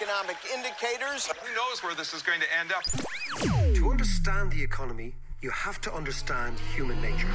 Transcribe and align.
Economic 0.00 0.36
indicators. 0.52 1.26
Who 1.26 1.54
knows 1.54 1.82
where 1.82 1.94
this 1.94 2.14
is 2.14 2.22
going 2.22 2.40
to 2.40 2.46
end 2.58 2.72
up? 2.72 2.82
To 3.74 3.90
understand 3.90 4.50
the 4.50 4.62
economy, 4.62 5.14
you 5.40 5.50
have 5.50 5.80
to 5.82 5.94
understand 5.94 6.58
human 6.74 7.00
nature. 7.00 7.28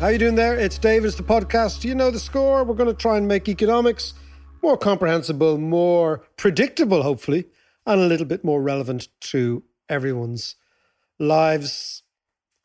How 0.00 0.08
you 0.08 0.18
doing 0.18 0.34
there? 0.34 0.56
It's 0.58 0.78
David. 0.78 1.08
It's 1.08 1.16
the 1.16 1.22
podcast. 1.22 1.84
You 1.84 1.94
know 1.94 2.10
the 2.10 2.20
score. 2.20 2.64
We're 2.64 2.74
going 2.74 2.88
to 2.88 2.94
try 2.94 3.16
and 3.16 3.28
make 3.28 3.48
economics 3.48 4.14
more 4.62 4.76
comprehensible, 4.76 5.58
more 5.58 6.24
predictable, 6.36 7.02
hopefully, 7.02 7.46
and 7.86 8.00
a 8.00 8.06
little 8.06 8.26
bit 8.26 8.44
more 8.44 8.62
relevant 8.62 9.08
to 9.20 9.62
everyone's 9.88 10.56
lives. 11.18 12.02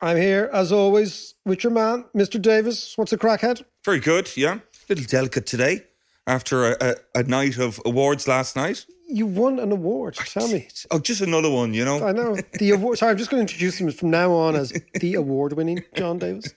I'm 0.04 0.18
here, 0.18 0.50
as 0.52 0.70
always, 0.70 1.32
with 1.46 1.64
your 1.64 1.72
man, 1.72 2.04
Mr. 2.14 2.40
Davis. 2.40 2.92
What's 2.98 3.14
a 3.14 3.16
crackhead? 3.16 3.64
Very 3.86 4.00
good, 4.00 4.36
yeah. 4.36 4.58
little 4.86 5.06
delicate 5.06 5.46
today 5.46 5.84
after 6.26 6.72
a, 6.72 6.76
a, 7.14 7.20
a 7.20 7.22
night 7.22 7.56
of 7.56 7.80
awards 7.86 8.28
last 8.28 8.54
night. 8.54 8.84
You 9.08 9.24
won 9.24 9.58
an 9.58 9.72
award. 9.72 10.16
Tell 10.16 10.46
me. 10.48 10.68
Oh, 10.90 10.98
just 10.98 11.22
another 11.22 11.48
one, 11.48 11.72
you 11.72 11.86
know. 11.86 12.06
I 12.06 12.12
know. 12.12 12.36
The 12.58 12.72
award. 12.72 12.98
Sorry, 12.98 13.12
I'm 13.12 13.16
just 13.16 13.30
going 13.30 13.46
to 13.46 13.50
introduce 13.50 13.80
him 13.80 13.90
from 13.92 14.10
now 14.10 14.30
on 14.32 14.56
as 14.56 14.74
the 15.00 15.14
award 15.14 15.54
winning 15.54 15.82
John 15.94 16.18
Davis. 16.18 16.52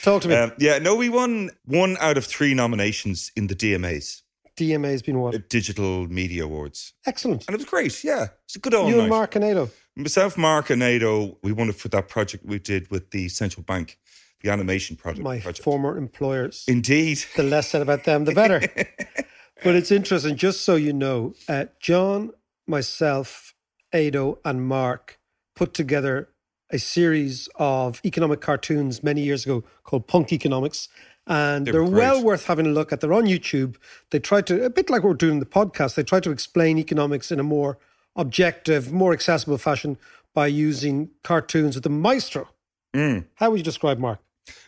Talk 0.00 0.22
to 0.22 0.28
me. 0.28 0.34
Um, 0.34 0.52
yeah, 0.56 0.78
no, 0.78 0.96
we 0.96 1.10
won 1.10 1.50
one 1.66 1.98
out 2.00 2.16
of 2.16 2.24
three 2.24 2.54
nominations 2.54 3.32
in 3.36 3.48
the 3.48 3.54
DMAs, 3.54 4.22
DMA 4.56 4.92
has 4.92 5.02
been 5.02 5.16
uh, 5.16 5.20
what? 5.20 5.48
Digital 5.50 6.08
Media 6.08 6.44
Awards. 6.44 6.94
Excellent. 7.04 7.44
And 7.46 7.54
it 7.54 7.58
was 7.58 7.66
great, 7.66 8.02
yeah. 8.02 8.28
It's 8.46 8.56
a 8.56 8.58
good 8.58 8.72
all 8.74 8.88
you 8.88 8.96
night. 8.96 9.00
and 9.02 9.10
Mark 9.10 9.32
Canedo. 9.32 9.70
Myself, 9.98 10.36
Mark, 10.36 10.68
and 10.68 10.82
Ado, 10.82 11.38
we 11.42 11.52
won 11.52 11.70
it 11.70 11.76
for 11.76 11.88
that 11.88 12.08
project 12.08 12.44
we 12.44 12.58
did 12.58 12.90
with 12.90 13.12
the 13.12 13.30
Central 13.30 13.62
Bank, 13.62 13.98
the 14.42 14.50
animation 14.50 14.94
project. 14.94 15.24
My 15.24 15.40
project. 15.40 15.64
former 15.64 15.96
employers. 15.96 16.66
Indeed. 16.68 17.24
the 17.34 17.42
less 17.42 17.70
said 17.70 17.80
about 17.80 18.04
them, 18.04 18.26
the 18.26 18.32
better. 18.32 18.60
but 19.64 19.74
it's 19.74 19.90
interesting, 19.90 20.36
just 20.36 20.60
so 20.60 20.76
you 20.76 20.92
know, 20.92 21.32
uh, 21.48 21.66
John, 21.80 22.32
myself, 22.66 23.54
Ado, 23.90 24.38
and 24.44 24.66
Mark 24.66 25.18
put 25.54 25.72
together 25.72 26.28
a 26.68 26.78
series 26.78 27.48
of 27.54 28.02
economic 28.04 28.42
cartoons 28.42 29.02
many 29.02 29.22
years 29.22 29.46
ago 29.46 29.64
called 29.82 30.06
Punk 30.06 30.30
Economics. 30.30 30.90
And 31.26 31.66
They 31.66 31.72
they're, 31.72 31.82
well 31.82 32.22
worth 32.22 32.46
having 32.46 32.66
a 32.66 32.70
look 32.70 32.92
at. 32.92 33.00
They're 33.00 33.14
on 33.14 33.24
YouTube. 33.24 33.76
They 34.10 34.18
try 34.18 34.42
to, 34.42 34.64
a 34.64 34.70
bit 34.70 34.90
like 34.90 35.02
we're 35.02 35.14
doing 35.14 35.34
in 35.34 35.40
the 35.40 35.46
podcast, 35.46 35.94
they 35.94 36.02
try 36.02 36.20
to 36.20 36.30
explain 36.30 36.76
economics 36.76 37.32
in 37.32 37.40
a 37.40 37.42
more 37.42 37.78
objective, 38.16 38.92
more 38.92 39.12
accessible 39.12 39.58
fashion 39.58 39.98
by 40.34 40.46
using 40.46 41.10
cartoons 41.22 41.74
with 41.76 41.84
the 41.84 41.90
maestro. 41.90 42.48
Mm. 42.94 43.26
How 43.36 43.50
would 43.50 43.58
you 43.58 43.64
describe 43.64 43.98
Mark? 43.98 44.20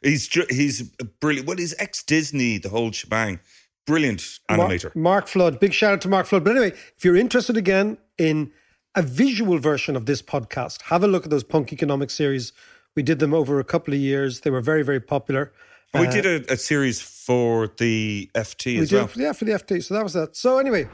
He's 0.02 0.26
he's 0.50 0.82
brilliant. 1.20 1.46
Well, 1.46 1.56
he's 1.56 1.74
ex 1.78 2.02
Disney, 2.02 2.58
the 2.58 2.68
whole 2.68 2.92
shebang. 2.92 3.40
Brilliant 3.86 4.20
animator. 4.50 4.94
Mark 4.94 5.28
Flood. 5.28 5.60
Big 5.60 5.72
shout 5.72 5.94
out 5.94 6.00
to 6.02 6.08
Mark 6.08 6.26
Flood. 6.26 6.44
But 6.44 6.50
anyway, 6.50 6.76
if 6.96 7.04
you're 7.04 7.16
interested 7.16 7.56
again 7.56 7.96
in 8.18 8.52
a 8.94 9.02
visual 9.02 9.58
version 9.58 9.96
of 9.96 10.06
this 10.06 10.20
podcast, 10.20 10.82
have 10.82 11.02
a 11.02 11.06
look 11.06 11.24
at 11.24 11.30
those 11.30 11.44
punk 11.44 11.72
economic 11.72 12.10
series. 12.10 12.52
We 12.94 13.02
did 13.02 13.18
them 13.18 13.32
over 13.32 13.60
a 13.60 13.64
couple 13.64 13.94
of 13.94 14.00
years. 14.00 14.40
They 14.40 14.50
were 14.50 14.60
very, 14.60 14.82
very 14.82 15.00
popular. 15.00 15.52
And 15.94 16.06
we 16.06 16.12
did 16.12 16.26
a, 16.26 16.52
a 16.52 16.56
series 16.56 17.00
for 17.00 17.72
the 17.78 18.30
FT 18.34 18.80
as 18.80 18.90
did 18.90 18.96
well. 18.96 19.04
it 19.06 19.16
yeah, 19.16 19.32
for 19.32 19.44
the 19.46 19.52
FT. 19.52 19.82
So 19.82 19.94
that 19.94 20.02
was 20.02 20.12
that. 20.12 20.36
So 20.36 20.58
anyway, 20.58 20.86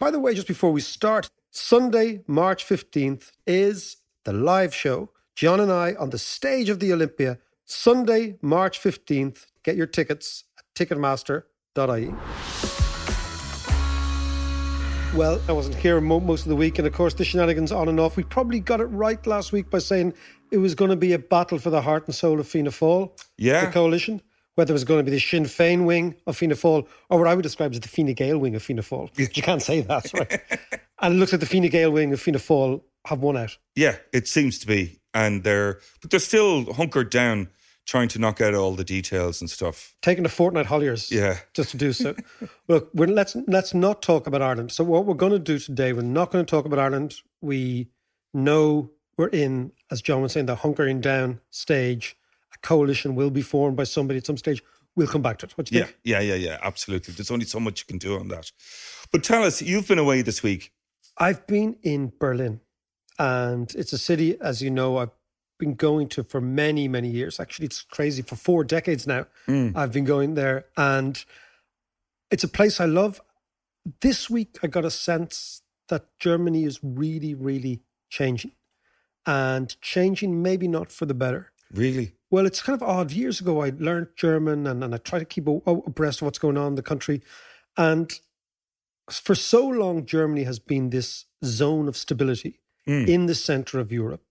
by 0.00 0.10
the 0.10 0.18
way, 0.18 0.34
just 0.34 0.48
before 0.48 0.72
we 0.72 0.80
start, 0.80 1.30
Sunday, 1.50 2.22
March 2.26 2.66
15th 2.66 3.30
is 3.46 3.96
the 4.24 4.32
live 4.32 4.74
show. 4.74 5.10
John 5.34 5.60
and 5.60 5.70
I 5.72 5.94
on 5.94 6.10
the 6.10 6.18
stage 6.18 6.68
of 6.68 6.80
the 6.80 6.92
Olympia. 6.92 7.38
Sunday, 7.64 8.36
March 8.42 8.80
15th. 8.80 9.46
Get 9.62 9.76
your 9.76 9.86
tickets 9.86 10.44
at 10.58 10.64
ticketmaster.ie. 10.74 12.14
Well, 15.16 15.40
I 15.48 15.52
wasn't 15.52 15.76
here 15.76 16.00
mo- 16.00 16.18
most 16.18 16.42
of 16.42 16.48
the 16.48 16.56
week, 16.56 16.78
and 16.78 16.88
of 16.88 16.92
course, 16.92 17.14
the 17.14 17.24
shenanigans 17.24 17.70
on 17.70 17.88
and 17.88 18.00
off. 18.00 18.16
We 18.16 18.24
probably 18.24 18.58
got 18.58 18.80
it 18.80 18.86
right 18.86 19.24
last 19.28 19.52
week 19.52 19.70
by 19.70 19.78
saying 19.78 20.12
it 20.50 20.58
was 20.58 20.74
going 20.74 20.90
to 20.90 20.96
be 20.96 21.12
a 21.12 21.20
battle 21.20 21.58
for 21.60 21.70
the 21.70 21.82
heart 21.82 22.06
and 22.06 22.14
soul 22.14 22.40
of 22.40 22.48
Fianna 22.48 22.70
Fáil, 22.70 23.12
Yeah. 23.38 23.66
the 23.66 23.70
coalition. 23.72 24.22
Whether 24.56 24.72
it 24.72 24.74
was 24.74 24.84
going 24.84 25.00
to 25.00 25.04
be 25.04 25.10
the 25.10 25.20
Sinn 25.20 25.44
Féin 25.44 25.84
wing 25.84 26.14
of 26.26 26.36
Fianna 26.36 26.54
Fáil, 26.54 26.86
or 27.10 27.18
what 27.18 27.26
I 27.26 27.34
would 27.34 27.42
describe 27.42 27.72
as 27.72 27.80
the 27.80 27.88
Fine 27.88 28.12
Gael 28.14 28.38
wing 28.38 28.54
of 28.54 28.62
Fianna 28.62 28.82
Fáil. 28.82 29.10
You 29.18 29.42
can't 29.42 29.60
say 29.62 29.80
that, 29.80 30.12
right? 30.14 30.40
and 31.00 31.14
it 31.14 31.18
looks 31.18 31.32
like 31.32 31.40
the 31.40 31.46
Fine 31.46 31.68
Gael 31.68 31.90
wing 31.90 32.12
of 32.12 32.20
Fianna 32.20 32.38
Fáil 32.38 32.82
have 33.06 33.18
won 33.20 33.36
out. 33.36 33.58
Yeah, 33.74 33.96
it 34.12 34.28
seems 34.28 34.58
to 34.60 34.66
be, 34.66 35.00
and 35.12 35.42
they're 35.42 35.80
but 36.00 36.10
they're 36.10 36.20
still 36.20 36.72
hunkered 36.72 37.10
down, 37.10 37.48
trying 37.84 38.06
to 38.10 38.18
knock 38.20 38.40
out 38.40 38.54
all 38.54 38.72
the 38.76 38.84
details 38.84 39.40
and 39.40 39.50
stuff. 39.50 39.96
taking 40.02 40.24
a 40.24 40.28
fortnight 40.28 40.66
Holliers 40.66 41.10
Yeah. 41.10 41.38
just 41.52 41.70
to 41.72 41.76
do 41.76 41.92
so. 41.92 42.14
Look, 42.68 42.90
we're, 42.94 43.08
let's 43.08 43.34
let's 43.48 43.74
not 43.74 44.02
talk 44.02 44.26
about 44.28 44.40
Ireland. 44.40 44.70
So 44.70 44.84
what 44.84 45.04
we're 45.04 45.14
going 45.14 45.32
to 45.32 45.38
do 45.40 45.58
today, 45.58 45.92
we're 45.92 46.02
not 46.02 46.30
going 46.30 46.44
to 46.46 46.50
talk 46.50 46.64
about 46.64 46.78
Ireland. 46.78 47.16
We 47.42 47.88
know 48.32 48.90
we're 49.18 49.28
in, 49.28 49.72
as 49.90 50.00
John 50.00 50.22
was 50.22 50.32
saying, 50.32 50.46
the 50.46 50.56
hunkering 50.56 51.00
down 51.00 51.40
stage. 51.50 52.16
Coalition 52.64 53.14
will 53.14 53.30
be 53.30 53.42
formed 53.42 53.76
by 53.76 53.84
somebody 53.84 54.18
at 54.18 54.26
some 54.26 54.36
stage. 54.36 54.62
We'll 54.96 55.06
come 55.06 55.22
back 55.22 55.38
to 55.38 55.46
it. 55.46 55.52
What 55.56 55.66
do 55.66 55.74
you 55.74 55.80
Yeah, 55.80 55.86
think? 55.86 55.98
yeah, 56.04 56.20
yeah, 56.20 56.34
yeah. 56.34 56.58
Absolutely. 56.62 57.14
There's 57.14 57.30
only 57.30 57.46
so 57.46 57.60
much 57.60 57.80
you 57.82 57.86
can 57.86 57.98
do 57.98 58.18
on 58.18 58.28
that. 58.28 58.50
But 59.12 59.22
tell 59.22 59.44
us, 59.44 59.62
you've 59.62 59.86
been 59.88 59.98
away 59.98 60.22
this 60.22 60.42
week. 60.42 60.72
I've 61.18 61.46
been 61.46 61.76
in 61.82 62.12
Berlin, 62.18 62.60
and 63.18 63.72
it's 63.76 63.92
a 63.92 63.98
city, 63.98 64.36
as 64.40 64.62
you 64.62 64.70
know, 64.70 64.96
I've 64.98 65.10
been 65.58 65.74
going 65.74 66.08
to 66.10 66.24
for 66.24 66.40
many, 66.40 66.88
many 66.88 67.08
years. 67.08 67.38
Actually, 67.38 67.66
it's 67.66 67.82
crazy. 67.82 68.22
For 68.22 68.36
four 68.36 68.64
decades 68.64 69.06
now, 69.06 69.26
hmm. 69.46 69.70
I've 69.76 69.92
been 69.92 70.04
going 70.04 70.34
there, 70.34 70.66
and 70.76 71.24
it's 72.30 72.44
a 72.44 72.48
place 72.48 72.80
I 72.80 72.86
love. 72.86 73.20
This 74.00 74.30
week, 74.30 74.58
I 74.62 74.66
got 74.68 74.84
a 74.84 74.90
sense 74.90 75.62
that 75.88 76.06
Germany 76.18 76.64
is 76.64 76.80
really, 76.82 77.34
really 77.34 77.82
changing, 78.10 78.52
and 79.26 79.80
changing 79.80 80.42
maybe 80.42 80.66
not 80.68 80.90
for 80.90 81.06
the 81.06 81.14
better. 81.14 81.50
Really? 81.72 82.12
Well, 82.30 82.46
it's 82.46 82.62
kind 82.62 82.80
of 82.80 82.88
odd. 82.88 83.12
Years 83.12 83.40
ago, 83.40 83.62
I 83.62 83.72
learned 83.78 84.08
German 84.16 84.66
and, 84.66 84.82
and 84.82 84.94
I 84.94 84.98
try 84.98 85.18
to 85.18 85.24
keep 85.24 85.46
abreast 85.46 86.20
of 86.20 86.26
what's 86.26 86.38
going 86.38 86.56
on 86.56 86.68
in 86.68 86.74
the 86.74 86.82
country. 86.82 87.22
And 87.76 88.12
for 89.10 89.34
so 89.34 89.66
long, 89.66 90.06
Germany 90.06 90.44
has 90.44 90.58
been 90.58 90.90
this 90.90 91.26
zone 91.44 91.88
of 91.88 91.96
stability 91.96 92.60
hmm. 92.86 93.04
in 93.04 93.26
the 93.26 93.34
center 93.34 93.78
of 93.78 93.92
Europe, 93.92 94.24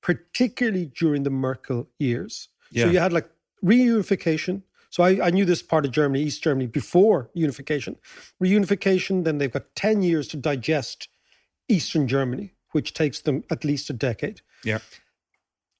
particularly 0.00 0.86
during 0.86 1.22
the 1.22 1.30
Merkel 1.30 1.88
years. 1.98 2.48
Yeah. 2.70 2.84
So 2.84 2.90
you 2.90 2.98
had 2.98 3.12
like 3.12 3.28
reunification. 3.64 4.62
So 4.90 5.02
I, 5.02 5.26
I 5.26 5.30
knew 5.30 5.44
this 5.44 5.62
part 5.62 5.84
of 5.84 5.90
Germany, 5.90 6.22
East 6.22 6.42
Germany, 6.42 6.66
before 6.66 7.30
unification. 7.34 7.96
Reunification, 8.42 9.24
then 9.24 9.38
they've 9.38 9.52
got 9.52 9.74
10 9.74 10.02
years 10.02 10.28
to 10.28 10.36
digest 10.36 11.08
Eastern 11.68 12.06
Germany, 12.06 12.54
which 12.72 12.94
takes 12.94 13.20
them 13.20 13.42
at 13.50 13.64
least 13.64 13.90
a 13.90 13.92
decade 13.92 14.42
Yeah. 14.62 14.78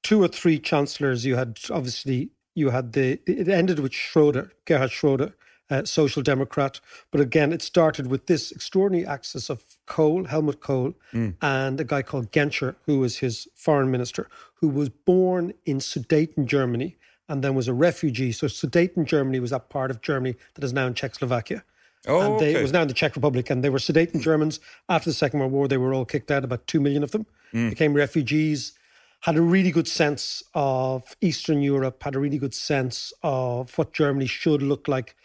Two 0.04 0.22
or 0.22 0.28
three 0.28 0.60
chancellors. 0.60 1.26
You 1.26 1.34
had 1.34 1.58
obviously 1.70 2.30
you 2.54 2.70
had 2.70 2.92
the 2.92 3.18
it 3.26 3.48
ended 3.48 3.80
with 3.80 3.92
Schroeder, 3.92 4.52
Gerhard 4.66 4.92
Schroeder, 4.92 5.34
uh, 5.70 5.84
social 5.84 6.22
democrat. 6.22 6.78
But 7.10 7.20
again, 7.20 7.52
it 7.52 7.62
started 7.62 8.06
with 8.06 8.26
this 8.26 8.52
extraordinary 8.52 9.06
axis 9.06 9.50
of 9.50 9.64
Kohl, 9.86 10.26
Helmut 10.26 10.60
Kohl, 10.60 10.94
and 11.42 11.80
a 11.80 11.84
guy 11.84 12.02
called 12.02 12.30
Genscher, 12.30 12.76
who 12.86 13.00
was 13.00 13.18
his 13.18 13.48
foreign 13.56 13.90
minister, 13.90 14.28
who 14.60 14.68
was 14.68 14.88
born 14.88 15.54
in 15.64 15.78
Sudeten, 15.78 16.46
Germany, 16.46 16.96
and 17.28 17.42
then 17.42 17.54
was 17.54 17.66
a 17.66 17.74
refugee. 17.74 18.30
So 18.30 18.46
Sudeten, 18.46 19.04
Germany 19.04 19.40
was 19.40 19.50
that 19.50 19.70
part 19.70 19.90
of 19.90 20.00
Germany 20.00 20.36
that 20.54 20.62
is 20.62 20.72
now 20.72 20.86
in 20.86 20.94
Czechoslovakia. 20.94 21.64
Oh, 22.06 22.20
and 22.20 22.38
they, 22.38 22.50
okay. 22.50 22.58
it 22.58 22.62
was 22.62 22.72
now 22.72 22.82
in 22.82 22.88
the 22.88 22.94
Czech 22.94 23.16
Republic, 23.16 23.48
and 23.48 23.64
they 23.64 23.70
were 23.70 23.78
Sudeten 23.78 24.20
Germans. 24.20 24.60
After 24.90 25.08
the 25.08 25.14
Second 25.14 25.40
World 25.40 25.52
War, 25.52 25.66
they 25.66 25.78
were 25.78 25.94
all 25.94 26.04
kicked 26.04 26.30
out. 26.30 26.44
About 26.44 26.66
two 26.66 26.80
million 26.80 27.02
of 27.02 27.12
them 27.12 27.24
became 27.70 27.94
refugees. 27.94 28.74
Had 29.24 29.36
a 29.36 29.42
really 29.42 29.70
good 29.70 29.88
sense 29.88 30.42
of 30.54 31.16
Eastern 31.22 31.62
Europe. 31.62 32.02
Had 32.02 32.14
a 32.14 32.18
really 32.18 32.36
good 32.38 32.54
sense 32.54 33.12
of 33.22 33.76
what 33.78 33.92
Germany 33.94 34.26
should 34.26 34.62
look 34.62 34.86
like. 34.86 35.16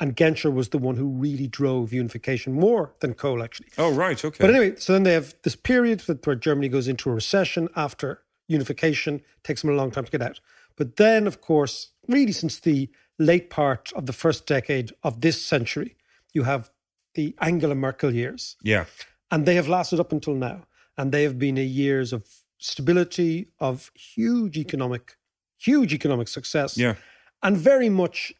And 0.00 0.14
Genscher 0.16 0.52
was 0.52 0.68
the 0.68 0.78
one 0.78 0.94
who 0.94 1.08
really 1.08 1.48
drove 1.48 1.92
unification 1.92 2.52
more 2.52 2.94
than 3.00 3.14
Kohl, 3.14 3.42
actually. 3.42 3.68
Oh, 3.76 3.92
right. 3.92 4.24
Okay. 4.24 4.36
But 4.40 4.50
anyway, 4.50 4.76
so 4.76 4.92
then 4.92 5.02
they 5.02 5.12
have 5.12 5.34
this 5.42 5.56
period 5.56 6.00
that- 6.06 6.24
where 6.24 6.36
Germany 6.36 6.68
goes 6.68 6.86
into 6.86 7.10
a 7.10 7.14
recession 7.14 7.68
after 7.74 8.22
unification. 8.46 9.22
Takes 9.42 9.62
them 9.62 9.70
a 9.72 9.74
long 9.74 9.90
time 9.90 10.04
to 10.04 10.10
get 10.10 10.22
out. 10.22 10.38
But 10.76 10.94
then, 10.94 11.26
of 11.26 11.40
course, 11.40 11.90
really 12.06 12.30
since 12.30 12.60
the 12.60 12.88
late 13.18 13.50
part 13.50 13.92
of 13.94 14.06
the 14.06 14.12
first 14.12 14.46
decade 14.46 14.92
of 15.02 15.20
this 15.20 15.42
century, 15.44 15.96
you 16.32 16.44
have 16.44 16.70
the 17.14 17.34
Angela 17.40 17.74
Merkel 17.74 18.14
years. 18.14 18.56
yeah. 18.62 18.84
And 19.32 19.44
they 19.44 19.56
have 19.56 19.68
lasted 19.68 19.98
up 20.00 20.12
until 20.12 20.34
now. 20.34 20.64
And 20.96 21.12
they 21.12 21.24
have 21.24 21.38
been 21.38 21.58
a 21.58 21.64
years 21.64 22.12
of 22.12 22.22
stability, 22.58 23.48
of 23.58 23.90
huge 23.94 24.58
economic, 24.58 25.16
huge 25.56 25.94
economic 25.94 26.28
success. 26.28 26.76
Yeah. 26.76 26.94
And 27.42 27.56
very 27.56 27.88
much 27.88 28.32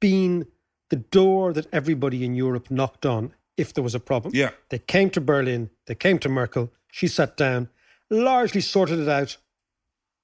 been 0.00 0.46
the 0.90 0.96
door 0.96 1.52
that 1.52 1.66
everybody 1.72 2.24
in 2.24 2.34
Europe 2.34 2.70
knocked 2.70 3.04
on 3.04 3.34
if 3.56 3.74
there 3.74 3.84
was 3.84 3.94
a 3.94 4.00
problem. 4.00 4.32
Yeah. 4.34 4.50
They 4.68 4.78
came 4.78 5.10
to 5.10 5.20
Berlin, 5.20 5.70
they 5.86 5.94
came 5.94 6.18
to 6.20 6.28
Merkel, 6.28 6.70
she 6.90 7.08
sat 7.08 7.36
down, 7.36 7.68
largely 8.10 8.60
sorted 8.60 9.00
it 9.00 9.08
out, 9.08 9.36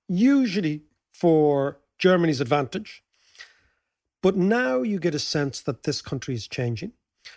usually 0.09 0.83
for 1.13 1.79
Germany's 1.99 2.41
advantage. 2.41 3.03
But 4.23 4.37
now 4.37 4.83
you 4.83 4.99
get 4.99 5.15
a 5.15 5.19
sense 5.19 5.61
that 5.63 5.83
this 5.83 6.01
country 6.01 6.35
is 6.35 6.49
changing. 6.49 6.93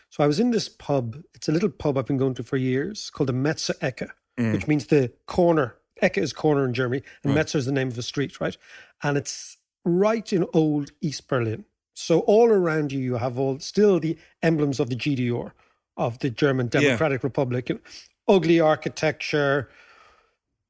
So 0.09 0.23
I 0.23 0.27
was 0.27 0.39
in 0.39 0.51
this 0.51 0.69
pub, 0.69 1.23
it's 1.33 1.49
a 1.49 1.51
little 1.51 1.69
pub 1.69 1.97
I've 1.97 2.05
been 2.05 2.17
going 2.17 2.33
to 2.35 2.43
for 2.43 2.57
years 2.57 3.09
called 3.09 3.27
the 3.27 3.33
Metze 3.33 3.71
Ecke, 3.79 4.09
Mm. 4.37 4.53
which 4.53 4.67
means 4.67 4.87
the 4.87 5.11
corner. 5.25 5.75
Ecke 6.01 6.17
is 6.19 6.31
corner 6.31 6.63
in 6.63 6.73
Germany, 6.75 7.01
and 7.23 7.33
Metze 7.35 7.55
is 7.55 7.65
the 7.65 7.71
name 7.71 7.87
of 7.87 7.97
a 7.97 8.03
street, 8.03 8.39
right? 8.39 8.55
And 9.01 9.17
it's 9.17 9.57
right 9.83 10.31
in 10.31 10.45
old 10.53 10.91
East 11.01 11.27
Berlin. 11.27 11.65
So 11.95 12.19
all 12.19 12.49
around 12.49 12.91
you, 12.91 12.99
you 12.99 13.15
have 13.15 13.39
all 13.39 13.57
still 13.59 13.99
the 13.99 14.15
emblems 14.43 14.79
of 14.79 14.89
the 14.91 14.95
GDR, 14.95 15.53
of 15.97 16.19
the 16.19 16.29
German 16.29 16.67
Democratic 16.67 17.23
Republic, 17.23 17.71
and 17.71 17.79
ugly 18.27 18.59
architecture, 18.59 19.69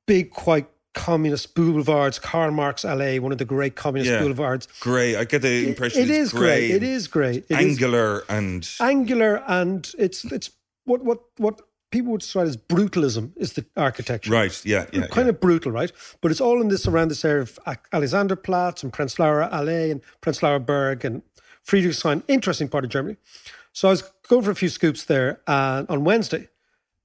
big, 0.06 0.32
quite 0.32 0.68
communist 0.94 1.54
boulevards. 1.54 2.20
Karl 2.20 2.52
Marx 2.52 2.86
Alley, 2.86 3.20
one 3.20 3.34
of 3.34 3.38
the 3.38 3.46
great 3.46 3.76
communist 3.76 4.10
Yeah. 4.10 4.22
boulevards. 4.22 4.68
Grey. 4.80 5.18
I 5.18 5.26
get 5.26 5.42
the 5.42 5.68
impression 5.68 6.02
It 6.04 6.10
it's 6.10 6.18
is 6.18 6.32
great. 6.32 6.70
grey 6.70 6.72
It 6.72 6.84
is 6.84 7.08
great. 7.08 7.46
It 7.50 7.60
is 7.60 7.66
angular 7.68 8.24
and 8.30 8.68
angular, 8.80 9.44
and 9.48 9.92
it's 9.98 10.24
it's 10.26 10.52
what 10.86 11.04
what 11.04 11.20
what 11.38 11.62
people 11.92 12.12
would 12.12 12.22
describe 12.22 12.48
as 12.48 12.58
brutalism 12.58 13.32
is 13.38 13.54
the 13.54 13.66
architecture. 13.76 14.32
right. 14.32 14.62
Yeah. 14.66 14.86
Yeah. 14.92 15.08
Kind 15.08 15.28
yeah. 15.28 15.32
of 15.32 15.40
brutal, 15.40 15.72
right? 15.72 15.92
But 16.22 16.32
it's 16.32 16.42
all 16.42 16.62
in 16.62 16.68
this 16.68 16.88
around 16.88 17.10
this 17.10 17.24
area 17.24 17.44
of 17.44 17.60
Alexanderplatz 17.94 18.84
and 18.84 18.92
Prenzlauer 18.92 19.52
Allee 19.52 19.92
and 19.92 20.02
Prenzlauer 20.22 20.66
Berg 20.66 21.06
and 21.06 21.22
Friedrichshain. 21.66 22.24
Interesting 22.28 22.68
part 22.68 22.84
of 22.84 22.90
Germany. 22.90 23.18
So 23.74 23.88
I 23.88 23.92
was 23.92 24.02
going 24.28 24.42
for 24.42 24.52
a 24.52 24.56
few 24.56 24.70
scoops 24.70 25.06
there 25.06 25.42
uh, 25.48 25.86
on 25.88 26.04
Wednesday 26.04 26.50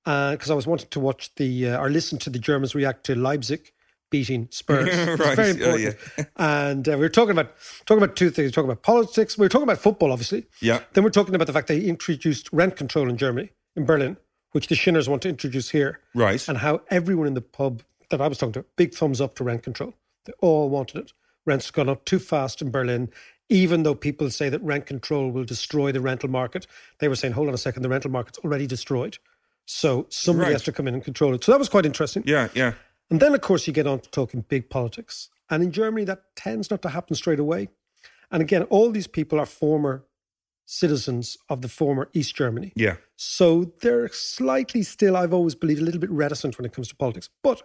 because 0.04 0.50
I 0.50 0.54
was 0.54 0.66
wanting 0.66 0.88
to 0.90 1.00
watch 1.00 1.34
the 1.36 1.68
uh, 1.68 1.80
or 1.80 1.90
listen 1.90 2.18
to 2.20 2.30
the 2.30 2.38
Germans 2.38 2.74
react 2.74 3.04
to 3.06 3.14
Leipzig 3.14 3.72
beating 4.10 4.48
Spurs. 4.50 4.88
Right. 5.18 5.36
very 5.36 5.50
important. 5.50 5.96
and 6.36 6.88
uh, 6.88 6.92
we 6.92 6.98
were 6.98 7.08
talking 7.08 7.32
about 7.32 7.52
talking 7.86 8.02
about 8.02 8.16
two 8.16 8.30
things. 8.30 8.52
Talking 8.52 8.70
about 8.70 8.82
politics. 8.82 9.36
We 9.36 9.44
were 9.44 9.48
talking 9.48 9.64
about 9.64 9.78
football, 9.78 10.12
obviously. 10.12 10.46
Yeah. 10.60 10.80
Then 10.92 11.04
we're 11.04 11.10
talking 11.10 11.34
about 11.34 11.46
the 11.46 11.52
fact 11.52 11.68
they 11.68 11.80
introduced 11.80 12.48
rent 12.52 12.76
control 12.76 13.08
in 13.08 13.16
Germany, 13.16 13.50
in 13.74 13.84
Berlin, 13.84 14.16
which 14.52 14.68
the 14.68 14.74
Shinners 14.74 15.08
want 15.08 15.22
to 15.22 15.28
introduce 15.28 15.70
here. 15.70 16.00
Right. 16.14 16.46
And 16.48 16.58
how 16.58 16.82
everyone 16.90 17.26
in 17.26 17.34
the 17.34 17.40
pub 17.42 17.82
that 18.10 18.20
I 18.20 18.28
was 18.28 18.38
talking 18.38 18.52
to, 18.54 18.64
big 18.76 18.94
thumbs 18.94 19.20
up 19.20 19.34
to 19.36 19.44
rent 19.44 19.62
control. 19.62 19.94
They 20.24 20.32
all 20.40 20.68
wanted 20.70 20.98
it. 20.98 21.12
Rent's 21.44 21.70
gone 21.70 21.88
up 21.88 22.04
too 22.04 22.18
fast 22.18 22.62
in 22.62 22.70
Berlin. 22.70 23.10
Even 23.48 23.82
though 23.82 23.94
people 23.94 24.30
say 24.30 24.48
that 24.48 24.62
rent 24.62 24.86
control 24.86 25.30
will 25.30 25.44
destroy 25.44 25.92
the 25.92 26.00
rental 26.00 26.30
market, 26.30 26.66
they 27.00 27.08
were 27.08 27.16
saying, 27.16 27.34
hold 27.34 27.48
on 27.48 27.54
a 27.54 27.58
second, 27.58 27.82
the 27.82 27.88
rental 27.88 28.10
market's 28.10 28.38
already 28.38 28.66
destroyed. 28.66 29.18
So 29.64 30.06
somebody 30.10 30.46
Right. 30.48 30.52
has 30.52 30.62
to 30.64 30.72
come 30.72 30.86
in 30.88 30.94
and 30.94 31.04
control 31.04 31.34
it. 31.34 31.44
So 31.44 31.52
that 31.52 31.58
was 31.58 31.68
quite 31.68 31.84
interesting. 31.86 32.22
Yeah. 32.26 32.48
Yeah. 32.54 32.74
And 33.10 33.20
then, 33.20 33.34
of 33.34 33.40
course, 33.40 33.66
you 33.66 33.72
get 33.72 33.86
on 33.86 34.00
to 34.00 34.10
talking 34.10 34.44
big 34.48 34.70
politics. 34.70 35.28
And 35.50 35.62
in 35.62 35.70
Germany, 35.72 36.04
that 36.04 36.34
tends 36.36 36.70
not 36.70 36.80
to 36.82 36.88
happen 36.90 37.14
straight 37.14 37.38
away. 37.40 37.68
And 38.30 38.40
again, 38.40 38.62
all 38.64 38.90
these 38.90 39.06
people 39.06 39.38
are 39.38 39.46
former 39.46 40.04
citizens 40.72 41.36
of 41.50 41.60
the 41.60 41.68
former 41.68 42.08
East 42.14 42.34
Germany. 42.34 42.72
Yeah. 42.74 42.96
So 43.16 43.72
they're 43.82 44.08
slightly 44.08 44.82
still, 44.82 45.16
I've 45.16 45.34
always 45.34 45.54
believed, 45.54 45.82
a 45.82 45.84
little 45.84 46.00
bit 46.00 46.10
reticent 46.10 46.56
when 46.58 46.64
it 46.64 46.72
comes 46.72 46.88
to 46.88 46.96
politics. 46.96 47.28
But 47.42 47.62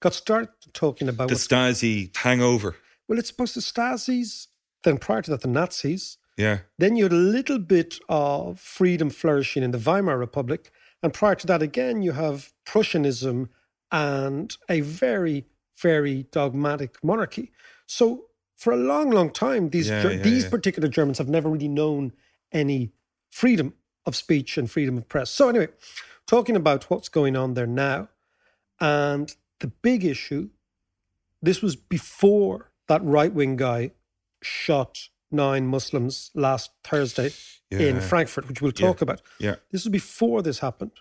got 0.00 0.12
started 0.12 0.50
talking 0.74 1.08
about 1.08 1.28
The 1.28 1.34
Stasi 1.36 2.14
hangover. 2.14 2.76
well, 3.08 3.18
it's 3.18 3.28
supposed 3.28 3.54
to 3.54 3.62
Stasis, 3.62 4.48
then 4.84 4.98
prior 4.98 5.22
to 5.22 5.30
that, 5.30 5.40
the 5.40 5.48
Nazis. 5.48 6.18
Yeah. 6.36 6.58
Then 6.78 6.96
you 6.96 7.04
had 7.04 7.12
a 7.12 7.16
little 7.16 7.58
bit 7.58 7.98
of 8.08 8.60
freedom 8.60 9.08
flourishing 9.08 9.62
in 9.62 9.70
the 9.70 9.78
Weimar 9.78 10.18
Republic. 10.18 10.70
And 11.02 11.14
prior 11.14 11.34
to 11.36 11.46
that, 11.46 11.62
again, 11.62 12.02
you 12.02 12.12
have 12.12 12.52
Prussianism 12.66 13.48
and 13.90 14.54
a 14.68 14.82
very, 14.82 15.46
very 15.80 16.26
dogmatic 16.30 17.02
monarchy. 17.02 17.52
So 17.86 18.26
for 18.56 18.74
a 18.74 18.76
long, 18.76 19.10
long 19.10 19.30
time, 19.30 19.70
these, 19.70 19.88
Yeah, 19.88 20.06
yeah, 20.10 20.22
these 20.22 20.44
yeah. 20.44 20.50
particular 20.50 20.88
Germans 20.88 21.16
have 21.18 21.28
never 21.28 21.48
really 21.48 21.68
known 21.68 22.12
any 22.52 22.92
freedom 23.30 23.74
of 24.04 24.16
speech 24.16 24.56
and 24.56 24.70
freedom 24.70 24.96
of 24.96 25.08
press. 25.08 25.30
So, 25.30 25.48
anyway, 25.48 25.68
talking 26.26 26.56
about 26.56 26.84
what's 26.84 27.08
going 27.08 27.36
on 27.36 27.54
there 27.54 27.66
now. 27.66 28.08
And 28.80 29.34
the 29.60 29.68
big 29.68 30.04
issue 30.04 30.50
this 31.42 31.62
was 31.62 31.76
before 31.76 32.70
that 32.88 33.02
right 33.04 33.32
wing 33.32 33.56
guy 33.56 33.92
shot 34.42 35.08
nine 35.30 35.66
Muslims 35.66 36.30
last 36.34 36.70
Thursday 36.82 37.30
in 37.70 38.00
Frankfurt, 38.00 38.48
which 38.48 38.62
we'll 38.62 38.72
talk 38.72 39.00
about. 39.00 39.22
Yeah. 39.38 39.56
This 39.70 39.84
was 39.84 39.92
before 39.92 40.42
this 40.42 40.60
happened. 40.60 40.92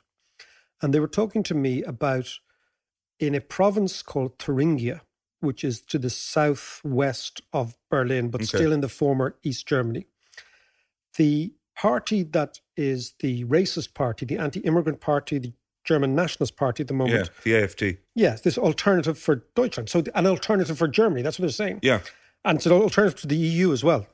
And 0.82 0.94
they 0.94 1.00
were 1.00 1.08
talking 1.08 1.42
to 1.44 1.54
me 1.54 1.84
about 1.84 2.40
in 3.20 3.34
a 3.34 3.42
province 3.42 4.02
called 4.02 4.38
Thuringia, 4.38 5.02
which 5.40 5.64
is 5.64 5.82
to 5.82 5.98
the 5.98 6.10
southwest 6.10 7.42
of 7.54 7.78
Berlin, 7.90 8.30
but 8.30 8.42
Okay. 8.42 8.58
still 8.58 8.74
in 8.74 8.82
the 8.82 8.90
former 8.90 9.36
East 9.42 9.68
Germany. 9.68 10.08
The 11.18 11.54
party 11.76 12.24
that 12.24 12.60
is 12.78 13.14
the 13.20 13.46
racist 13.46 13.94
party, 13.94 14.26
the 14.26 14.38
anti 14.38 14.62
immigrant 14.62 15.02
party, 15.02 15.40
the 15.40 15.54
German 15.84 16.16
Nationalist 16.16 16.58
Party 16.58 16.82
at 16.82 16.88
the 16.88 16.94
moment. 16.94 17.30
Yeah. 17.46 17.60
The 17.60 17.68
AFD. 17.68 17.98
Yes, 18.16 18.42
this 18.42 18.58
alternative 18.58 19.18
for 19.18 19.44
Deutschland. 19.56 19.90
So 19.90 20.04
an 20.16 20.26
alternative 20.26 20.78
for 20.78 20.88
Germany. 20.88 21.22
That's 21.22 21.38
what 21.40 21.44
they're 21.44 21.52
saying. 21.52 21.80
Yeah. 21.84 22.02
And 22.44 22.58
it's 22.58 22.66
an 22.66 22.72
alternative 22.72 23.20
to 23.22 23.28
the 23.28 23.36
EU 23.36 23.72
as 23.72 23.84
well. 23.84 24.08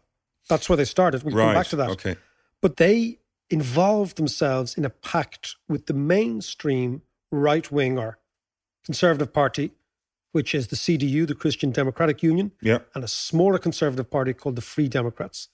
That's 0.49 0.67
where 0.69 0.77
they 0.77 0.85
started. 0.85 1.23
We'll 1.23 1.35
right. 1.35 1.45
come 1.45 1.53
back 1.53 1.67
to 1.67 1.75
that. 1.77 1.89
Okay. 1.91 2.15
But 2.61 2.77
they 2.77 3.19
involved 3.49 4.17
themselves 4.17 4.77
in 4.77 4.85
a 4.85 4.89
pact 4.89 5.55
with 5.67 5.87
the 5.87 5.93
mainstream 5.93 7.01
right 7.31 7.71
wing 7.71 7.97
or 7.97 8.19
conservative 8.85 9.33
party, 9.33 9.71
which 10.31 10.53
is 10.55 10.67
the 10.67 10.75
CDU, 10.75 11.27
the 11.27 11.35
Christian 11.35 11.71
Democratic 11.71 12.23
Union, 12.23 12.51
Yeah. 12.61 12.79
and 12.95 13.03
a 13.03 13.07
smaller 13.07 13.57
conservative 13.57 14.09
party 14.09 14.33
called 14.33 14.55
the 14.55 14.61
Free 14.61 14.87
Democrats. 14.87 15.49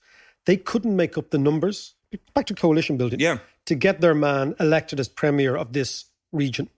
They 0.48 0.56
couldn't 0.56 0.96
make 0.96 1.18
up 1.18 1.28
the 1.28 1.36
numbers, 1.36 1.94
back 2.32 2.46
to 2.46 2.54
coalition 2.54 2.96
building, 2.96 3.20
Yeah. 3.20 3.40
to 3.66 3.74
get 3.74 4.00
their 4.00 4.14
man 4.14 4.54
elected 4.58 4.98
as 4.98 5.06
premier 5.06 5.54
of 5.54 5.74
this 5.74 6.06
region. 6.32 6.70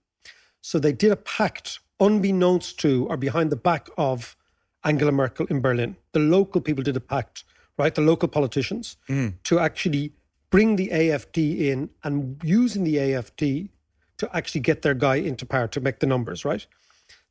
So 0.61 0.81
they 0.81 0.93
did 0.93 1.13
a 1.13 1.17
pact 1.17 1.79
unbeknownst 2.01 2.81
to 2.81 3.07
or 3.07 3.17
behind 3.17 3.53
the 3.53 3.61
back 3.71 3.89
of 3.97 4.37
Angela 4.83 5.13
Merkel 5.13 5.47
in 5.47 5.61
Berlin. 5.61 5.95
The 6.11 6.19
local 6.19 6.61
people 6.61 6.83
did 6.83 6.97
a 6.97 7.01
pact, 7.01 7.45
right? 7.79 7.95
The 7.95 8.01
local 8.01 8.29
politicians 8.29 8.97
mm. 9.09 9.35
to 9.45 9.61
actually 9.61 10.15
bring 10.51 10.75
the 10.75 10.89
AFD 10.89 11.61
in 11.71 11.91
and 12.03 12.41
using 12.43 12.83
the 12.83 12.97
AFD 12.97 13.69
to 14.17 14.37
actually 14.37 14.63
get 14.63 14.83
their 14.83 14.95
guy 14.95 15.15
into 15.15 15.47
power 15.47 15.69
to 15.69 15.81
make 15.81 16.01
the 16.01 16.09
numbers, 16.09 16.45
right? 16.45 16.67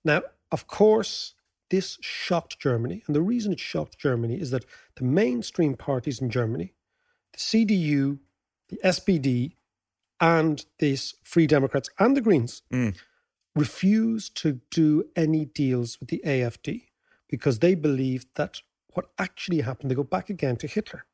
Now, 0.06 0.22
of 0.54 0.68
course, 0.68 1.34
this 1.70 1.98
shocked 2.02 2.60
Germany. 2.60 3.04
And 3.08 3.16
the 3.16 3.22
reason 3.22 3.52
it 3.52 3.60
shocked 3.60 3.98
Germany 3.98 4.40
is 4.40 4.52
that 4.52 4.66
the 4.96 5.04
mainstream 5.04 5.76
parties 5.76 6.22
in 6.22 6.30
Germany, 6.30 6.74
the 7.34 7.40
CDU, 7.40 8.20
the 8.70 8.80
SPD, 8.84 9.54
and 10.20 10.66
these 10.80 11.16
Free 11.24 11.48
Democrats 11.48 11.90
and 11.98 12.16
the 12.16 12.22
Greens 12.22 12.62
mm. 12.72 12.96
refused 13.56 14.36
to 14.42 14.60
do 14.72 15.06
any 15.16 15.46
deals 15.46 16.00
with 16.00 16.10
the 16.10 16.22
AFD 16.26 16.88
because 17.30 17.60
they 17.60 17.76
believed 17.76 18.28
that 18.36 18.62
what 18.94 19.12
actually 19.18 19.62
happened, 19.62 19.92
they 19.92 19.96
go 19.96 20.04
back 20.04 20.30
again 20.30 20.58
to 20.58 20.68
Hitler, 20.68 21.06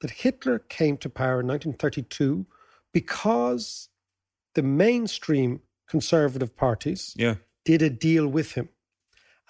that 0.00 0.10
Hitler 0.10 0.58
came 0.58 0.96
to 0.98 1.08
power 1.08 1.40
in 1.40 1.48
1932 1.48 2.46
because 2.92 3.88
the 4.54 4.62
mainstream 4.62 5.60
conservative 5.88 6.56
parties 6.56 7.14
Yeah. 7.16 7.36
did 7.64 7.82
a 7.82 7.90
deal 7.90 8.28
with 8.28 8.52
him. 8.52 8.68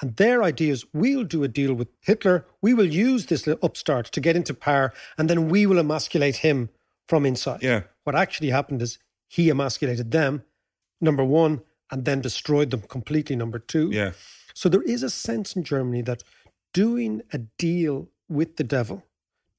And 0.00 0.16
their 0.16 0.42
idea 0.42 0.72
is 0.72 0.84
we'll 0.92 1.24
do 1.24 1.44
a 1.44 1.48
deal 1.48 1.72
with 1.72 1.88
Hitler. 2.00 2.46
We 2.60 2.74
will 2.74 2.86
use 2.86 3.26
this 3.26 3.46
upstart 3.62 4.06
to 4.06 4.20
get 4.20 4.36
into 4.36 4.54
power, 4.54 4.92
and 5.16 5.30
then 5.30 5.48
we 5.48 5.66
will 5.66 5.78
emasculate 5.78 6.36
him 6.36 6.70
from 7.08 7.24
inside. 7.24 7.62
Yeah. 7.62 7.82
What 8.02 8.16
actually 8.16 8.50
happened 8.50 8.82
is 8.82 8.98
he 9.28 9.50
emasculated 9.50 10.10
them, 10.10 10.42
number 11.00 11.24
one, 11.24 11.62
and 11.90 12.04
then 12.04 12.20
destroyed 12.20 12.70
them 12.70 12.82
completely, 12.82 13.36
number 13.36 13.58
two. 13.58 13.90
Yeah. 13.92 14.12
So 14.54 14.68
there 14.68 14.82
is 14.82 15.02
a 15.02 15.10
sense 15.10 15.54
in 15.54 15.64
Germany 15.64 16.02
that 16.02 16.22
doing 16.72 17.22
a 17.32 17.38
deal 17.38 18.08
with 18.28 18.56
the 18.56 18.64
devil, 18.64 19.04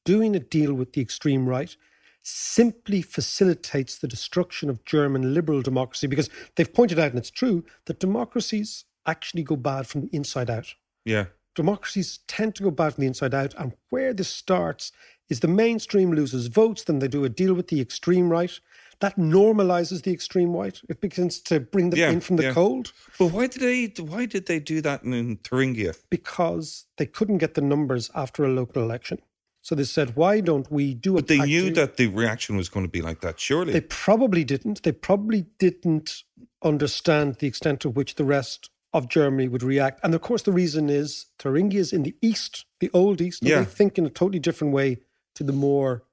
doing 0.03 0.35
a 0.35 0.39
deal 0.39 0.73
with 0.73 0.93
the 0.93 1.01
extreme 1.01 1.47
right, 1.47 1.75
simply 2.23 3.01
facilitates 3.01 3.97
the 3.97 4.07
destruction 4.07 4.69
of 4.69 4.83
German 4.83 5.33
liberal 5.33 5.61
democracy 5.61 6.07
because 6.07 6.29
they've 6.55 6.73
pointed 6.73 6.99
out, 6.99 7.11
and 7.11 7.19
it's 7.19 7.29
true, 7.29 7.63
that 7.85 7.99
democracies 7.99 8.85
actually 9.05 9.43
go 9.43 9.55
bad 9.55 9.87
from 9.87 10.01
the 10.01 10.09
inside 10.11 10.49
out. 10.49 10.73
Yeah. 11.05 11.25
Democracies 11.55 12.19
tend 12.27 12.55
to 12.55 12.63
go 12.63 12.71
bad 12.71 12.93
from 12.95 13.01
the 13.03 13.07
inside 13.07 13.33
out, 13.33 13.53
and 13.57 13.73
where 13.89 14.13
this 14.13 14.27
starts 14.29 14.91
is 15.29 15.39
the 15.39 15.47
mainstream 15.47 16.11
loses 16.13 16.47
votes, 16.47 16.83
then 16.83 16.99
they 16.99 17.07
do 17.07 17.23
a 17.23 17.29
deal 17.29 17.53
with 17.53 17.67
the 17.69 17.79
extreme 17.81 18.29
right. 18.29 18.59
That 18.99 19.17
normalizes 19.17 20.03
the 20.03 20.11
extreme 20.13 20.53
right. 20.53 20.79
It 20.87 21.01
begins 21.01 21.39
to 21.41 21.59
bring 21.59 21.89
them 21.89 21.99
Yeah, 21.99 22.11
in 22.11 22.21
from 22.21 22.35
the 22.37 22.43
yeah. 22.43 22.53
cold 22.53 22.93
But 23.19 23.27
why 23.27 23.47
did 23.47 23.61
they? 23.61 24.01
Why 24.01 24.25
did 24.25 24.45
they 24.45 24.59
do 24.59 24.81
that 24.81 25.03
in 25.03 25.37
Thuringia? 25.37 25.95
because 26.09 26.85
they 26.97 27.05
couldn't 27.05 27.39
get 27.39 27.55
the 27.55 27.61
numbers 27.61 28.09
after 28.15 28.43
a 28.45 28.49
local 28.49 28.81
election. 28.83 29.19
So 29.61 29.73
they 29.75 29.83
said, 29.83 30.15
why 30.15 30.41
don't 30.41 30.71
we 30.71 30.93
do 30.93 31.13
a 31.13 31.15
But 31.15 31.27
they 31.27 31.39
knew 31.39 31.71
deal? 31.71 31.73
that 31.75 31.97
the 31.97 32.07
reaction 32.07 32.55
was 32.55 32.69
going 32.69 32.85
to 32.85 32.91
be 32.91 33.01
like 33.01 33.21
that. 33.21 33.39
Surely. 33.39 33.73
They 33.73 33.81
probably 33.81 34.43
didn't. 34.43 34.83
They 34.83 34.91
probably 34.91 35.47
didn't 35.57 36.23
understand 36.63 37.35
the 37.39 37.47
extent 37.47 37.79
to 37.81 37.89
which 37.89 38.15
the 38.15 38.23
rest 38.25 38.69
of 38.95 39.09
Germany 39.09 39.47
would 39.47 39.61
react. 39.63 39.99
And 40.03 40.15
of 40.15 40.21
course, 40.21 40.41
the 40.43 40.51
reason 40.51 40.89
is 40.89 41.27
Thuringia 41.39 41.79
is 41.79 41.91
in 41.93 42.03
the 42.03 42.15
east, 42.21 42.65
the 42.79 42.89
old 42.93 43.21
east. 43.21 43.41
and 43.41 43.49
Yeah. 43.49 43.59
They 43.59 43.65
think 43.65 43.97
in 43.99 44.05
a 44.05 44.09
totally 44.09 44.39
different 44.39 44.73
way 44.73 44.97
to 45.35 45.43
the 45.43 45.53
more 45.53 46.03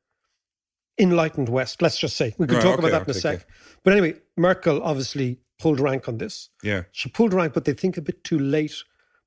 enlightened 0.99 1.49
west, 1.49 1.81
let's 1.81 1.99
just 1.99 2.17
say. 2.17 2.35
We 2.39 2.47
could 2.47 2.57
Right, 2.57 2.63
talk 2.63 2.79
okay, 2.79 2.89
about 2.89 3.07
that 3.07 3.13
in 3.13 3.17
a 3.17 3.21
sec. 3.21 3.47
But 3.83 3.93
anyway, 3.93 4.15
Merkel 4.37 4.83
obviously 4.83 5.39
pulled 5.59 5.81
rank 5.81 6.09
on 6.09 6.19
this. 6.19 6.51
yeah. 6.63 6.83
She 6.93 7.09
pulled 7.09 7.33
rank, 7.33 7.55
but 7.55 7.65
they 7.65 7.73
think 7.73 7.97
a 7.97 8.03
bit 8.03 8.25
too 8.25 8.39
late 8.39 8.75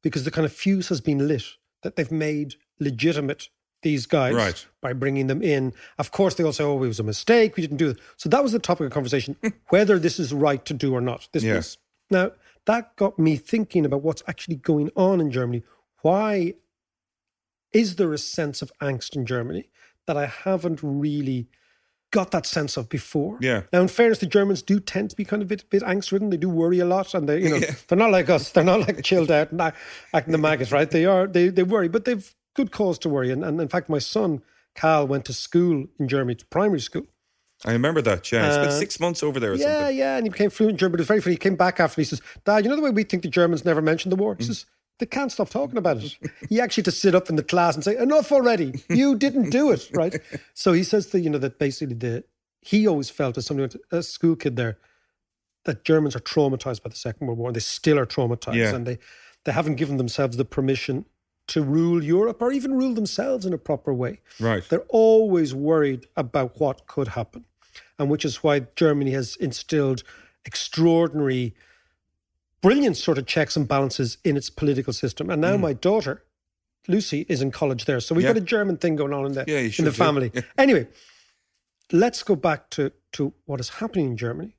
because 0.04 0.24
the 0.26 0.32
kind 0.32 0.46
of 0.46 0.52
fuse 0.54 0.90
has 0.90 1.02
been 1.02 1.28
lit 1.28 1.44
that 1.82 1.96
they've 1.96 2.12
made 2.12 2.56
legitimate 2.80 3.50
these 3.82 4.06
guys 4.06 4.34
Right. 4.34 4.66
by 4.82 4.94
bringing 4.94 5.28
them 5.28 5.42
in. 5.42 5.74
Of 5.98 6.12
course, 6.12 6.36
they 6.36 6.44
all 6.44 6.54
say, 6.54 6.64
"Oh, 6.64 6.84
it 6.84 6.88
was 6.88 7.00
a 7.00 7.04
mistake. 7.04 7.56
We 7.56 7.62
didn't 7.62 7.78
do 7.78 7.90
it." 7.92 8.00
So 8.18 8.28
that 8.30 8.42
was 8.44 8.52
the 8.52 8.60
topic 8.60 8.88
of 8.88 8.92
conversation: 8.92 9.36
whether 9.70 9.98
this 10.00 10.20
is 10.20 10.34
right 10.34 10.64
to 10.66 10.74
do 10.74 10.94
or 10.94 11.02
not. 11.02 11.30
This 11.34 11.44
Yeah. 11.44 11.62
now 12.10 12.32
that 12.66 12.96
got 12.96 13.18
me 13.20 13.36
thinking 13.36 13.86
about 13.86 14.02
what's 14.02 14.24
actually 14.28 14.56
going 14.56 14.92
on 14.96 15.22
in 15.22 15.32
Germany. 15.32 15.64
Why 16.02 16.54
is 17.72 17.96
there 17.96 18.14
a 18.14 18.18
sense 18.18 18.62
of 18.62 18.72
angst 18.82 19.16
in 19.16 19.26
Germany 19.26 19.70
that 20.08 20.18
I 20.18 20.26
haven't 20.28 20.80
really 20.82 21.48
got 22.12 22.32
that 22.32 22.46
sense 22.46 22.78
of 22.78 22.90
before? 22.90 23.38
Yeah. 23.42 23.64
Now, 23.74 23.82
in 23.82 23.88
fairness, 23.88 24.20
the 24.20 24.26
Germans 24.26 24.62
do 24.62 24.80
tend 24.80 25.10
to 25.12 25.16
be 25.16 25.26
kind 25.26 25.42
of 25.42 25.48
a 25.48 25.50
bit, 25.50 25.70
bit 25.70 25.84
angst 25.84 26.12
ridden. 26.12 26.30
They 26.30 26.38
do 26.38 26.50
worry 26.50 26.80
a 26.80 26.86
lot, 26.86 27.14
and 27.14 27.28
they, 27.28 27.42
you 27.44 27.50
know, 27.50 27.60
they're 27.88 27.98
not 27.98 28.12
like 28.12 28.30
us. 28.30 28.52
They're 28.52 28.64
not 28.64 28.82
like 28.82 29.04
chilled 29.04 29.32
out 29.32 29.52
and 29.52 29.62
act- 29.62 29.78
acting 30.14 30.32
the 30.32 30.38
maggots, 30.38 30.72
right? 30.72 30.90
They 30.90 31.06
are. 31.06 31.28
They 31.28 31.50
they 31.50 31.64
worry, 31.64 31.88
but 31.88 32.06
they've 32.06 32.34
good 32.56 32.72
cause 32.72 32.98
to 33.00 33.10
worry. 33.10 33.32
And, 33.32 33.44
and 33.44 33.60
in 33.60 33.68
fact, 33.68 33.90
my 33.90 34.00
son 34.00 34.42
Cal 34.76 35.08
went 35.08 35.26
to 35.26 35.34
school 35.34 35.88
in 36.00 36.08
Germany, 36.08 36.36
to 36.36 36.46
primary 36.48 36.80
school. 36.80 37.08
I 37.64 37.72
remember 37.72 38.02
that. 38.02 38.32
Yeah. 38.32 38.46
He 38.48 38.52
spent 38.54 38.68
Uh, 38.68 38.80
six 38.80 39.00
months 39.00 39.24
over 39.24 39.40
there 39.40 39.54
or 39.54 39.56
Yeah, 39.56 39.80
something. 39.80 39.98
yeah, 39.98 40.18
and 40.18 40.26
he 40.26 40.30
became 40.30 40.50
fluent 40.50 40.74
in 40.74 40.78
German. 40.78 40.92
But 40.94 41.00
it 41.00 41.04
was 41.04 41.08
very 41.08 41.22
funny. 41.22 41.34
He 41.36 41.38
came 41.40 41.56
back 41.56 41.80
after. 41.80 42.00
and 42.02 42.06
He 42.06 42.10
says, 42.10 42.22
"Dad, 42.44 42.64
you 42.64 42.70
know 42.70 42.76
the 42.76 42.82
way 42.82 42.90
we 42.92 43.04
think 43.04 43.24
the 43.24 43.30
Germans 43.30 43.64
never 43.64 43.82
mentioned 43.82 44.12
the 44.12 44.18
war." 44.18 44.36
He 44.38 44.44
Mm. 44.44 44.48
says. 44.48 44.66
They 44.98 45.06
can't 45.06 45.30
stop 45.30 45.50
talking 45.50 45.78
about 45.78 45.98
it. 46.02 46.16
He 46.50 46.62
actually 46.62 46.82
had 46.82 46.86
to 46.86 46.92
sit 46.92 47.14
up 47.16 47.30
in 47.30 47.36
the 47.36 47.44
class 47.44 47.76
and 47.76 47.84
say, 47.84 47.98
"Enough 47.98 48.32
already! 48.32 48.82
You 48.90 49.16
didn't 49.18 49.50
do 49.50 49.72
it, 49.72 49.90
right?" 49.94 50.22
So 50.54 50.72
he 50.72 50.84
says 50.84 51.08
that 51.08 51.20
you 51.20 51.30
know 51.30 51.38
that 51.40 51.60
basically 51.60 51.96
the 51.96 52.24
he 52.62 52.88
always 52.88 53.10
felt 53.10 53.38
as 53.38 53.46
somebody 53.46 53.78
a 53.92 54.02
school 54.02 54.36
kid 54.38 54.56
there 54.56 54.78
that 55.66 55.84
Germans 55.84 56.16
are 56.16 56.20
traumatized 56.22 56.82
by 56.82 56.90
the 56.90 56.96
Second 56.96 57.28
World 57.28 57.40
War 57.40 57.50
and 57.50 57.56
they 57.56 57.60
still 57.60 58.00
are 58.00 58.06
traumatized 58.06 58.56
Yeah. 58.56 58.74
and 58.76 58.86
they 58.88 58.98
they 59.44 59.52
haven't 59.52 59.76
given 59.76 59.98
themselves 59.98 60.38
the 60.38 60.46
permission 60.46 61.06
to 61.48 61.62
rule 61.64 62.04
Europe 62.04 62.42
or 62.42 62.52
even 62.52 62.74
rule 62.74 62.94
themselves 62.94 63.46
in 63.46 63.54
a 63.54 63.58
proper 63.58 63.94
way. 63.94 64.20
Right. 64.40 64.64
They're 64.68 64.86
always 64.90 65.54
worried 65.54 66.08
about 66.16 66.60
what 66.60 66.88
could 66.88 67.10
happen, 67.10 67.46
and 68.00 68.10
which 68.10 68.26
is 68.26 68.44
why 68.44 68.62
Germany 68.76 69.12
has 69.12 69.36
instilled 69.36 70.04
extraordinary, 70.46 71.54
brilliant 72.62 72.98
sort 72.98 73.18
of 73.18 73.26
checks 73.26 73.56
and 73.56 73.68
balances 73.68 74.18
in 74.24 74.38
its 74.38 74.50
political 74.50 74.94
system. 74.94 75.30
And 75.30 75.42
now 75.42 75.58
my 75.58 75.74
daughter, 75.74 76.24
Lucy, 76.88 77.26
is 77.30 77.42
in 77.42 77.52
college 77.52 77.86
there, 77.86 78.00
so 78.00 78.16
we've 78.16 78.24
Mm. 78.26 78.28
Yeah. 78.30 78.34
got 78.34 78.42
a 78.42 78.46
German 78.46 78.78
thing 78.78 78.96
going 78.96 79.14
on 79.14 79.26
in 79.26 79.34
the 79.34 79.44
Yeah, 79.48 79.60
in 79.60 79.86
the 79.86 79.92
do. 79.92 79.92
family. 79.92 80.32
Yeah. 80.34 80.42
Anyway, 80.58 80.88
let's 81.92 82.24
go 82.24 82.36
back 82.36 82.70
to 82.72 82.92
to 83.14 83.34
what 83.46 83.60
is 83.60 83.70
happening 83.70 84.08
in 84.08 84.18
Germany. 84.18 84.58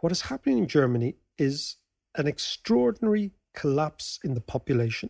What 0.00 0.12
is 0.12 0.22
happening 0.22 0.58
in 0.58 0.66
Germany 0.68 1.16
is 1.38 1.76
an 2.14 2.26
extraordinary 2.26 3.32
collapse 3.54 4.18
in 4.22 4.34
the 4.34 4.40
population. 4.40 5.08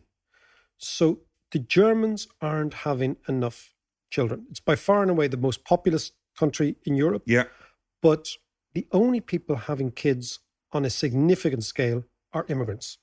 So 0.78 1.20
the 1.52 1.58
Germans 1.58 2.28
aren't 2.40 2.74
having 2.74 3.16
enough 3.28 3.74
children. 4.10 4.46
It's 4.50 4.60
by 4.60 4.76
far 4.76 5.02
and 5.02 5.10
away 5.10 5.28
the 5.28 5.36
most 5.36 5.64
populous 5.64 6.12
country 6.38 6.76
in 6.84 6.94
Europe, 6.94 7.22
Yeah. 7.26 7.44
but 8.02 8.36
the 8.74 8.86
only 8.92 9.20
people 9.20 9.56
having 9.56 9.90
kids 9.90 10.40
on 10.72 10.84
a 10.84 10.90
significant 10.90 11.64
scale 11.64 12.04
are 12.32 12.44
immigrants. 12.48 12.98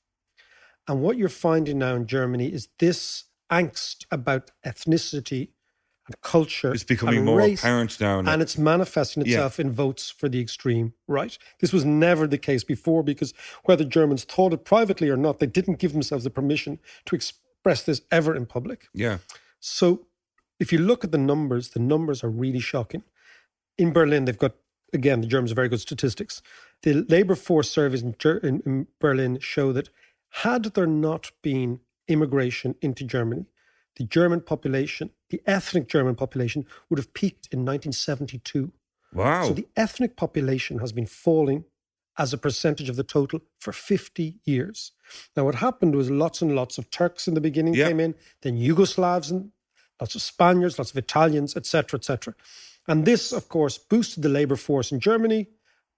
And 0.87 1.01
what 1.01 1.17
you're 1.17 1.29
finding 1.29 1.79
now 1.79 1.95
in 1.95 2.05
Germany 2.07 2.51
is 2.53 2.67
this 2.79 3.25
angst 3.51 4.05
about 4.11 4.51
ethnicity 4.65 5.49
and 6.05 6.19
culture. 6.21 6.73
It's 6.73 6.83
becoming 6.83 7.17
and 7.17 7.25
more 7.25 7.37
race, 7.37 7.61
apparent 7.61 7.99
now. 8.01 8.19
and 8.19 8.41
it's 8.41 8.57
manifesting 8.57 9.25
Yeah. 9.25 9.29
itself 9.35 9.59
in 9.59 9.71
votes 9.71 10.09
for 10.09 10.27
the 10.27 10.41
extreme 10.41 10.93
right. 11.07 11.37
This 11.59 11.71
was 11.71 11.85
never 11.85 12.27
the 12.27 12.37
case 12.37 12.63
before 12.65 13.03
because 13.03 13.33
whether 13.63 13.85
Germans 13.85 14.25
thought 14.25 14.51
it 14.53 14.65
privately 14.65 15.09
or 15.09 15.15
not, 15.17 15.39
they 15.39 15.47
didn't 15.47 15.79
give 15.79 15.93
themselves 15.93 16.25
the 16.25 16.29
permission 16.29 16.79
to 17.05 17.15
express 17.15 17.39
this 17.63 18.01
ever 18.11 18.35
in 18.35 18.45
public. 18.45 18.87
yeah. 18.93 19.17
So 19.59 20.07
if 20.59 20.71
you 20.71 20.79
look 20.79 21.03
at 21.03 21.11
the 21.11 21.17
numbers, 21.17 21.69
the 21.69 21.79
numbers 21.79 22.23
are 22.23 22.29
really 22.29 22.59
shocking. 22.59 23.03
In 23.77 23.91
Berlin, 23.93 24.25
they've 24.25 24.37
got, 24.37 24.55
again, 24.93 25.21
the 25.21 25.27
Germans 25.27 25.51
are 25.51 25.55
very 25.55 25.69
good 25.69 25.81
statistics. 25.81 26.41
The 26.81 27.05
labor 27.07 27.35
force 27.35 27.69
surveys 27.69 28.01
in, 28.01 28.15
Ger- 28.19 28.37
in, 28.37 28.61
in 28.65 28.87
Berlin 28.99 29.39
show 29.39 29.71
that 29.73 29.89
had 30.29 30.63
there 30.63 30.87
not 30.87 31.31
been 31.41 31.79
immigration 32.07 32.75
into 32.81 33.03
Germany, 33.03 33.45
the 33.95 34.03
German 34.03 34.41
population, 34.41 35.11
the 35.29 35.41
ethnic 35.45 35.87
German 35.87 36.15
population, 36.15 36.65
would 36.89 36.99
have 36.99 37.13
peaked 37.13 37.47
in 37.51 37.59
1972. 37.59 38.71
Wow. 39.13 39.47
So 39.47 39.53
the 39.53 39.67
ethnic 39.75 40.15
population 40.15 40.79
has 40.79 40.91
been 40.91 41.05
falling 41.05 41.65
as 42.17 42.33
a 42.33 42.37
percentage 42.37 42.89
of 42.89 42.95
the 42.95 43.03
total 43.03 43.39
for 43.59 43.71
50 43.71 44.39
years. 44.45 44.91
Now, 45.35 45.45
what 45.45 45.55
happened 45.55 45.95
was 45.95 46.09
lots 46.11 46.41
and 46.41 46.55
lots 46.55 46.77
of 46.77 46.89
Turks 46.91 47.27
in 47.27 47.33
the 47.33 47.41
beginning 47.41 47.73
Yeah. 47.73 47.87
came 47.87 47.99
in, 47.99 48.15
then 48.41 48.57
Yugoslavs 48.57 49.31
and 49.31 49.51
lots 49.99 50.15
of 50.15 50.21
Spaniards, 50.21 50.77
lots 50.77 50.91
of 50.91 50.97
Italians, 50.97 51.55
etc., 51.55 51.97
etc. 51.97 52.35
And 52.87 53.05
this, 53.05 53.31
of 53.31 53.49
course, 53.49 53.77
boosted 53.77 54.23
the 54.23 54.29
labor 54.29 54.55
force 54.55 54.91
in 54.91 54.99
Germany, 54.99 55.47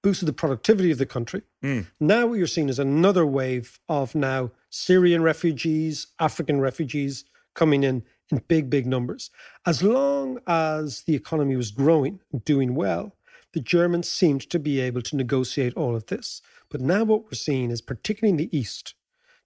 boosted 0.03 0.27
the 0.27 0.33
productivity 0.33 0.91
of 0.91 0.99
the 0.99 1.05
country. 1.05 1.41
Hmm. 1.61 1.81
Now 1.99 2.27
what 2.27 2.37
you're 2.37 2.47
seeing 2.47 2.69
is 2.69 2.77
another 2.79 3.25
wave 3.25 3.79
of 3.89 4.13
now 4.13 4.51
Syrian 4.69 5.23
refugees, 5.23 6.07
African 6.19 6.61
refugees 6.61 7.25
coming 7.55 7.83
in 7.83 8.03
in 8.31 8.41
big, 8.47 8.69
big 8.69 8.85
numbers. 8.85 9.29
As 9.65 9.81
long 9.83 10.39
as 10.47 11.03
the 11.03 11.15
economy 11.15 11.55
was 11.55 11.71
growing 11.71 12.19
doing 12.43 12.75
well, 12.75 13.15
the 13.55 13.61
Germans 13.61 14.09
seemed 14.09 14.49
to 14.49 14.59
be 14.59 14.81
able 14.81 15.01
to 15.01 15.15
negotiate 15.15 15.73
all 15.75 15.95
of 15.95 16.07
this. 16.07 16.41
But 16.69 16.81
now 16.81 17.05
what 17.05 17.23
we're 17.23 17.31
seeing 17.31 17.71
is, 17.71 17.81
particularly 17.81 18.31
in 18.31 18.37
the 18.37 18.55
east, 18.55 18.95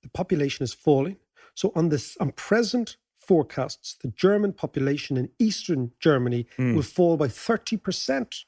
the 0.02 0.10
population 0.10 0.64
is 0.64 0.74
falling. 0.74 1.18
So 1.54 1.72
on 1.76 1.90
this 1.90 2.18
on 2.20 2.32
present 2.32 2.98
forecasts, 3.20 3.96
the 4.02 4.08
German 4.08 4.54
population 4.54 5.16
in 5.16 5.30
eastern 5.38 5.92
Germany 6.00 6.48
hmm. 6.58 6.74
will 6.74 6.82
fall 6.82 7.18
by 7.18 7.28
30% 7.28 8.46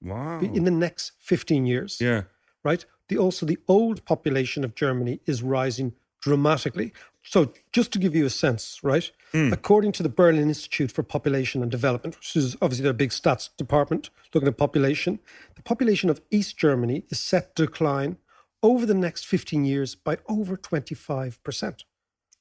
wow. 0.00 0.40
in 0.40 0.64
the 0.64 0.70
next 0.70 1.12
15 1.18 1.66
years 1.66 1.98
yeah. 2.00 2.22
right? 2.64 2.86
The 3.08 3.18
also 3.18 3.44
the 3.44 3.58
old 3.68 4.06
population 4.06 4.64
of 4.64 4.74
Germany 4.74 5.20
is 5.26 5.42
rising 5.42 5.92
dramatically. 6.22 6.94
So 7.26 7.52
just 7.72 7.92
to 7.92 7.98
give 7.98 8.14
you 8.14 8.24
a 8.24 8.30
sense, 8.30 8.78
right? 8.82 9.10
Hmm. 9.32 9.52
According 9.52 9.92
to 9.92 10.02
the 10.02 10.08
Berlin 10.08 10.48
Institute 10.48 10.92
for 10.92 11.02
Population 11.02 11.60
and 11.60 11.70
Development, 11.70 12.16
which 12.16 12.36
is 12.36 12.56
obviously 12.62 12.84
their 12.84 12.92
big 12.92 13.10
stats 13.10 13.50
department 13.56 14.10
looking 14.32 14.48
at 14.48 14.56
population, 14.56 15.18
the 15.56 15.62
population 15.62 16.08
of 16.08 16.20
East 16.30 16.56
Germany 16.56 17.04
is 17.08 17.18
set 17.18 17.56
to 17.56 17.66
decline 17.66 18.18
over 18.62 18.86
the 18.86 18.94
next 18.94 19.26
15 19.26 19.64
years 19.64 19.94
by 19.94 20.18
over 20.28 20.56
25%. 20.56 21.84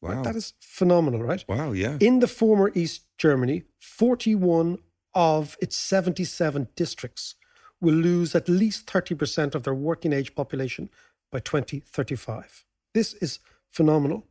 Wow. 0.01 0.21
That 0.21 0.35
is 0.35 0.53
phenomenal, 0.59 1.23
right? 1.23 1.43
wow. 1.47 1.71
Yeah. 1.71 1.97
In 1.99 2.19
the 2.19 2.27
former 2.27 2.71
East 2.75 3.05
Germany, 3.17 3.63
41 3.79 4.77
of 5.15 5.57
its 5.61 5.75
77 5.75 6.67
districts 6.75 7.35
will 7.81 7.95
lose 7.95 8.35
at 8.35 8.47
least 8.47 8.85
30% 8.87 9.55
of 9.55 9.63
their 9.63 9.73
working 9.73 10.13
age 10.13 10.35
population 10.35 10.89
by 11.31 11.39
2035. 11.39 12.65
This 12.93 13.13
is 13.15 13.39
phenomenal. 13.69 14.27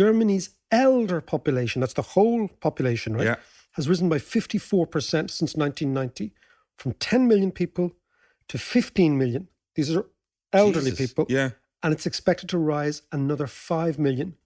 Germany's 0.00 0.50
elder 0.70 1.20
population, 1.20 1.80
that's 1.80 1.94
the 1.94 2.02
whole 2.14 2.48
population, 2.60 3.14
right, 3.14 3.24
Yeah. 3.24 3.36
has 3.72 3.88
risen 3.88 4.08
by 4.08 4.18
54% 4.18 5.30
since 5.30 5.56
1990, 5.56 6.32
from 6.76 6.92
10 6.94 7.26
million 7.26 7.50
people 7.50 7.92
to 8.48 8.58
15 8.58 9.16
million. 9.16 9.48
These 9.74 9.96
are 9.96 10.04
elderly 10.52 10.90
Jesus. 10.90 11.08
people. 11.08 11.26
Yeah. 11.28 11.50
And 11.82 11.94
it's 11.94 12.06
expected 12.06 12.48
to 12.50 12.58
rise 12.58 13.02
another 13.10 13.46
5 13.46 13.98
million 13.98 14.36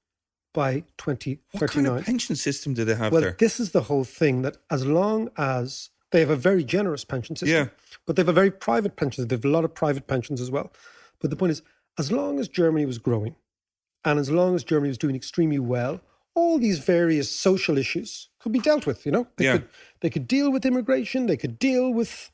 by 0.53 0.85
2039. 0.99 1.61
What 1.61 1.71
kind 1.71 1.87
of 1.87 2.05
pension 2.05 2.37
system 2.37 2.75
do 2.75 2.85
they 2.85 2.95
have 2.95 3.13
Well, 3.13 3.21
there? 3.23 3.37
this 3.39 3.59
is 3.59 3.71
the 3.73 3.83
whole 3.83 4.05
thing 4.05 4.43
that 4.43 4.57
as 4.71 4.85
long 4.87 5.31
as 5.37 5.91
they 6.13 6.21
have 6.21 6.31
a 6.31 6.37
very 6.37 6.65
generous 6.65 7.05
pension 7.05 7.35
system, 7.37 7.67
Yeah. 7.67 7.69
but 8.07 8.15
they 8.17 8.21
have 8.23 8.29
a 8.29 8.33
very 8.43 8.51
private 8.51 8.95
pension. 8.97 9.27
They 9.27 9.35
have 9.37 9.45
a 9.45 9.49
lot 9.49 9.65
of 9.65 9.75
private 9.75 10.07
pensions 10.07 10.41
as 10.41 10.51
well. 10.51 10.73
But 11.21 11.31
the 11.31 11.37
point 11.37 11.53
is, 11.53 11.63
as 11.99 12.11
long 12.13 12.39
as 12.41 12.47
Germany 12.49 12.87
was 12.87 12.99
growing, 12.99 13.35
and 14.05 14.19
as 14.19 14.31
long 14.31 14.55
as 14.55 14.65
Germany 14.65 14.89
was 14.89 14.99
doing 14.99 15.17
extremely 15.17 15.59
well, 15.59 16.01
all 16.35 16.59
these 16.59 16.79
various 16.79 17.31
social 17.31 17.77
issues 17.77 18.29
could 18.39 18.53
be 18.53 18.59
dealt 18.61 18.87
with. 18.87 19.05
You 19.05 19.13
know, 19.13 19.27
they 19.37 19.45
Yeah. 19.45 19.53
could 19.59 19.69
they 20.01 20.11
could 20.11 20.27
deal 20.27 20.51
with 20.51 20.65
immigration, 20.65 21.27
they 21.27 21.37
could 21.37 21.59
deal 21.59 21.93
with 21.93 22.31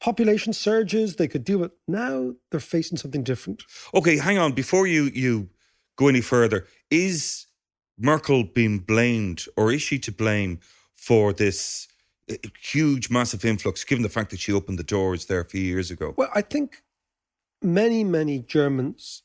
population 0.00 0.52
surges, 0.52 1.16
they 1.16 1.28
could 1.28 1.44
deal 1.44 1.58
with. 1.58 1.72
Now 1.88 2.34
they're 2.50 2.60
facing 2.60 2.98
something 2.98 3.22
different. 3.22 3.62
Okay, 3.94 4.18
hang 4.18 4.38
on. 4.38 4.52
Before 4.52 4.86
you 4.86 5.04
you 5.04 5.48
go 5.96 6.08
any 6.08 6.20
further, 6.20 6.66
is 6.90 7.46
Merkel 7.98 8.44
being 8.44 8.80
blamed, 8.80 9.46
or 9.56 9.72
is 9.72 9.80
she 9.82 9.98
to 10.00 10.12
blame 10.12 10.60
for 10.94 11.32
this 11.32 11.88
uh, 12.30 12.34
huge, 12.60 13.08
massive 13.08 13.44
influx? 13.44 13.84
Given 13.84 14.02
the 14.02 14.10
fact 14.10 14.30
that 14.30 14.40
she 14.40 14.52
opened 14.52 14.78
the 14.78 14.84
doors 14.84 15.26
there 15.26 15.40
a 15.40 15.44
few 15.48 15.62
years 15.62 15.90
ago. 15.90 16.12
Well, 16.16 16.30
I 16.34 16.42
think 16.42 16.82
many, 17.62 18.04
many 18.04 18.40
Germans 18.40 19.22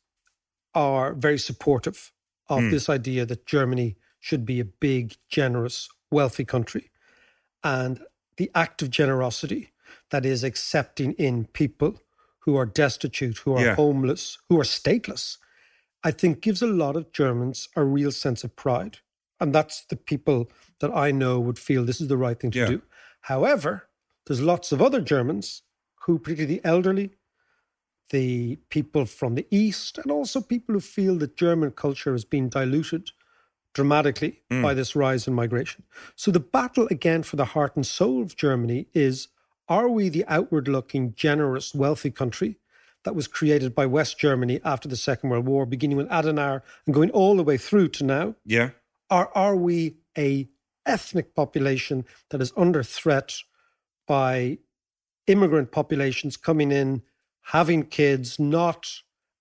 are 0.73 1.13
very 1.13 1.37
supportive 1.37 2.11
of 2.47 2.61
hmm. 2.61 2.69
this 2.71 2.89
idea 2.89 3.25
that 3.25 3.45
Germany 3.45 3.97
should 4.19 4.45
be 4.45 4.59
a 4.59 4.65
big, 4.65 5.15
generous, 5.29 5.89
wealthy 6.11 6.45
country. 6.45 6.91
And 7.63 8.01
the 8.37 8.51
act 8.55 8.81
of 8.81 8.89
generosity 8.89 9.71
that 10.09 10.25
is 10.25 10.43
accepting 10.43 11.13
in 11.13 11.45
people 11.45 11.99
who 12.39 12.55
are 12.55 12.65
destitute, 12.65 13.39
who 13.39 13.53
are 13.53 13.65
Yeah. 13.65 13.75
homeless, 13.75 14.37
who 14.49 14.59
are 14.59 14.63
stateless, 14.63 15.37
I 16.03 16.11
think 16.11 16.41
gives 16.41 16.61
a 16.61 16.67
lot 16.67 16.95
of 16.95 17.11
Germans 17.11 17.69
a 17.75 17.83
real 17.83 18.11
sense 18.11 18.43
of 18.43 18.55
pride. 18.55 18.97
And 19.39 19.53
that's 19.53 19.85
the 19.85 19.95
people 19.95 20.51
that 20.79 20.91
I 20.91 21.11
know 21.11 21.39
would 21.39 21.59
feel 21.59 21.83
this 21.83 22.01
is 22.01 22.07
the 22.07 22.17
right 22.17 22.39
thing 22.39 22.51
to 22.51 22.59
Yeah. 22.59 22.65
do. 22.65 22.81
However, 23.21 23.89
there's 24.25 24.41
lots 24.41 24.71
of 24.71 24.81
other 24.81 25.01
Germans 25.01 25.61
who, 26.05 26.17
particularly 26.17 26.55
the 26.55 26.65
elderly, 26.65 27.11
the 28.11 28.57
people 28.69 29.05
from 29.05 29.35
the 29.35 29.47
East, 29.49 29.97
and 29.97 30.11
also 30.11 30.41
people 30.41 30.73
who 30.73 30.81
feel 30.81 31.17
that 31.17 31.35
German 31.35 31.71
culture 31.71 32.11
has 32.11 32.25
been 32.25 32.49
diluted 32.49 33.11
dramatically 33.73 34.41
mm. 34.51 34.61
by 34.61 34.73
this 34.73 34.95
rise 34.95 35.27
in 35.27 35.33
migration. 35.33 35.83
So 36.15 36.29
the 36.29 36.39
battle 36.39 36.87
again 36.91 37.23
for 37.23 37.37
the 37.37 37.45
heart 37.45 37.75
and 37.75 37.85
soul 37.85 38.21
of 38.21 38.35
Germany 38.35 38.87
is 38.93 39.29
are 39.69 39.89
we 39.89 40.09
the 40.09 40.25
outward 40.27 40.67
looking, 40.67 41.13
generous, 41.15 41.73
wealthy 41.73 42.11
country 42.11 42.57
that 43.03 43.15
was 43.15 43.27
created 43.27 43.73
by 43.73 43.85
West 43.85 44.19
Germany 44.19 44.59
after 44.65 44.89
the 44.89 44.97
Second 44.97 45.29
World 45.29 45.47
War, 45.47 45.65
beginning 45.65 45.97
with 45.97 46.09
Adenauer 46.09 46.61
and 46.85 46.93
going 46.93 47.09
all 47.11 47.37
the 47.37 47.43
way 47.43 47.57
through 47.57 47.87
to 47.89 48.03
now? 48.03 48.35
yeah, 48.45 48.71
Or 49.09 49.35
are 49.35 49.55
we 49.55 49.97
a 50.17 50.49
ethnic 50.85 51.33
population 51.35 52.05
that 52.29 52.41
is 52.41 52.51
under 52.57 52.83
threat 52.83 53.35
by 54.07 54.57
immigrant 55.27 55.71
populations 55.71 56.35
coming 56.35 56.71
in, 56.71 57.01
having 57.43 57.83
kids, 57.83 58.39
not 58.39 58.87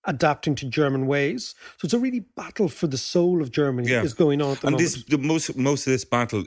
adapting 0.05 0.55
to 0.55 0.65
German 0.67 1.07
ways? 1.07 1.55
So 1.77 1.85
it's 1.85 1.93
a 1.93 1.99
really 1.99 2.21
battle 2.35 2.69
for 2.69 2.87
the 2.87 2.97
soul 2.97 3.41
of 3.41 3.51
Germany 3.51 3.89
yeah, 3.89 4.01
is 4.03 4.13
going 4.13 4.41
on 4.41 4.51
at 4.53 4.61
the 4.61 4.67
and 4.67 4.73
moment. 4.75 4.93
this 4.93 5.03
the 5.05 5.17
most 5.17 5.55
most 5.57 5.87
of 5.87 5.91
this 5.93 6.05
battle 6.05 6.43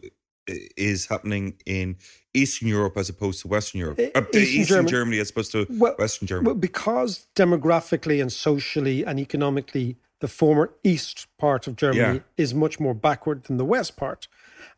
is 0.46 1.06
happening 1.06 1.54
in 1.64 1.96
Eastern 2.34 2.68
Europe 2.68 2.98
as 2.98 3.08
opposed 3.08 3.40
to 3.40 3.48
Western 3.48 3.78
Europe. 3.80 3.98
Uh, 3.98 4.20
Eastern 4.20 4.42
Eastern 4.42 4.64
Germany- 4.66 4.90
Germany 4.90 5.18
as 5.20 5.30
opposed 5.30 5.52
to 5.52 5.66
Well- 5.70 5.94
Western 5.98 6.28
Germany. 6.28 6.46
Well, 6.46 6.54
because 6.56 7.26
demographically 7.34 8.20
and 8.20 8.30
socially 8.30 9.04
and 9.04 9.18
economically, 9.18 9.96
the 10.20 10.28
former 10.28 10.74
east 10.82 11.26
part 11.38 11.66
of 11.66 11.76
Germany 11.76 12.16
Yeah. 12.18 12.42
is 12.44 12.52
much 12.54 12.78
more 12.78 12.94
backward 12.94 13.44
than 13.44 13.56
the 13.56 13.64
west 13.64 13.96
part. 13.96 14.28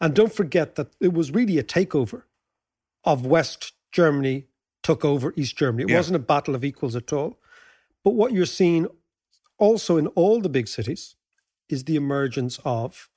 And 0.00 0.14
don't 0.14 0.32
forget 0.32 0.76
that 0.76 0.94
it 1.00 1.12
was 1.12 1.30
really 1.32 1.58
a 1.58 1.64
takeover 1.64 2.22
of 3.04 3.26
West 3.26 3.72
Germany 3.90 4.46
took 4.86 5.04
over 5.04 5.32
East 5.36 5.56
Germany. 5.58 5.82
It 5.82 5.90
Yeah. 5.90 5.96
wasn't 5.96 6.16
a 6.16 6.26
battle 6.34 6.54
of 6.54 6.64
equals 6.64 6.94
at 6.94 7.12
all. 7.12 7.30
But 8.04 8.12
what 8.14 8.32
you're 8.32 8.46
seeing 8.60 8.86
also 9.58 9.96
in 9.96 10.06
all 10.08 10.40
the 10.40 10.48
big 10.48 10.68
cities 10.68 11.16
is 11.68 11.84
the 11.84 11.96
emergence 11.96 12.60
of 12.64 13.08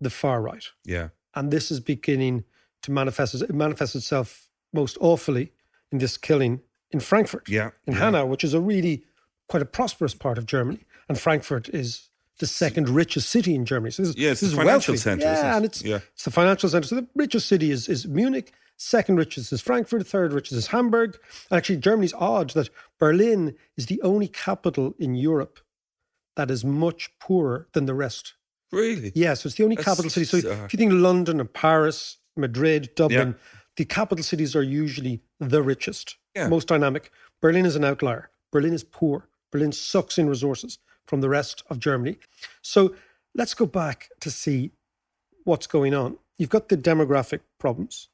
the 0.00 0.10
far 0.10 0.42
right 0.42 0.66
yeah, 0.84 1.08
and 1.34 1.50
this 1.50 1.70
is 1.70 1.80
beginning 1.80 2.44
to 2.82 2.90
manifest. 2.90 3.34
It 3.34 3.54
manifests 3.54 3.94
itself 3.96 4.50
most 4.72 4.98
awfully 5.00 5.52
in 5.90 5.98
this 5.98 6.18
killing 6.18 6.60
in 6.90 7.00
Frankfurt, 7.00 7.48
Yeah, 7.48 7.70
in 7.86 7.94
yeah. 7.94 8.00
Hanau, 8.00 8.26
which 8.26 8.44
is 8.44 8.52
a 8.52 8.60
really 8.60 9.04
quite 9.48 9.62
a 9.62 9.66
prosperous 9.78 10.14
part 10.14 10.36
of 10.36 10.44
Germany, 10.44 10.80
and 11.08 11.18
Frankfurt 11.18 11.68
is 11.70 12.10
the 12.40 12.46
second 12.46 12.88
richest 12.88 13.30
city 13.30 13.54
in 13.54 13.64
Germany. 13.64 13.90
So 13.92 14.02
this, 14.02 14.16
Yeah, 14.16 14.30
it's 14.32 14.40
this 14.40 14.50
the 14.50 14.54
is 14.56 14.58
financial 14.58 14.92
wealthy. 14.92 15.02
centre, 15.02 15.24
Yeah, 15.24 15.56
and 15.56 15.64
it's 15.64 15.82
Yeah. 15.82 16.00
it's 16.14 16.24
the 16.24 16.30
financial 16.30 16.68
center. 16.68 16.86
So 16.86 16.96
the 16.96 17.08
richest 17.14 17.46
city 17.48 17.70
is 17.70 17.88
is 17.88 18.06
Munich. 18.06 18.52
Second 18.76 19.16
richest 19.16 19.52
is 19.52 19.60
Frankfurt. 19.60 20.04
Third 20.06 20.32
richest 20.32 20.58
is 20.58 20.66
Hamburg. 20.68 21.16
And 21.50 21.56
actually, 21.58 21.76
Germany's 21.78 22.12
odd 22.14 22.50
that 22.50 22.70
Berlin 22.98 23.54
is 23.76 23.86
the 23.86 24.02
only 24.02 24.26
capital 24.26 24.94
in 24.98 25.14
Europe 25.14 25.60
that 26.36 26.50
is 26.50 26.64
much 26.64 27.10
poorer 27.20 27.68
than 27.72 27.86
the 27.86 27.94
rest. 27.94 28.34
really. 28.72 29.12
Yeah, 29.14 29.34
so 29.34 29.46
it's 29.46 29.54
the 29.56 29.62
only 29.62 29.76
That's 29.76 29.84
capital 29.86 30.10
city. 30.10 30.26
So 30.26 30.38
if 30.38 30.72
you 30.72 30.76
think 30.76 30.92
London 30.92 31.38
and 31.38 31.52
Paris, 31.52 32.16
Madrid, 32.36 32.90
Dublin, 32.96 33.28
Yeah. 33.28 33.58
the 33.76 33.84
capital 33.84 34.24
cities 34.24 34.56
are 34.56 34.64
usually 34.64 35.22
the 35.38 35.62
richest, 35.62 36.16
Yeah. 36.34 36.48
most 36.48 36.66
dynamic. 36.66 37.12
Berlin 37.40 37.66
is 37.66 37.76
an 37.76 37.84
outlier. 37.84 38.30
Berlin 38.50 38.72
is 38.74 38.82
poor. 38.82 39.28
Berlin 39.52 39.70
sucks 39.70 40.18
in 40.18 40.28
resources 40.28 40.78
from 41.06 41.20
the 41.20 41.28
rest 41.28 41.62
of 41.68 41.78
Germany. 41.78 42.18
So 42.62 42.94
let's 43.34 43.54
go 43.54 43.66
back 43.66 44.10
to 44.20 44.30
see 44.30 44.72
what's 45.44 45.66
going 45.66 45.94
on. 45.94 46.18
You've 46.36 46.50
got 46.50 46.68
the 46.68 46.76
demographic 46.76 47.40
problems. 47.58 48.08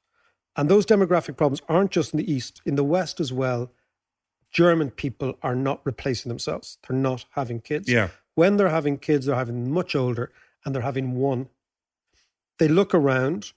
And 0.56 0.68
those 0.68 0.84
demographic 0.84 1.36
problems 1.36 1.62
aren't 1.68 1.92
just 1.92 2.12
in 2.12 2.18
the 2.18 2.30
East, 2.30 2.60
in 2.66 2.74
the 2.74 2.84
West 2.84 3.20
as 3.20 3.32
well. 3.32 3.70
German 4.50 4.90
people 4.90 5.38
are 5.42 5.54
not 5.54 5.80
replacing 5.84 6.28
themselves. 6.28 6.78
They're 6.86 6.96
not 6.96 7.24
having 7.30 7.60
kids. 7.60 7.88
Yeah. 7.88 8.08
When 8.34 8.56
they're 8.56 8.68
having 8.68 8.98
kids, 8.98 9.26
they're 9.26 9.36
having 9.36 9.70
much 9.70 9.94
older 9.94 10.32
and 10.64 10.74
they're 10.74 10.82
having 10.82 11.14
one. 11.14 11.48
They 12.58 12.68
look 12.68 12.94
around, 12.94 13.52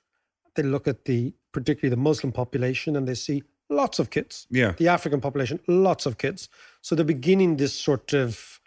they 0.56 0.64
look 0.64 0.88
at 0.88 1.06
the 1.06 1.34
particularly 1.52 1.90
the 1.90 2.02
Muslim 2.02 2.32
population 2.32 2.96
and 2.96 3.08
they 3.08 3.16
see 3.16 3.44
lots 3.70 4.00
of 4.00 4.10
kids. 4.10 4.48
Yeah. 4.50 4.74
The 4.78 4.88
African 4.88 5.20
population, 5.20 5.60
lots 5.68 6.06
of 6.06 6.18
kids. 6.18 6.48
So 6.82 6.96
they're 6.96 7.06
beginning 7.06 7.58
this 7.58 7.74
sort 7.74 8.14
of 8.14 8.60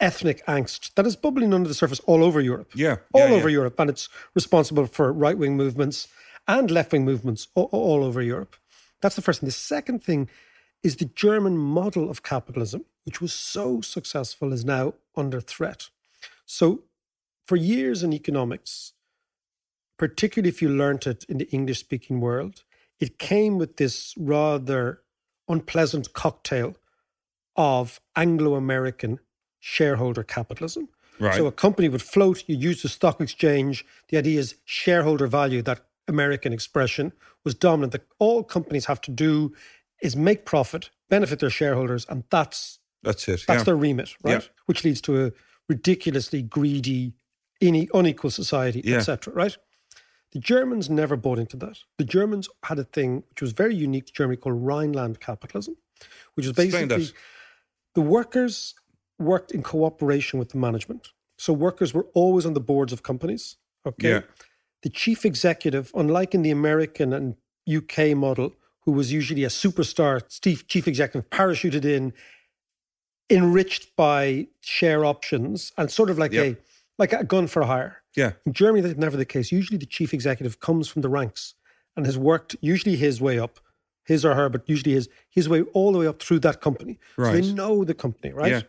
ethnic 0.00 0.44
angst 0.46 0.92
that 0.94 1.06
is 1.06 1.16
bubbling 1.16 1.54
under 1.54 1.68
the 1.68 1.74
surface 1.74 2.00
all 2.00 2.22
over 2.22 2.40
Europe. 2.40 2.72
Yeah, 2.74 2.96
All 3.12 3.28
yeah, 3.28 3.34
over 3.34 3.48
yeah. 3.48 3.54
Europe. 3.54 3.78
And 3.80 3.90
it's 3.90 4.08
responsible 4.34 4.86
for 4.86 5.12
right 5.12 5.36
wing 5.38 5.56
movements 5.56 6.08
and 6.46 6.70
left 6.70 6.92
wing 6.92 7.04
movements 7.04 7.48
all, 7.54 7.68
all 7.72 8.04
over 8.04 8.22
Europe. 8.22 8.56
That's 9.00 9.16
the 9.16 9.22
first 9.22 9.40
thing. 9.40 9.46
The 9.46 9.52
second 9.52 10.02
thing 10.02 10.28
is 10.82 10.96
the 10.96 11.06
German 11.06 11.56
model 11.56 12.10
of 12.10 12.22
capitalism, 12.22 12.84
which 13.04 13.20
was 13.20 13.32
so 13.32 13.80
successful, 13.80 14.52
is 14.52 14.64
now 14.64 14.94
under 15.16 15.40
threat. 15.40 15.90
So, 16.44 16.84
for 17.46 17.56
years 17.56 18.02
in 18.02 18.12
economics, 18.12 18.92
particularly 19.98 20.48
if 20.48 20.60
you 20.60 20.68
learnt 20.68 21.06
it 21.06 21.24
in 21.28 21.38
the 21.38 21.48
English 21.50 21.80
speaking 21.80 22.20
world, 22.20 22.62
it 23.00 23.18
came 23.18 23.58
with 23.58 23.76
this 23.76 24.14
rather 24.16 25.02
unpleasant 25.48 26.12
cocktail 26.12 26.76
of 27.56 28.00
Anglo 28.14 28.54
American 28.54 29.18
shareholder 29.76 30.22
capitalism. 30.22 30.88
Right. 31.18 31.34
So 31.34 31.46
a 31.46 31.52
company 31.52 31.88
would 31.88 32.02
float, 32.02 32.44
you 32.46 32.56
use 32.56 32.82
the 32.82 32.88
stock 32.88 33.20
exchange. 33.20 33.84
The 34.10 34.18
idea 34.18 34.38
is 34.38 34.54
shareholder 34.64 35.26
value, 35.26 35.60
that 35.62 35.80
American 36.06 36.52
expression 36.52 37.12
was 37.44 37.54
dominant. 37.54 37.92
That 37.92 38.06
all 38.20 38.44
companies 38.44 38.84
have 38.86 39.00
to 39.02 39.10
do 39.10 39.52
is 40.00 40.14
make 40.14 40.44
profit, 40.44 40.90
benefit 41.08 41.40
their 41.40 41.50
shareholders, 41.50 42.06
and 42.08 42.22
that's 42.30 42.78
That's 43.02 43.26
it. 43.28 43.44
that's 43.48 43.60
yeah. 43.60 43.64
their 43.64 43.76
remit, 43.76 44.10
right? 44.22 44.42
Yeah. 44.42 44.48
Which 44.66 44.84
leads 44.84 45.00
to 45.02 45.26
a 45.26 45.32
ridiculously 45.68 46.42
greedy, 46.42 47.14
ine- 47.60 47.88
unequal 47.92 48.30
society, 48.30 48.82
Yeah. 48.84 48.98
etc. 48.98 49.32
Right? 49.34 49.56
The 50.30 50.38
Germans 50.38 50.88
never 50.88 51.16
bought 51.16 51.38
into 51.40 51.56
that. 51.56 51.78
The 51.98 52.04
Germans 52.04 52.48
had 52.64 52.78
a 52.78 52.84
thing 52.84 53.24
which 53.30 53.40
was 53.42 53.52
very 53.52 53.74
unique 53.74 54.06
to 54.06 54.12
Germany 54.12 54.36
called 54.36 54.62
Rhineland 54.62 55.18
capitalism, 55.18 55.76
which 56.34 56.46
was 56.46 56.54
basically 56.54 57.08
the 57.94 58.02
workers 58.02 58.74
worked 59.18 59.50
in 59.52 59.62
cooperation 59.62 60.38
with 60.38 60.50
the 60.50 60.58
management. 60.58 61.08
So 61.38 61.52
workers 61.52 61.92
were 61.94 62.06
always 62.14 62.46
on 62.46 62.54
the 62.54 62.60
boards 62.60 62.92
of 62.92 63.02
companies. 63.02 63.56
Okay. 63.86 64.10
Yeah. 64.10 64.20
The 64.82 64.90
chief 64.90 65.24
executive, 65.24 65.90
unlike 65.94 66.34
in 66.34 66.42
the 66.42 66.50
American 66.50 67.12
and 67.12 67.36
UK 67.68 68.16
model, 68.16 68.52
who 68.84 68.92
was 68.92 69.12
usually 69.12 69.44
a 69.44 69.48
superstar 69.48 70.22
chief, 70.42 70.66
chief 70.68 70.86
executive, 70.86 71.28
parachuted 71.30 71.84
in, 71.84 72.12
enriched 73.28 73.94
by 73.96 74.46
share 74.60 75.04
options, 75.04 75.72
and 75.76 75.90
sort 75.90 76.10
of 76.10 76.18
like 76.18 76.32
a 76.34 76.56
like 76.98 77.12
a 77.12 77.24
gun 77.24 77.46
for 77.46 77.64
hire. 77.64 78.02
Yeah. 78.16 78.32
In 78.46 78.52
Germany, 78.52 78.80
that's 78.80 78.98
never 78.98 79.16
the 79.16 79.24
case. 79.26 79.52
Usually, 79.52 79.76
the 79.78 79.86
chief 79.86 80.14
executive 80.14 80.60
comes 80.60 80.88
from 80.88 81.02
the 81.02 81.08
ranks 81.08 81.54
and 81.96 82.06
has 82.06 82.16
worked 82.16 82.56
usually 82.60 82.96
his 82.96 83.20
way 83.20 83.38
up, 83.38 83.58
his 84.04 84.24
or 84.24 84.34
her, 84.34 84.48
but 84.48 84.68
usually 84.68 84.92
his 84.92 85.08
his 85.28 85.48
way 85.48 85.62
all 85.74 85.92
the 85.92 85.98
way 85.98 86.06
up 86.06 86.22
through 86.22 86.38
that 86.40 86.60
company. 86.60 86.98
So 87.16 87.22
Right. 87.22 87.42
they 87.42 87.52
know 87.52 87.84
the 87.84 87.94
company, 87.94 88.32
right? 88.32 88.52
Yeah. 88.52 88.60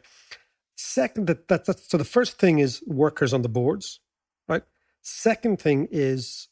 Second, 0.79 1.25
that, 1.25 1.47
that 1.47 1.65
that's 1.65 1.89
so 1.89 1.97
the 1.97 2.03
first 2.03 2.37
thing 2.37 2.59
is 2.59 2.83
workers 2.85 3.33
on 3.33 3.41
the 3.41 3.49
boards, 3.49 3.99
right? 4.47 4.61
Second 5.01 5.59
thing 5.59 5.87
is 5.89 6.49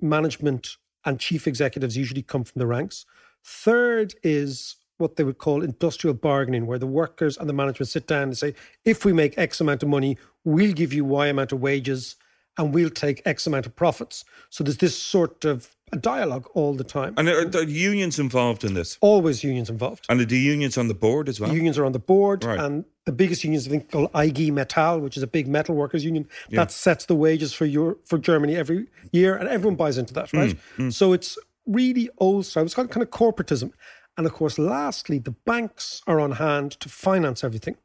management 0.00 0.76
and 1.04 1.20
chief 1.20 1.46
executives 1.46 1.96
usually 1.96 2.22
come 2.22 2.42
from 2.42 2.58
the 2.58 2.66
ranks. 2.66 3.04
Third 3.44 4.14
is 4.22 4.76
what 4.96 5.16
they 5.16 5.24
would 5.24 5.36
call 5.36 5.62
industrial 5.62 6.14
bargaining, 6.14 6.66
where 6.66 6.78
the 6.78 6.86
workers 6.86 7.36
and 7.36 7.48
the 7.48 7.52
management 7.52 7.88
sit 7.88 8.06
down 8.06 8.22
and 8.22 8.38
say, 8.38 8.54
if 8.86 9.04
we 9.04 9.12
make 9.12 9.36
X 9.36 9.60
amount 9.60 9.82
of 9.82 9.90
money, 9.90 10.16
we'll 10.42 10.72
give 10.72 10.94
you 10.94 11.04
Y 11.04 11.26
amount 11.26 11.52
of 11.52 11.60
wages 11.60 12.16
and 12.56 12.72
we'll 12.72 12.88
take 12.88 13.20
X 13.26 13.46
amount 13.46 13.66
of 13.66 13.76
profits. 13.76 14.24
So 14.48 14.64
there's 14.64 14.78
this 14.78 14.96
sort 14.96 15.44
of 15.44 15.75
a 15.92 15.96
dialogue 15.96 16.48
all 16.54 16.74
the 16.74 16.84
time. 16.84 17.14
And 17.16 17.28
are 17.28 17.44
the 17.44 17.64
unions 17.70 18.18
involved 18.18 18.64
in 18.64 18.74
this? 18.74 18.98
Always 19.00 19.44
unions 19.44 19.70
involved. 19.70 20.04
And 20.08 20.20
are 20.20 20.24
the 20.24 20.38
unions 20.38 20.76
on 20.76 20.88
the 20.88 20.94
board 20.94 21.28
as 21.28 21.38
well? 21.38 21.52
Unions 21.52 21.78
are 21.78 21.84
on 21.84 21.92
the 21.92 22.00
board, 22.00 22.44
Right. 22.44 22.58
and 22.58 22.84
the 23.04 23.12
biggest 23.12 23.44
unions 23.44 23.66
I 23.68 23.70
think 23.70 23.90
called 23.92 24.10
IG 24.14 24.52
Metall, 24.52 25.00
which 25.00 25.16
is 25.16 25.22
a 25.22 25.28
big 25.28 25.46
metal 25.46 25.76
workers 25.76 26.04
union, 26.04 26.28
Yeah. 26.48 26.60
that 26.60 26.72
sets 26.72 27.04
the 27.06 27.14
wages 27.14 27.52
for 27.52 27.66
your 27.66 27.98
for 28.04 28.18
Germany 28.18 28.56
every 28.56 28.86
year, 29.12 29.36
and 29.36 29.48
everyone 29.48 29.76
buys 29.76 29.96
into 29.96 30.12
that, 30.14 30.32
right? 30.32 30.56
Mm, 30.76 30.92
So 30.92 31.12
it's 31.12 31.38
really 31.66 32.10
old 32.18 32.46
style. 32.46 32.64
It's 32.64 32.74
got 32.74 32.90
kind 32.90 33.02
of 33.04 33.10
corporatism, 33.10 33.70
and 34.16 34.26
of 34.26 34.32
course, 34.32 34.58
lastly, 34.58 35.18
the 35.18 35.34
banks 35.44 36.02
are 36.08 36.18
on 36.18 36.32
hand 36.32 36.72
to 36.80 36.88
finance 36.88 37.44
everything. 37.44 37.76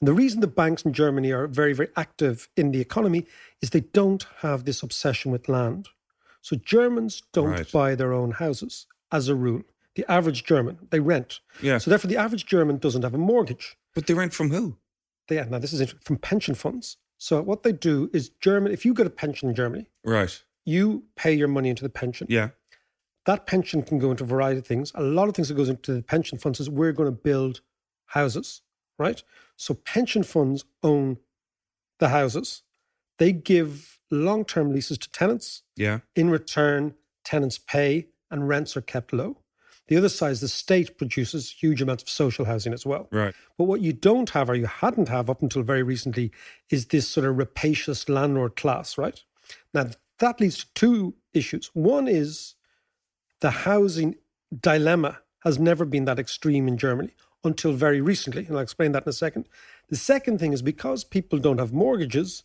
And 0.00 0.08
the 0.08 0.14
reason 0.14 0.40
the 0.40 0.46
banks 0.46 0.82
in 0.82 0.94
Germany 0.94 1.30
are 1.30 1.46
very, 1.46 1.74
very 1.74 1.88
active 1.94 2.48
in 2.56 2.70
the 2.72 2.80
economy 2.80 3.26
is 3.60 3.68
they 3.70 3.80
don't 3.92 4.24
have 4.38 4.64
this 4.64 4.82
obsession 4.82 5.30
with 5.30 5.46
land. 5.46 5.88
So 6.42 6.56
Germans 6.56 7.22
don't 7.32 7.50
Right. 7.50 7.70
buy 7.72 7.94
their 7.94 8.12
own 8.12 8.32
houses 8.32 8.86
as 9.12 9.28
a 9.28 9.34
rule. 9.34 9.62
The 9.94 10.10
average 10.10 10.44
German, 10.44 10.88
they 10.90 11.00
rent. 11.00 11.40
Yeah. 11.62 11.78
So 11.78 11.90
therefore, 11.90 12.08
the 12.08 12.16
average 12.16 12.46
German 12.46 12.78
doesn't 12.78 13.02
have 13.02 13.14
a 13.14 13.18
mortgage. 13.18 13.76
But 13.94 14.06
they 14.06 14.14
rent 14.14 14.32
from 14.32 14.50
who? 14.50 14.78
They, 15.28 15.44
now, 15.44 15.58
this 15.58 15.72
is 15.72 15.94
from 16.02 16.16
pension 16.16 16.54
funds. 16.54 16.96
So 17.18 17.42
what 17.42 17.62
they 17.64 17.72
do 17.72 18.08
is 18.12 18.30
German. 18.40 18.72
If 18.72 18.84
you 18.84 18.94
get 18.94 19.06
a 19.06 19.10
pension 19.10 19.48
in 19.48 19.54
Germany, 19.54 19.90
Right. 20.04 20.42
you 20.64 21.04
pay 21.16 21.34
your 21.34 21.48
money 21.48 21.68
into 21.68 21.82
the 21.82 21.90
pension. 21.90 22.26
Yeah. 22.30 22.50
That 23.26 23.46
pension 23.46 23.82
can 23.82 23.98
go 23.98 24.10
into 24.10 24.24
a 24.24 24.26
variety 24.26 24.58
of 24.60 24.66
things. 24.66 24.92
A 24.94 25.02
lot 25.02 25.28
of 25.28 25.34
things 25.34 25.48
that 25.48 25.54
goes 25.54 25.68
into 25.68 25.92
the 25.92 26.02
pension 26.02 26.38
funds 26.38 26.58
is 26.60 26.70
we're 26.70 26.92
going 26.92 27.08
to 27.08 27.12
build 27.22 27.60
houses, 28.06 28.62
right? 28.98 29.22
So 29.56 29.74
pension 29.74 30.22
funds 30.22 30.64
own 30.82 31.18
the 31.98 32.08
houses. 32.08 32.62
They 33.20 33.32
give 33.32 34.00
long-term 34.10 34.72
leases 34.72 34.96
to 34.98 35.12
tenants. 35.12 35.62
Yeah. 35.76 36.00
In 36.16 36.30
return, 36.30 36.94
tenants 37.22 37.58
pay 37.58 38.08
and 38.30 38.48
rents 38.48 38.76
are 38.78 38.80
kept 38.80 39.12
low. 39.12 39.36
The 39.88 39.96
other 39.98 40.08
side 40.08 40.32
is 40.32 40.40
the 40.40 40.48
state 40.48 40.96
produces 40.96 41.50
huge 41.50 41.82
amounts 41.82 42.02
of 42.04 42.08
social 42.08 42.46
housing 42.46 42.72
as 42.72 42.86
well. 42.86 43.08
Right. 43.12 43.34
But 43.58 43.64
what 43.64 43.82
you 43.82 43.92
don't 43.92 44.30
have, 44.30 44.48
or 44.48 44.54
you 44.54 44.66
hadn't 44.66 45.08
have 45.08 45.28
up 45.28 45.42
until 45.42 45.62
very 45.62 45.82
recently, 45.82 46.32
is 46.70 46.86
this 46.86 47.08
sort 47.08 47.26
of 47.26 47.36
rapacious 47.36 48.08
landlord 48.08 48.56
class, 48.56 48.96
right? 48.96 49.22
Now, 49.74 49.90
that 50.20 50.40
leads 50.40 50.64
to 50.64 50.66
two 50.74 51.14
issues. 51.34 51.70
One 51.74 52.08
is 52.08 52.54
the 53.40 53.50
housing 53.50 54.14
dilemma 54.58 55.18
has 55.44 55.58
never 55.58 55.84
been 55.84 56.06
that 56.06 56.18
extreme 56.18 56.68
in 56.68 56.78
Germany 56.78 57.14
until 57.44 57.72
very 57.72 58.00
recently. 58.00 58.46
And 58.46 58.56
I'll 58.56 58.62
explain 58.62 58.92
that 58.92 59.04
in 59.04 59.10
a 59.10 59.12
second. 59.12 59.46
The 59.90 59.96
second 59.96 60.38
thing 60.38 60.54
is 60.54 60.62
because 60.62 61.04
people 61.04 61.38
don't 61.38 61.58
have 61.58 61.72
mortgages, 61.72 62.44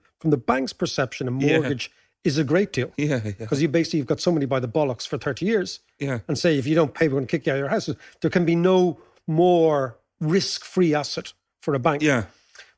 from 0.21 0.29
the 0.29 0.37
bank's 0.37 0.71
perception, 0.73 1.27
a 1.27 1.31
Yeah. 1.31 1.59
mortgage 1.59 1.91
is 2.23 2.37
a 2.37 2.43
great 2.43 2.71
deal. 2.71 2.91
Yeah. 2.97 3.19
Yeah. 3.23 3.31
Because 3.39 3.61
you 3.61 3.67
basically 3.67 3.97
you've 3.97 4.07
got 4.07 4.19
somebody 4.21 4.45
by 4.45 4.59
the 4.59 4.67
bollocks 4.67 5.07
for 5.07 5.17
30 5.17 5.45
years 5.45 5.79
Yeah. 5.99 6.19
and 6.27 6.37
say 6.37 6.57
if 6.57 6.67
you 6.67 6.75
don't 6.75 6.93
pay, 6.93 7.07
we're 7.07 7.13
going 7.15 7.27
to 7.27 7.31
kick 7.31 7.47
you 7.47 7.51
out 7.51 7.55
of 7.55 7.59
your 7.61 7.69
house. 7.69 7.89
There 8.21 8.29
can 8.31 8.45
be 8.45 8.55
no 8.55 8.99
more 9.27 9.97
risk-free 10.19 10.93
asset 10.93 11.33
for 11.61 11.73
a 11.73 11.79
bank. 11.79 12.03
Yeah. 12.03 12.25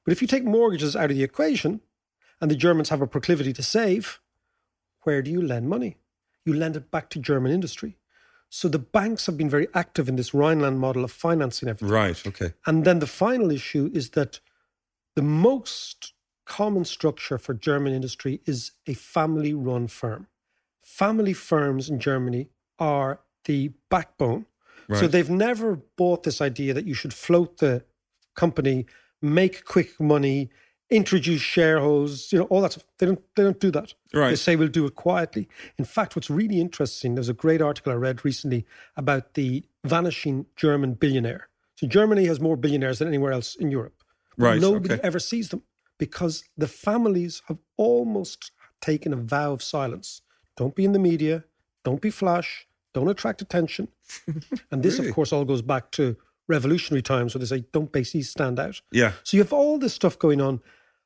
But 0.05 0.13
if 0.13 0.21
you 0.21 0.27
take 0.27 0.45
mortgages 0.45 0.95
out 0.95 1.11
of 1.11 1.17
the 1.17 1.23
equation 1.23 1.81
and 2.39 2.49
the 2.49 2.55
Germans 2.55 2.89
have 2.89 3.01
a 3.01 3.07
proclivity 3.07 3.51
to 3.53 3.63
save, 3.63 4.21
where 5.03 5.21
do 5.21 5.29
you 5.29 5.41
lend 5.41 5.67
money? 5.67 5.97
You 6.45 6.53
lend 6.53 6.75
it 6.77 6.89
back 6.91 7.09
to 7.11 7.19
German 7.19 7.51
industry. 7.51 7.97
So 8.49 8.67
the 8.69 8.79
banks 8.79 9.25
have 9.25 9.35
been 9.37 9.49
very 9.49 9.67
active 9.73 10.07
in 10.07 10.15
this 10.15 10.33
Rhineland 10.33 10.79
model 10.79 11.03
of 11.03 11.11
financing 11.11 11.67
everything. 11.67 11.89
Right. 11.93 12.27
Okay. 12.27 12.53
And 12.65 12.85
then 12.85 12.99
the 12.99 13.07
final 13.07 13.51
issue 13.51 13.89
is 13.93 14.11
that 14.11 14.39
the 15.15 15.21
most 15.21 16.13
common 16.45 16.85
structure 16.85 17.37
for 17.37 17.53
German 17.53 17.93
industry 17.93 18.41
is 18.45 18.71
a 18.87 18.93
family 18.93 19.53
run 19.53 19.87
firm. 19.87 20.27
Family 20.81 21.33
firms 21.33 21.89
in 21.89 21.99
Germany 21.99 22.49
are 22.79 23.21
the 23.45 23.71
backbone. 23.89 24.45
So 24.99 25.07
they've 25.07 25.29
never 25.29 25.77
bought 25.95 26.23
this 26.23 26.41
idea 26.41 26.73
that 26.73 26.85
you 26.85 26.93
should 26.93 27.13
float 27.13 27.57
the 27.57 27.83
company, 28.35 28.85
make 29.21 29.63
quick 29.65 29.99
money, 29.99 30.49
introduce 30.89 31.41
shareholders, 31.41 32.31
you 32.31 32.39
know, 32.39 32.45
all 32.45 32.61
that 32.61 32.73
stuff. 32.73 32.85
They 32.99 33.05
don't 33.07 33.21
they 33.35 33.43
don't 33.43 33.59
do 33.59 33.71
that. 33.71 33.93
They 34.31 34.35
say 34.35 34.55
we'll 34.55 34.67
do 34.67 34.85
it 34.85 34.95
quietly. 34.95 35.47
In 35.77 35.85
fact, 35.85 36.15
what's 36.15 36.29
really 36.29 36.59
interesting, 36.59 37.15
there's 37.15 37.29
a 37.29 37.33
great 37.33 37.61
article 37.61 37.91
I 37.91 37.95
read 37.95 38.23
recently 38.23 38.65
about 38.95 39.33
the 39.33 39.63
vanishing 39.83 40.45
German 40.55 40.93
billionaire. 40.93 41.47
So 41.75 41.87
Germany 41.87 42.25
has 42.25 42.39
more 42.39 42.55
billionaires 42.55 42.99
than 42.99 43.07
anywhere 43.07 43.31
else 43.31 43.55
in 43.55 43.71
Europe. 43.71 44.03
Right, 44.37 44.59
Nobody 44.59 44.95
okay. 44.95 45.03
ever 45.03 45.19
sees 45.19 45.49
them 45.49 45.63
because 46.05 46.43
the 46.57 46.67
families 46.67 47.41
have 47.47 47.59
almost 47.77 48.51
taken 48.81 49.13
a 49.13 49.15
vow 49.15 49.53
of 49.53 49.61
silence. 49.63 50.21
Don't 50.57 50.75
be 50.75 50.83
in 50.83 50.91
the 50.91 50.99
media. 51.11 51.45
Don't 51.85 52.01
be 52.01 52.09
flash. 52.09 52.67
Don't 52.93 53.07
attract 53.07 53.41
attention. 53.41 53.87
and 54.71 54.83
this, 54.83 54.95
Really? 54.97 55.09
of 55.09 55.15
course, 55.15 55.31
all 55.31 55.45
goes 55.45 55.61
back 55.61 55.91
to 55.91 56.17
revolutionary 56.49 57.01
times 57.01 57.33
where 57.33 57.39
they 57.39 57.45
say, 57.45 57.63
don't 57.71 57.91
basically 57.93 58.23
stand 58.23 58.59
out. 58.59 58.81
Yeah. 58.91 59.13
So 59.23 59.37
you 59.37 59.43
have 59.43 59.53
all 59.53 59.77
this 59.79 59.93
stuff 59.93 60.19
going 60.19 60.41
on. 60.41 60.61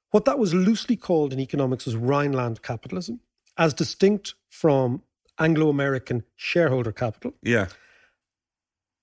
What 0.09 0.25
that 0.25 0.39
was 0.39 0.51
loosely 0.53 0.97
called 0.97 1.31
in 1.31 1.39
economics 1.39 1.85
was 1.85 1.95
Rhineland 1.95 2.63
capitalism, 2.63 3.19
as 3.55 3.73
distinct 3.75 4.33
from 4.49 5.03
Anglo 5.37 5.69
American 5.69 6.23
shareholder 6.35 6.91
capital. 6.91 7.33
Yeah. 7.43 7.67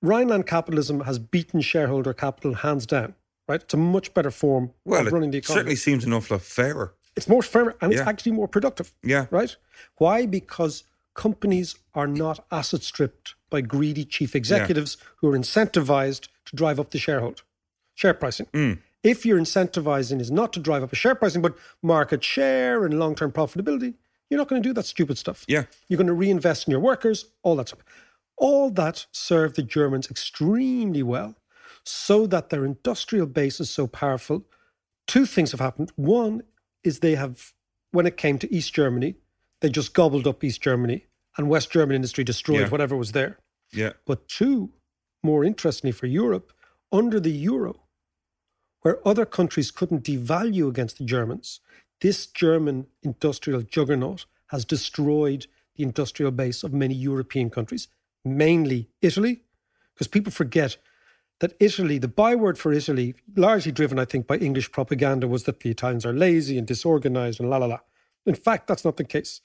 Rhineland 0.03 0.47
capitalism 0.47 1.01
has 1.01 1.19
beaten 1.21 1.61
shareholder 1.61 2.13
capital 2.13 2.55
hands 2.55 2.85
down, 2.87 3.15
right? 3.49 3.63
It's 3.63 3.75
a 3.75 3.79
much 3.79 4.15
better 4.15 4.31
form 4.31 4.73
Well, 4.85 5.07
of 5.07 5.13
running 5.13 5.31
the 5.31 5.39
it 5.39 5.45
economy. 5.45 5.59
certainly 5.61 5.77
seems 5.77 6.05
an 6.05 6.13
awful 6.13 6.37
lot 6.37 6.43
fairer. 6.45 6.95
It's 7.17 7.29
more 7.29 7.43
fair 7.43 7.77
and 7.81 7.93
it's 7.93 8.03
actually 8.03 8.33
more 8.33 8.49
productive. 8.49 8.93
Yeah. 9.03 9.27
Right? 9.31 9.57
Why? 9.99 10.27
Because 10.27 10.85
companies 11.15 11.77
are 11.95 12.09
not 12.09 12.45
asset 12.51 12.83
stripped 12.83 13.35
by 13.51 13.61
greedy 13.61 14.05
chief 14.05 14.35
executives 14.35 14.97
who 15.17 15.33
are 15.33 15.39
incentivized 15.39 16.29
to 16.47 16.57
drive 16.57 16.81
up 16.81 16.91
the 16.91 16.99
shareholder 16.99 17.43
share 17.95 18.15
pricing. 18.15 18.47
Mm. 18.53 18.79
If 19.05 19.25
your 19.25 19.39
incentivizing 19.39 20.21
is 20.21 20.31
not 20.31 20.53
to 20.55 20.61
drive 20.61 20.83
up 20.83 20.93
a 20.93 20.97
share 20.97 21.15
pricing, 21.15 21.43
but 21.43 21.57
market 21.83 22.25
share 22.25 22.85
and 22.85 22.99
long 22.99 23.15
term 23.15 23.31
profitability, 23.31 23.95
you're 24.29 24.39
not 24.39 24.49
going 24.49 24.61
to 24.63 24.69
do 24.69 24.73
that 24.73 24.87
stupid 24.87 25.19
stuff. 25.19 25.45
Yeah. 25.47 25.65
You're 25.89 25.99
going 25.99 26.09
to 26.09 26.15
reinvest 26.15 26.67
in 26.67 26.73
your 26.73 26.81
workers, 26.81 27.27
all 27.43 27.55
that 27.57 27.69
stuff. 27.69 27.85
All 28.37 28.71
that 28.71 29.07
served 29.13 29.55
the 29.55 29.63
Germans 29.63 30.11
extremely 30.11 31.03
well 31.05 31.37
so 31.85 32.27
that 32.27 32.51
their 32.51 32.65
industrial 32.65 33.27
base 33.27 33.61
is 33.61 33.71
so 33.71 33.87
powerful. 33.87 34.45
Two 35.07 35.27
things 35.27 35.51
have 35.53 35.61
happened. 35.61 35.93
One 35.97 36.43
is 36.83 37.01
they 37.01 37.15
have, 37.15 37.53
when 37.93 38.07
it 38.07 38.17
came 38.17 38.39
to 38.39 38.53
East 38.55 38.75
Germany, 38.75 39.17
they 39.61 39.69
just 39.69 39.95
gobbled 39.95 40.27
up 40.27 40.43
East 40.43 40.63
Germany 40.63 41.07
and 41.37 41.49
West 41.49 41.71
German 41.71 41.97
industry 41.97 42.25
destroyed 42.25 42.61
Yeah. 42.61 42.69
whatever 42.69 42.97
was 42.97 43.13
there. 43.13 43.39
Yeah. 43.73 43.93
But 44.07 44.29
two, 44.29 44.73
more 45.23 45.45
interestingly 45.45 45.93
for 45.93 46.07
Europe, 46.07 46.53
under 46.93 47.19
the 47.21 47.31
euro, 47.33 47.83
where 48.83 49.07
other 49.07 49.25
countries 49.27 49.71
couldn't 49.71 50.05
devalue 50.05 50.69
against 50.69 50.99
the 50.99 51.05
Germans, 51.05 51.61
this 52.01 52.27
German 52.27 52.87
industrial 53.03 53.63
juggernaut 53.63 54.27
has 54.49 54.65
destroyed 54.65 55.47
the 55.77 55.83
industrial 55.83 56.31
base 56.31 56.63
of 56.63 56.73
many 56.73 56.95
European 56.95 57.51
countries, 57.51 57.89
mainly 58.25 58.89
Italy, 59.03 59.43
because 59.95 60.07
people 60.07 60.31
forget 60.33 60.77
that 61.41 61.55
Italy, 61.61 61.99
the 61.99 62.09
byword 62.09 62.59
for 62.59 62.73
Italy, 62.73 63.15
largely 63.37 63.73
driven, 63.73 63.99
I 63.99 64.05
think, 64.05 64.27
by 64.27 64.37
English 64.37 64.73
propaganda, 64.73 65.27
was 65.27 65.45
that 65.45 65.61
the 65.61 65.71
Italians 65.71 66.07
are 66.07 66.13
lazy 66.13 66.59
and 66.59 66.67
disorganized 66.67 67.41
and 67.41 67.51
la 67.51 67.59
la 67.59 67.67
la. 67.67 67.79
In 68.27 68.35
fact, 68.35 68.67
that's 68.67 68.85
not 68.85 68.97
the 68.97 69.05
case. 69.05 69.41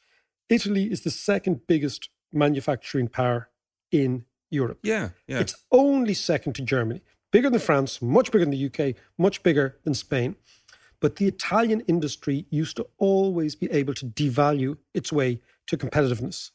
Italy 0.50 0.92
is 0.92 1.02
the 1.02 1.12
second 1.12 1.62
biggest 1.68 2.10
manufacturing 2.32 3.08
power 3.08 3.50
in 3.92 4.26
Europe. 4.50 4.80
Yeah. 4.84 5.10
Yeah. 5.28 5.40
It's 5.40 5.56
only 5.72 6.14
second 6.14 6.54
to 6.54 6.62
Germany, 6.62 7.02
bigger 7.32 7.50
than 7.50 7.60
France, 7.60 8.02
much 8.02 8.32
bigger 8.32 8.46
than 8.46 8.52
the 8.52 8.66
UK, 8.66 8.96
much 9.18 9.44
bigger 9.44 9.78
than 9.84 9.94
Spain. 9.94 10.36
But 11.00 11.16
the 11.16 11.28
Italian 11.28 11.82
industry 11.82 12.46
used 12.50 12.76
to 12.78 12.88
always 12.98 13.56
be 13.56 13.72
able 13.72 13.94
to 13.96 14.06
devalue 14.06 14.78
its 14.94 15.12
way 15.12 15.42
to 15.68 15.78
competitiveness. 15.78 16.52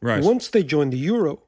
right. 0.00 0.22
Once 0.22 0.48
they 0.48 0.62
joined 0.62 0.92
the 0.92 0.98
euro, 0.98 1.42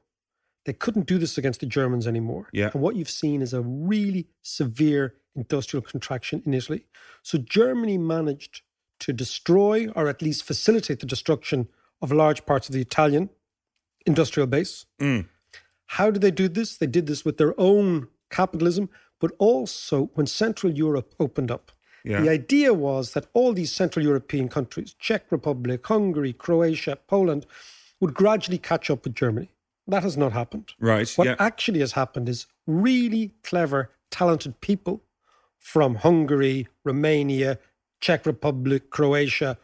they 0.65 0.73
couldn't 0.73 1.07
do 1.07 1.17
this 1.17 1.37
against 1.37 1.59
the 1.59 1.65
Germans 1.65 2.07
anymore. 2.07 2.47
Yeah. 2.53 2.69
And 2.73 2.81
what 2.81 2.95
you've 2.95 3.09
seen 3.09 3.41
is 3.41 3.53
a 3.53 3.61
really 3.61 4.27
severe 4.41 5.15
industrial 5.35 5.81
contraction 5.81 6.41
in 6.45 6.53
Italy. 6.53 6.85
So 7.23 7.37
Germany 7.37 7.97
managed 7.97 8.61
to 8.99 9.13
destroy 9.13 9.87
or 9.95 10.07
at 10.07 10.21
least 10.21 10.43
facilitate 10.43 10.99
the 10.99 11.05
destruction 11.05 11.67
of 12.01 12.11
large 12.11 12.45
parts 12.45 12.69
of 12.69 12.73
the 12.73 12.81
Italian 12.81 13.29
industrial 14.05 14.47
base. 14.47 14.85
Mm. 14.99 15.27
How 15.85 16.11
did 16.11 16.21
they 16.21 16.31
do 16.31 16.47
this? 16.47 16.77
They 16.77 16.87
did 16.87 17.07
this 17.07 17.25
with 17.25 17.37
their 17.37 17.59
own 17.59 18.07
capitalism, 18.29 18.89
but 19.19 19.31
also 19.39 20.09
when 20.13 20.27
Central 20.27 20.71
Europe 20.71 21.13
opened 21.19 21.51
up. 21.51 21.71
Yeah. 22.03 22.21
The 22.21 22.29
idea 22.29 22.73
was 22.73 23.13
that 23.13 23.27
all 23.33 23.53
these 23.53 23.71
Central 23.71 24.03
European 24.03 24.49
countries, 24.49 24.95
Czech 24.97 25.25
Republic, 25.31 25.85
Hungary, 25.85 26.33
Croatia, 26.33 26.97
Poland, 27.07 27.45
would 27.99 28.13
gradually 28.13 28.57
catch 28.57 28.89
up 28.89 29.03
with 29.03 29.13
Germany. 29.13 29.51
That 29.87 30.03
has 30.03 30.15
not 30.17 30.31
happened. 30.33 30.73
Right. 30.79 31.09
What 31.15 31.27
yeah. 31.27 31.35
actually 31.39 31.79
has 31.79 31.93
happened 31.93 32.29
is 32.29 32.45
really 32.67 33.33
clever, 33.43 33.91
talented 34.09 34.61
people 34.61 35.03
from 35.59 35.95
Hungary, 35.95 36.67
Romania, 36.83 37.59
Czech 37.99 38.25
Republic, 38.25 38.89
Croatia, 38.89 39.57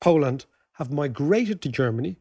Poland 0.00 0.46
have 0.74 0.92
migrated 0.92 1.60
to 1.62 1.68
Germany, 1.68 2.18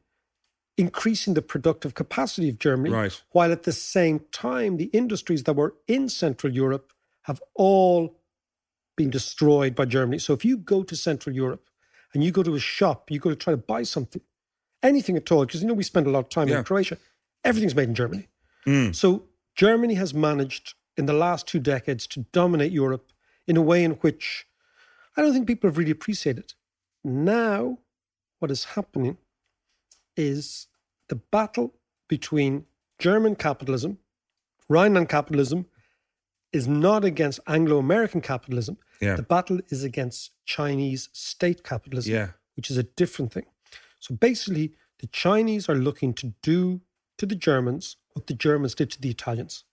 increasing 0.78 1.34
the 1.34 1.42
productive 1.42 1.94
capacity 1.94 2.50
of 2.50 2.58
Germany, 2.60 2.94
Right. 2.94 3.22
while 3.32 3.52
at 3.52 3.64
the 3.64 3.72
same 3.72 4.20
time, 4.32 4.78
the 4.78 4.86
industries 4.94 5.44
that 5.44 5.56
were 5.56 5.76
in 5.88 6.10
Central 6.10 6.54
Europe 6.54 6.94
have 7.24 7.42
all 7.54 8.20
been 8.96 9.10
destroyed 9.10 9.76
by 9.76 9.86
Germany. 9.86 10.20
So 10.20 10.34
if 10.34 10.46
you 10.46 10.58
go 10.58 10.84
to 10.84 10.96
Central 10.96 11.36
Europe 11.36 11.70
and 12.14 12.24
you 12.24 12.32
go 12.32 12.44
to 12.44 12.56
a 12.56 12.60
shop, 12.60 13.12
you 13.12 13.20
go 13.20 13.30
to 13.30 13.36
try 13.36 13.52
to 13.52 13.58
buy 13.58 13.84
something, 13.84 14.22
anything 14.82 15.18
at 15.18 15.32
all, 15.32 15.46
because 15.46 15.62
you 15.62 15.68
know 15.68 15.74
we 15.74 15.84
spend 15.84 16.08
a 16.08 16.12
lot 16.12 16.20
of 16.20 16.30
time 16.30 16.48
Yeah. 16.48 16.60
in 16.60 16.64
Croatia, 16.64 16.98
everything's 17.46 17.76
made 17.76 17.88
in 17.90 17.96
Germany. 17.96 18.28
Mm. 18.68 18.94
So 18.96 19.24
Germany 19.56 19.94
has 19.96 20.14
managed 20.14 20.74
in 20.98 21.06
the 21.06 21.14
last 21.14 21.48
two 21.48 21.60
decades 21.60 22.08
to 22.08 22.26
dominate 22.32 22.72
Europe 22.72 23.12
in 23.48 23.56
a 23.58 23.62
way 23.62 23.84
in 23.84 23.92
which 23.92 24.46
I 25.16 25.22
don't 25.22 25.34
think 25.34 25.48
people 25.48 25.70
have 25.70 25.78
really 25.78 25.92
appreciated. 25.92 26.54
Now, 27.04 27.80
what 28.40 28.52
is 28.52 28.66
happening 28.66 29.18
is 30.18 30.68
the 31.08 31.16
battle 31.16 31.74
between 32.08 32.66
German 33.00 33.36
capitalism, 33.36 34.00
Rhineland 34.68 35.10
capitalism, 35.10 35.68
is 36.52 36.68
not 36.68 37.04
against 37.04 37.40
Anglo 37.48 37.78
American 37.78 38.22
capitalism. 38.22 38.78
Yeah. 39.02 39.16
The 39.16 39.24
battle 39.24 39.60
is 39.70 39.84
against 39.84 40.32
Chinese 40.46 41.10
state 41.12 41.64
capitalism, 41.64 42.14
Yeah. 42.14 42.30
which 42.56 42.72
is 42.72 42.78
a 42.78 42.84
different 42.84 43.34
thing. 43.34 43.46
So 44.00 44.16
basically, 44.16 44.74
the 45.00 45.08
Chinese 45.08 45.68
are 45.70 45.76
looking 45.76 46.14
to 46.16 46.34
do 46.42 46.82
to 47.18 47.26
the 47.26 47.36
Germans 47.36 47.98
what 48.14 48.28
the 48.28 48.34
Germans 48.34 48.74
did 48.76 48.90
to 48.92 49.02
the 49.02 49.10
Italians, 49.10 49.66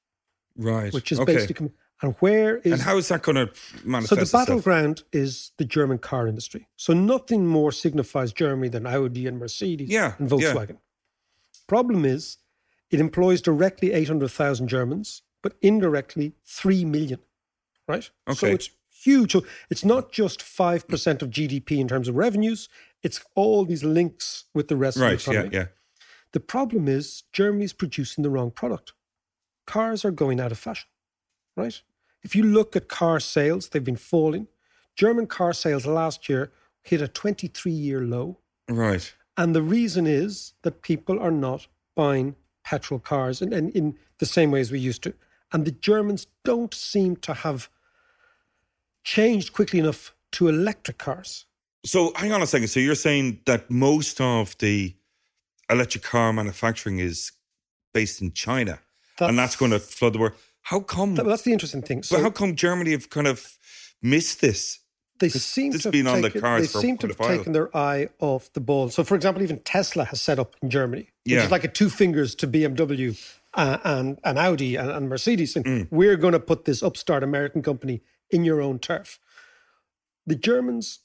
Right. 0.56 0.92
which 0.92 1.12
is 1.12 1.20
okay. 1.20 1.34
basically. 1.36 1.70
And 2.02 2.16
where 2.18 2.56
is 2.58 2.72
And 2.72 2.82
how 2.82 2.96
is 2.98 3.06
that 3.08 3.22
going 3.22 3.36
to 3.36 3.52
manifest 3.84 4.08
so 4.08 4.14
the 4.16 4.22
itself? 4.22 4.46
battleground 4.48 5.04
is 5.12 5.52
the 5.58 5.64
German 5.64 5.98
car 5.98 6.26
industry. 6.26 6.66
So 6.76 6.92
nothing 6.92 7.46
more 7.46 7.70
signifies 7.70 8.32
Germany 8.32 8.68
than 8.68 8.84
Audi 8.86 9.28
and 9.28 9.38
Mercedes 9.38 9.88
Yeah, 9.88 10.14
and 10.18 10.28
yeah. 10.28 10.52
Volkswagen. 10.52 10.78
Problem 11.68 12.04
is, 12.04 12.38
it 12.90 12.98
employs 13.00 13.40
directly 13.40 13.92
800,000 13.92 14.66
Germans, 14.66 15.22
but 15.42 15.54
indirectly 15.62 16.34
3 16.44 16.84
million, 16.84 17.20
right? 17.86 18.10
Okay. 18.28 18.36
So 18.36 18.46
it's 18.48 18.70
huge. 18.90 19.32
So 19.32 19.44
it's 19.70 19.84
not 19.84 20.10
just 20.10 20.40
5% 20.40 21.22
of 21.22 21.30
GDP 21.30 21.78
in 21.78 21.86
terms 21.88 22.08
of 22.08 22.16
revenues, 22.16 22.68
it's 23.02 23.24
all 23.36 23.64
these 23.64 23.84
links 23.84 24.44
with 24.54 24.66
the 24.68 24.76
rest 24.76 24.98
Right. 24.98 25.14
of 25.14 25.24
the 25.24 25.30
economy. 25.30 25.54
Yeah. 25.54 25.60
Yeah. 25.60 25.66
The 26.32 26.40
problem 26.40 26.88
is 26.88 27.24
Germany's 27.32 27.72
producing 27.72 28.22
the 28.22 28.30
wrong 28.30 28.50
product. 28.50 28.92
Cars 29.66 30.04
are 30.04 30.10
going 30.10 30.40
out 30.40 30.52
of 30.52 30.58
fashion, 30.58 30.88
right? 31.56 31.80
If 32.22 32.34
you 32.34 32.42
look 32.42 32.74
at 32.74 32.88
car 32.88 33.20
sales, 33.20 33.68
they've 33.68 33.84
been 33.84 33.96
falling. 33.96 34.48
German 34.96 35.26
car 35.26 35.52
sales 35.52 35.86
last 35.86 36.28
year 36.28 36.52
hit 36.82 37.02
a 37.02 37.08
23 37.08 37.70
year 37.70 38.00
low. 38.00 38.38
Right. 38.68 39.14
And 39.36 39.54
the 39.54 39.62
reason 39.62 40.06
is 40.06 40.54
that 40.62 40.82
people 40.82 41.18
are 41.20 41.30
not 41.30 41.66
buying 41.94 42.36
petrol 42.64 43.00
cars 43.00 43.42
in, 43.42 43.52
in, 43.52 43.70
in 43.70 43.98
the 44.18 44.26
same 44.26 44.50
way 44.50 44.60
as 44.60 44.70
we 44.70 44.78
used 44.78 45.02
to. 45.02 45.14
And 45.52 45.64
the 45.64 45.72
Germans 45.72 46.26
don't 46.44 46.72
seem 46.72 47.16
to 47.16 47.34
have 47.34 47.68
changed 49.04 49.52
quickly 49.52 49.78
enough 49.80 50.14
to 50.32 50.48
electric 50.48 50.98
cars. 50.98 51.46
So 51.84 52.12
hang 52.14 52.32
on 52.32 52.42
a 52.42 52.46
second. 52.46 52.68
So 52.68 52.80
you're 52.80 52.94
saying 52.94 53.40
that 53.46 53.70
most 53.70 54.20
of 54.20 54.56
the 54.58 54.94
electric 55.72 56.04
car 56.04 56.32
manufacturing 56.32 56.98
is 56.98 57.32
based 57.94 58.20
in 58.22 58.32
China, 58.32 58.78
and 59.18 59.38
that's 59.38 59.56
going 59.56 59.70
to 59.72 59.78
flood 59.78 60.12
the 60.14 60.18
world. 60.18 60.34
How 60.62 60.80
come? 60.80 61.14
That- 61.16 61.26
that's 61.26 61.42
the 61.42 61.52
interesting 61.52 61.82
thing. 61.82 62.02
but 62.10 62.20
how 62.20 62.30
come 62.30 62.54
Germany 62.56 62.92
have 62.92 63.10
kind 63.10 63.26
of 63.26 63.58
missed 64.02 64.40
this? 64.40 64.78
they 65.20 65.28
seem 65.28 65.70
to 65.70 65.78
have 65.78 65.92
been 65.92 66.08
on 66.08 66.20
the 66.20 66.28
taken, 66.30 66.40
cards 66.40 66.66
they 66.66 66.72
for 66.72 66.80
seem 66.80 66.98
to 66.98 67.06
have 67.06 67.16
taken 67.16 67.52
their 67.52 67.76
eye 67.76 68.08
off 68.18 68.52
the 68.54 68.60
ball. 68.60 68.88
So, 68.88 69.04
for 69.04 69.14
example, 69.14 69.40
even 69.42 69.60
Tesla 69.60 70.04
has 70.06 70.20
set 70.20 70.40
up 70.40 70.56
in 70.60 70.68
Germany, 70.68 71.02
which 71.02 71.32
Yeah. 71.34 71.44
is 71.44 71.50
like 71.52 71.62
a 71.62 71.68
two 71.68 71.88
fingers 71.88 72.34
to 72.36 72.48
BMW 72.48 73.16
uh, 73.54 73.78
and, 73.84 74.18
and 74.24 74.36
Audi 74.36 74.74
and, 74.74 74.90
and 74.90 75.08
Mercedes. 75.08 75.54
And 75.54 75.64
Mm. 75.64 75.88
we're 75.92 76.16
going 76.16 76.32
to 76.32 76.40
put 76.40 76.64
this 76.64 76.82
upstart 76.82 77.22
American 77.22 77.62
company 77.62 78.02
in 78.30 78.42
your 78.44 78.60
own 78.60 78.80
turf. 78.80 79.20
The 80.26 80.34
Germans 80.34 81.00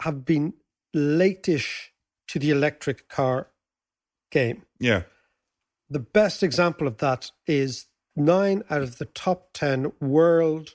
have 0.00 0.24
been 0.24 0.54
late-ish 0.92 1.92
to 2.28 2.38
the 2.40 2.50
electric 2.50 3.08
car 3.08 3.48
game. 4.30 4.62
Yeah. 4.78 5.02
The 5.88 5.98
best 5.98 6.42
example 6.42 6.86
of 6.86 6.98
that 6.98 7.30
is 7.46 7.86
nine 8.16 8.62
out 8.70 8.82
of 8.82 8.98
the 8.98 9.04
top 9.06 9.50
10 9.54 9.92
world 10.00 10.70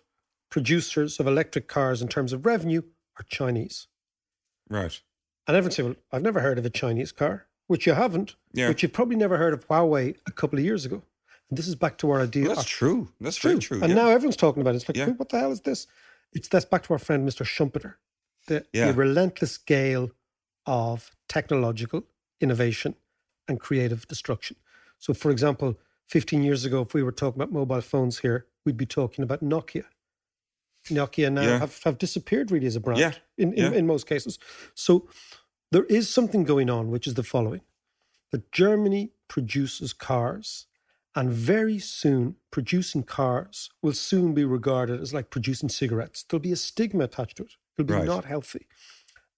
producers 0.50 1.20
of 1.20 1.28
electric 1.28 1.68
cars 1.68 2.02
in 2.02 2.08
terms 2.08 2.34
of 2.34 2.46
revenue 2.46 2.82
are 3.20 3.24
Chinese. 3.30 3.88
Right. 4.70 5.02
And 5.48 5.56
everyone 5.56 5.72
say, 5.72 5.84
well, 5.84 5.96
I've 6.12 6.22
never 6.22 6.40
heard 6.42 6.58
of 6.58 6.66
a 6.66 6.70
Chinese 6.70 7.12
car, 7.12 7.48
which 7.68 7.86
you 7.86 7.94
haven't, 7.94 8.36
Yeah. 8.54 8.68
which 8.70 8.84
you've 8.84 8.94
probably 8.94 9.16
never 9.16 9.38
heard 9.38 9.54
of 9.54 9.68
Huawei 9.68 10.16
a 10.28 10.32
couple 10.32 10.60
of 10.60 10.66
years 10.66 10.86
ago. 10.86 11.04
And 11.50 11.58
this 11.58 11.68
is 11.68 11.76
back 11.76 11.98
to 12.00 12.10
our 12.12 12.22
idea. 12.22 12.48
Well, 12.48 12.56
that's 12.56 12.68
true. 12.68 13.10
That's 13.22 13.38
very 13.38 13.60
true. 13.60 13.80
And 13.82 13.90
yeah. 13.90 13.96
now 13.96 14.08
everyone's 14.10 14.36
talking 14.38 14.62
about 14.62 14.74
it. 14.74 14.78
It's 14.78 14.90
like, 14.90 14.98
Yeah. 14.98 15.10
What 15.10 15.30
the 15.30 15.40
hell 15.40 15.52
is 15.52 15.62
this? 15.62 15.88
It's 16.34 16.48
that's 16.48 16.66
back 16.66 16.84
to 16.84 16.94
our 16.94 17.00
friend 17.00 17.28
Mr. 17.28 17.46
Schumpeter, 17.46 17.96
the, 18.48 18.66
the 18.74 18.94
relentless 18.94 19.58
gale 19.58 20.12
of 20.66 21.12
technological 21.30 22.04
innovation 22.42 22.96
and 23.48 23.60
creative 23.60 24.08
destruction. 24.08 24.58
So, 25.00 25.14
for 25.14 25.32
example, 25.32 25.78
15 26.08 26.44
years 26.44 26.66
ago, 26.66 26.82
if 26.82 26.94
we 26.94 27.04
were 27.04 27.12
talking 27.12 27.42
about 27.42 27.52
mobile 27.52 27.82
phones 27.82 28.20
here, 28.20 28.48
we'd 28.66 28.78
be 28.78 28.86
talking 28.86 29.24
about 29.24 29.44
Nokia. 29.44 29.86
Nokia 30.90 31.32
now 31.32 31.42
Yeah. 31.42 31.60
have, 31.60 31.82
have 31.84 31.98
disappeared 31.98 32.52
really 32.52 32.68
as 32.68 32.76
a 32.76 32.80
brand 32.80 33.00
Yeah. 33.00 33.14
in, 33.38 33.54
in, 33.54 33.72
Yeah. 33.74 33.78
in 33.80 33.88
most 33.88 34.08
cases. 34.08 34.38
So 34.76 35.08
there 35.72 35.86
is 35.86 36.10
something 36.10 36.44
going 36.44 36.70
on, 36.70 36.92
which 36.92 37.08
is 37.08 37.16
the 37.16 37.24
following 37.24 37.62
that 38.32 38.52
Germany 38.52 39.12
produces 39.28 39.94
cars, 39.94 40.68
and 41.16 41.32
very 41.32 41.80
soon, 41.80 42.36
producing 42.52 43.04
cars 43.04 43.70
will 43.82 43.94
soon 43.94 44.34
be 44.34 44.44
regarded 44.46 45.00
as 45.02 45.14
like 45.14 45.30
producing 45.30 45.70
cigarettes. 45.70 46.24
There'll 46.24 46.42
be 46.42 46.52
a 46.52 46.56
stigma 46.58 47.06
attached 47.06 47.38
to 47.38 47.44
it. 47.44 47.56
It'll 47.78 47.88
be 47.88 47.94
Right. 47.94 48.06
not 48.06 48.26
healthy. 48.26 48.68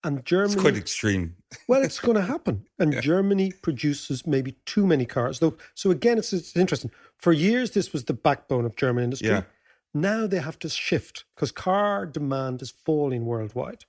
And 0.04 0.20
It's 0.20 0.30
Germany, 0.30 0.62
quite 0.62 0.78
extreme. 0.78 1.36
well, 1.68 1.82
it's 1.82 2.00
going 2.00 2.16
to 2.22 2.22
happen. 2.22 2.66
And 2.78 3.02
Germany 3.02 3.52
produces 3.62 4.28
maybe 4.28 4.54
too 4.66 4.86
many 4.86 5.06
cars. 5.06 5.40
Though, 5.40 5.56
so 5.74 5.92
again, 5.92 6.18
it's, 6.18 6.34
it's 6.34 6.56
interesting. 6.56 6.92
For 7.18 7.34
years, 7.34 7.72
this 7.72 7.94
was 7.94 8.06
the 8.06 8.14
backbone 8.14 8.66
of 8.66 8.76
German 8.76 9.04
industry. 9.04 9.30
Yeah. 9.30 9.44
Now 9.94 10.28
they 10.28 10.40
have 10.40 10.60
to 10.60 10.70
shift 10.70 11.26
because 11.36 11.52
car 11.52 12.06
demand 12.06 12.62
is 12.62 12.72
falling 12.72 13.26
worldwide. 13.26 13.86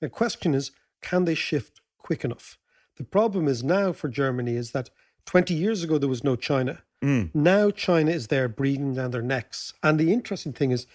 The 0.00 0.08
question 0.10 0.54
is, 0.54 0.70
can 1.00 1.24
they 1.24 1.34
shift 1.34 1.80
quick 1.96 2.24
enough? 2.24 2.58
The 2.96 3.04
problem 3.04 3.48
is 3.48 3.64
now 3.64 3.92
for 3.92 4.08
Germany 4.08 4.56
is 4.56 4.72
that 4.72 4.90
20 5.26 5.54
years 5.54 5.82
ago 5.82 5.98
there 5.98 6.08
was 6.08 6.24
no 6.24 6.36
China. 6.36 6.82
Mm. 7.02 7.30
Now 7.34 7.70
China 7.70 8.10
is 8.10 8.26
there 8.26 8.48
breathing 8.48 8.94
down 8.94 9.12
their 9.12 9.22
necks. 9.22 9.72
And 9.82 9.98
the 9.98 10.12
interesting 10.12 10.52
thing 10.52 10.72
is, 10.72 10.86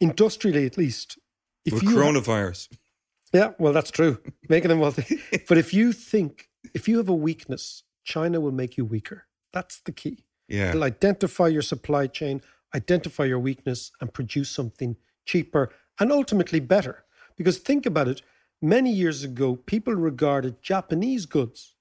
industrially 0.00 0.66
at 0.66 0.76
least, 0.78 1.18
if 1.64 1.74
With 1.74 1.82
you 1.84 1.90
coronavirus. 1.90 2.68
Yeah, 3.34 3.52
well, 3.58 3.72
that's 3.72 3.90
true. 3.90 4.18
Making 4.48 4.68
them 4.68 4.78
wealthy. 4.78 5.20
but 5.48 5.58
if 5.58 5.74
you 5.74 5.92
think, 5.92 6.48
if 6.72 6.88
you 6.88 6.98
have 6.98 7.08
a 7.08 7.14
weakness, 7.14 7.82
China 8.04 8.40
will 8.40 8.52
make 8.52 8.76
you 8.76 8.84
weaker. 8.84 9.26
That's 9.52 9.80
the 9.80 9.92
key. 9.92 10.24
Yeah. 10.48 10.72
They'll 10.72 10.84
identify 10.84 11.48
your 11.48 11.62
supply 11.62 12.06
chain, 12.06 12.42
identify 12.74 13.24
your 13.24 13.40
weakness, 13.40 13.90
and 14.00 14.12
produce 14.12 14.50
something 14.50 14.96
cheaper 15.26 15.70
and 15.98 16.12
ultimately 16.12 16.60
better. 16.60 17.04
Because 17.36 17.58
think 17.58 17.86
about 17.86 18.08
it 18.08 18.22
many 18.62 18.92
years 18.92 19.24
ago, 19.24 19.56
people 19.56 19.94
regarded 19.94 20.62
Japanese 20.62 21.26
goods 21.26 21.74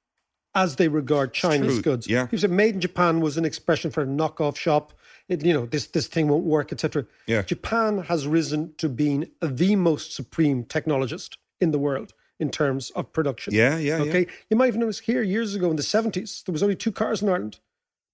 as 0.55 0.75
they 0.77 0.87
regard 0.87 1.33
Chinese 1.33 1.79
goods. 1.79 2.07
yeah. 2.07 2.25
People 2.25 2.39
said 2.39 2.51
made 2.51 2.75
in 2.75 2.81
Japan 2.81 3.21
was 3.21 3.37
an 3.37 3.45
expression 3.45 3.91
for 3.91 4.03
a 4.03 4.07
knockoff 4.07 4.55
shop. 4.55 4.93
It, 5.27 5.43
you 5.43 5.53
know, 5.53 5.65
this 5.65 5.87
this 5.87 6.07
thing 6.07 6.27
won't 6.27 6.43
work, 6.43 6.71
etc. 6.71 7.05
Yeah. 7.27 7.41
Japan 7.41 7.99
has 7.99 8.27
risen 8.27 8.73
to 8.77 8.89
being 8.89 9.29
the 9.41 9.75
most 9.75 10.13
supreme 10.13 10.63
technologist 10.63 11.37
in 11.63 11.71
the 11.71 11.80
world 11.80 12.13
in 12.39 12.49
terms 12.52 12.91
of 12.91 13.12
production. 13.13 13.54
Yeah, 13.54 13.78
yeah, 13.78 13.97
yeah. 13.97 14.04
Okay. 14.10 14.28
You 14.49 14.58
might 14.58 14.67
have 14.67 14.78
noticed 14.78 15.02
here 15.06 15.23
years 15.23 15.56
ago 15.56 15.69
in 15.69 15.78
the 15.78 15.84
70s, 15.84 16.43
there 16.43 16.54
was 16.54 16.62
only 16.63 16.76
two 16.76 16.91
cars 16.91 17.21
in 17.21 17.30
Ireland 17.30 17.60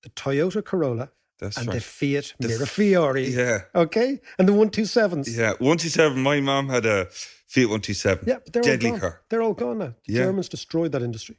the 0.04 0.10
Toyota 0.12 0.64
Corolla 0.64 1.12
That's 1.40 1.58
and 1.58 1.68
the 1.68 1.74
right. 1.74 1.84
Fiat 1.84 2.34
The 2.40 2.48
f- 2.54 2.60
Mirafiori. 2.60 3.28
Yeah. 3.36 3.60
Okay. 3.76 4.22
And 4.38 4.48
the 4.48 4.54
127s. 4.54 5.28
Yeah. 5.36 5.50
127. 5.60 6.18
My 6.24 6.40
mom 6.40 6.70
had 6.70 6.86
a 6.86 7.08
Fiat 7.48 7.68
127. 7.68 8.24
Yeah, 8.28 8.36
but 8.44 8.54
they're 8.54 8.64
Deadly 8.64 8.92
all 8.92 8.94
gone. 8.94 9.00
car. 9.02 9.22
They're 9.30 9.42
all 9.42 9.54
gone 9.54 9.78
now. 9.80 9.94
The 10.08 10.14
Yeah. 10.14 10.24
Germans 10.26 10.48
destroyed 10.48 10.92
that 10.94 11.02
industry. 11.02 11.38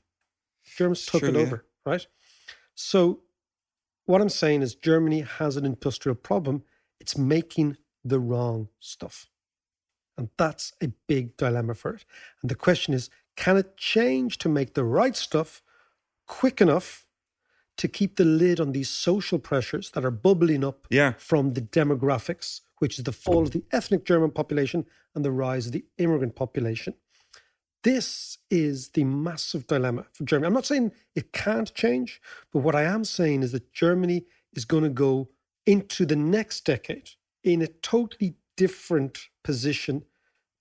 Germans 0.77 1.07
took 1.07 1.23
it 1.23 1.35
yeah. 1.35 1.41
over, 1.41 1.65
right? 1.87 2.07
So 2.75 3.21
what 4.05 4.21
I'm 4.21 4.29
saying 4.29 4.61
is 4.63 4.75
Germany 4.75 5.21
has 5.39 5.57
an 5.57 5.65
industrial 5.65 6.17
problem. 6.17 6.65
It's 7.01 7.17
making 7.17 7.77
the 8.05 8.19
wrong 8.21 8.69
stuff. 8.79 9.27
And 10.21 10.29
that's 10.37 10.75
a 10.83 10.89
big 11.07 11.39
dilemma 11.39 11.75
for 11.75 11.95
it. 11.95 12.05
And 12.43 12.51
the 12.51 12.55
question 12.55 12.93
is, 12.93 13.09
can 13.37 13.57
it 13.57 13.79
change 13.79 14.37
to 14.39 14.51
make 14.51 14.75
the 14.75 14.85
right 14.85 15.17
stuff 15.17 15.63
quick 16.27 16.61
enough 16.61 17.07
to 17.79 17.89
keep 17.89 18.17
the 18.17 18.25
lid 18.27 18.61
on 18.61 18.73
these 18.73 18.91
social 18.91 19.39
pressures 19.39 19.93
that 19.93 20.05
are 20.05 20.11
bubbling 20.11 20.63
up 20.63 20.87
Yeah. 20.91 21.15
from 21.17 21.55
the 21.55 21.63
demographics, 21.63 22.61
which 22.81 22.99
is 22.99 23.05
the 23.05 23.13
fall 23.13 23.43
of 23.45 23.53
the 23.53 23.65
ethnic 23.73 24.05
German 24.05 24.31
population 24.31 24.85
and 25.15 25.25
the 25.25 25.33
rise 25.33 25.65
of 25.67 25.73
the 25.73 25.87
immigrant 25.97 26.37
population. 26.37 26.93
This 27.83 28.37
is 28.51 28.91
the 28.91 29.05
massive 29.05 29.67
dilemma 29.67 30.05
for 30.13 30.25
Germany. 30.25 30.49
I'm 30.49 30.53
not 30.53 30.67
saying 30.67 30.93
it 31.15 31.33
can't 31.33 31.73
change, 31.75 32.21
but 32.53 32.59
what 32.59 32.75
I 32.75 32.83
am 32.83 33.05
saying 33.07 33.43
is 33.43 33.53
that 33.53 33.73
Germany 33.73 34.27
is 34.53 34.67
going 34.67 34.83
to 34.85 34.91
go 34.91 35.31
into 35.65 36.05
the 36.05 36.17
next 36.17 36.67
decade 36.67 37.13
in 37.43 37.63
a 37.63 37.67
totally 37.67 38.35
different 38.59 39.29
position 39.43 40.05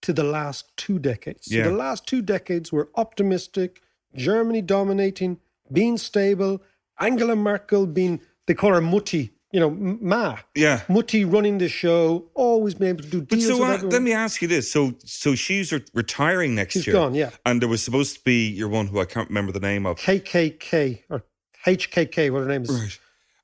to 0.02 0.14
the 0.14 0.24
last 0.24 0.76
two 0.78 1.00
decades. 1.00 1.52
Yeah. 1.52 1.64
So 1.64 1.72
the 1.72 1.76
last 1.76 2.08
two 2.08 2.22
decades 2.22 2.72
were 2.72 2.90
optimistic, 2.96 3.82
Germany 4.16 4.62
dominating, 4.62 5.40
being 5.72 5.98
stable, 5.98 6.62
Angela 7.00 7.36
Merkel 7.36 7.86
being, 7.86 8.22
they 8.48 8.54
call 8.54 8.74
her 8.74 8.82
Mutti, 8.82 9.32
you 9.52 9.60
know, 9.60 9.72
Ma. 9.72 10.38
Yeah. 10.56 10.82
Mutti 10.88 11.32
running 11.32 11.58
the 11.58 11.70
show, 11.70 12.30
always 12.34 12.76
being 12.76 12.90
able 12.90 13.04
to 13.04 13.10
do 13.10 13.22
deals. 13.22 13.60
But 13.60 13.80
so 13.80 13.88
uh, 13.88 13.90
let 13.90 14.02
me 14.02 14.14
ask 14.14 14.42
you 14.42 14.48
this: 14.48 14.72
so 14.72 14.94
so 15.04 15.36
she's 15.36 15.72
re- 15.72 15.84
retiring 15.94 16.56
next 16.56 16.74
She's 16.74 16.88
year. 16.88 16.94
She's 16.94 17.00
gone, 17.00 17.16
yeah. 17.16 17.32
And 17.46 17.62
there 17.62 17.70
was 17.70 17.84
supposed 17.84 18.16
to 18.18 18.24
be 18.24 18.48
your 18.48 18.70
one 18.70 18.88
who 18.88 19.00
I 19.00 19.06
can't 19.06 19.28
remember 19.28 19.52
the 19.52 19.60
name 19.60 19.86
of. 19.86 19.98
KKK 19.98 21.04
or 21.10 21.24
HKK, 21.66 22.32
what 22.32 22.40
her 22.42 22.48
name 22.48 22.64
is. 22.64 22.70
Right. 22.70 23.00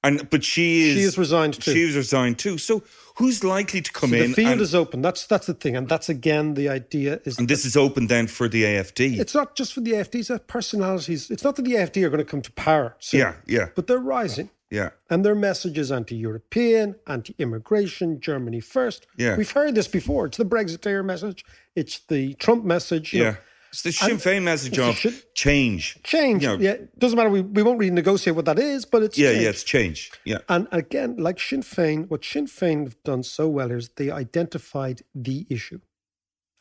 And 0.08 0.30
but 0.30 0.44
she 0.44 0.90
is 0.90 0.94
She 0.98 1.04
is 1.04 1.18
resigned 1.18 1.54
too. 1.62 1.74
She 1.74 1.82
is 1.90 1.96
resigned 1.96 2.38
too. 2.40 2.58
So 2.58 2.84
who's 3.18 3.44
likely 3.44 3.82
to 3.82 3.92
come 3.92 4.10
So 4.12 4.16
in? 4.18 4.30
the 4.32 4.36
field 4.36 4.52
and, 4.54 4.62
is 4.62 4.76
open. 4.76 5.02
That's 5.02 5.26
that's 5.26 5.48
the 5.48 5.54
thing, 5.54 5.76
and 5.76 5.88
that's 5.90 6.10
again 6.10 6.54
the 6.54 6.68
idea 6.70 7.20
is. 7.26 7.38
and 7.40 7.48
this 7.48 7.66
is 7.66 7.76
open 7.76 8.08
then 8.08 8.28
for 8.28 8.48
the 8.48 8.64
AFD. 8.64 9.20
it's 9.20 9.34
not 9.36 9.56
just 9.56 9.74
for 9.74 9.82
the 9.82 9.94
AFD. 9.94 10.16
It's 10.20 10.28
that 10.30 10.48
personalities. 10.48 11.32
It's 11.32 11.44
not 11.44 11.56
that 11.58 11.64
the 11.66 11.74
AFD 11.74 12.04
are 12.04 12.10
going 12.10 12.26
to 12.26 12.32
come 12.34 12.42
to 12.42 12.52
power. 12.52 12.96
soon, 13.00 13.20
Yeah, 13.22 13.34
yeah. 13.48 13.68
But 13.76 13.88
they're 13.88 13.98
rising, 14.20 14.50
yeah. 14.70 14.90
and 15.10 15.24
their 15.26 15.36
message 15.36 15.78
is 15.78 15.92
anti-European, 15.92 16.96
anti-immigration, 17.08 18.20
Germany 18.20 18.60
first. 18.60 19.08
Yeah. 19.18 19.36
we've 19.38 19.52
heard 19.52 19.76
this 19.76 19.88
before. 19.88 20.26
It's 20.28 20.38
the 20.38 20.46
Brexiteer 20.46 21.04
message. 21.04 21.46
It's 21.76 22.00
the 22.00 22.34
Trump 22.36 22.64
message. 22.66 23.14
you 23.14 23.24
know. 23.24 23.36
It's 23.76 23.82
the 23.82 23.92
Sinn 23.92 24.18
Féin 24.18 24.44
message 24.44 24.80
of 24.80 24.98
Sinn- 24.98 25.20
change. 25.34 25.98
Change. 26.04 26.44
You 26.44 26.50
know, 26.50 26.58
yeah, 26.64 26.78
doesn't 26.98 27.18
matter. 27.18 27.30
We, 27.30 27.42
we 27.42 27.62
won't 27.62 27.78
renegotiate 27.78 28.34
what 28.34 28.46
that 28.46 28.58
is, 28.58 28.86
but 28.86 29.04
it's 29.04 29.18
Yeah, 29.18 29.32
change. 29.32 29.44
yeah, 29.44 29.50
it's 29.50 29.64
change. 29.64 30.12
Yeah. 30.24 30.38
And 30.48 30.70
again, 30.72 31.18
like 31.18 31.42
Sinn 31.42 31.62
Féin, 31.62 32.10
what 32.10 32.24
Sinn 32.24 32.48
Féin 32.48 32.86
have 32.86 33.04
done 33.04 33.22
so 33.24 33.50
well 33.50 33.72
is 33.72 33.90
they 33.98 34.10
identified 34.10 35.02
the 35.14 35.46
issue 35.50 35.82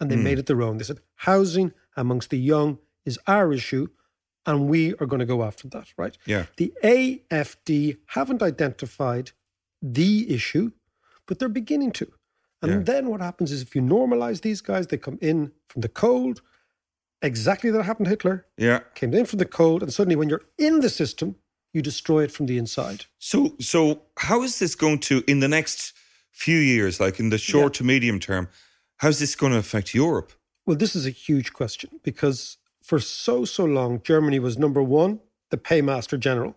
and 0.00 0.10
they 0.10 0.16
hmm. 0.16 0.24
made 0.24 0.40
it 0.40 0.46
their 0.46 0.60
own. 0.60 0.78
They 0.78 0.84
said, 0.84 1.02
housing 1.14 1.72
amongst 1.96 2.30
the 2.30 2.38
young 2.38 2.78
is 3.06 3.16
our 3.28 3.52
issue 3.52 3.86
and 4.44 4.68
we 4.68 4.94
are 4.94 5.06
going 5.06 5.20
to 5.20 5.26
go 5.26 5.44
after 5.44 5.68
that, 5.68 5.94
right? 5.96 6.18
Yeah. 6.26 6.46
The 6.56 6.72
AFD 6.82 7.98
haven't 8.06 8.42
identified 8.42 9.30
the 9.80 10.34
issue, 10.34 10.72
but 11.26 11.38
they're 11.38 11.48
beginning 11.48 11.92
to. 11.92 12.12
And 12.60 12.72
Yeah. 12.72 12.78
then 12.80 13.06
what 13.06 13.20
happens 13.20 13.52
is 13.52 13.62
if 13.62 13.76
you 13.76 13.82
normalize 13.82 14.40
these 14.40 14.60
guys, 14.60 14.88
they 14.88 14.98
come 14.98 15.18
in 15.20 15.52
from 15.68 15.82
the 15.82 15.88
cold, 15.88 16.42
exactly 17.24 17.70
that 17.70 17.82
happened 17.84 18.06
to 18.06 18.10
Hitler, 18.10 18.46
Yeah. 18.56 18.80
came 18.94 19.12
in 19.14 19.26
from 19.26 19.38
the 19.38 19.46
cold, 19.46 19.82
and 19.82 19.92
suddenly 19.92 20.16
when 20.16 20.28
you're 20.28 20.44
in 20.58 20.80
the 20.80 20.90
system, 20.90 21.36
you 21.72 21.82
destroy 21.82 22.22
it 22.24 22.30
from 22.30 22.46
the 22.46 22.56
inside. 22.56 23.06
So 23.18 23.56
so 23.58 24.02
how 24.18 24.42
is 24.44 24.58
this 24.58 24.74
going 24.76 25.00
to 25.00 25.22
in 25.26 25.40
the 25.40 25.48
next 25.48 25.92
few 26.30 26.58
years, 26.58 27.00
like 27.00 27.18
in 27.20 27.30
the 27.30 27.38
short 27.38 27.74
to 27.74 27.84
medium 27.84 28.18
term, 28.20 28.48
how's 28.98 29.18
this 29.18 29.36
going 29.36 29.52
to 29.52 29.58
affect 29.58 29.94
Europe? 29.94 30.32
Well, 30.66 30.76
this 30.78 30.94
is 30.96 31.06
a 31.06 31.10
huge 31.10 31.52
question 31.52 31.90
because 32.02 32.58
for 32.82 32.98
so, 33.00 33.44
so 33.44 33.64
long, 33.64 34.00
Germany 34.02 34.38
was 34.38 34.56
number 34.58 34.82
one, 34.82 35.20
the 35.50 35.56
paymaster 35.56 36.18
general. 36.18 36.56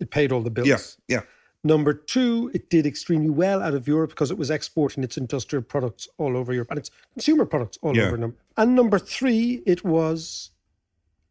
It 0.00 0.10
paid 0.10 0.32
all 0.32 0.42
the 0.42 0.50
bills. 0.50 0.68
Yeah, 0.68 1.16
yeah. 1.16 1.22
Number 1.64 1.92
two, 1.92 2.50
it 2.54 2.70
did 2.70 2.86
extremely 2.86 3.30
well 3.30 3.60
out 3.62 3.74
of 3.74 3.88
Europe 3.88 4.10
because 4.10 4.30
it 4.30 4.38
was 4.38 4.48
exporting 4.50 5.02
its 5.02 5.16
industrial 5.16 5.62
products 5.62 6.08
all 6.16 6.36
over 6.36 6.52
Europe 6.52 6.70
and 6.70 6.78
its 6.78 6.90
consumer 7.14 7.44
products 7.44 7.78
all 7.82 7.96
Yeah. 7.96 8.06
over. 8.06 8.16
Num- 8.16 8.36
And 8.56 8.74
number 8.74 8.98
three, 8.98 9.62
it 9.66 9.84
was 9.84 10.50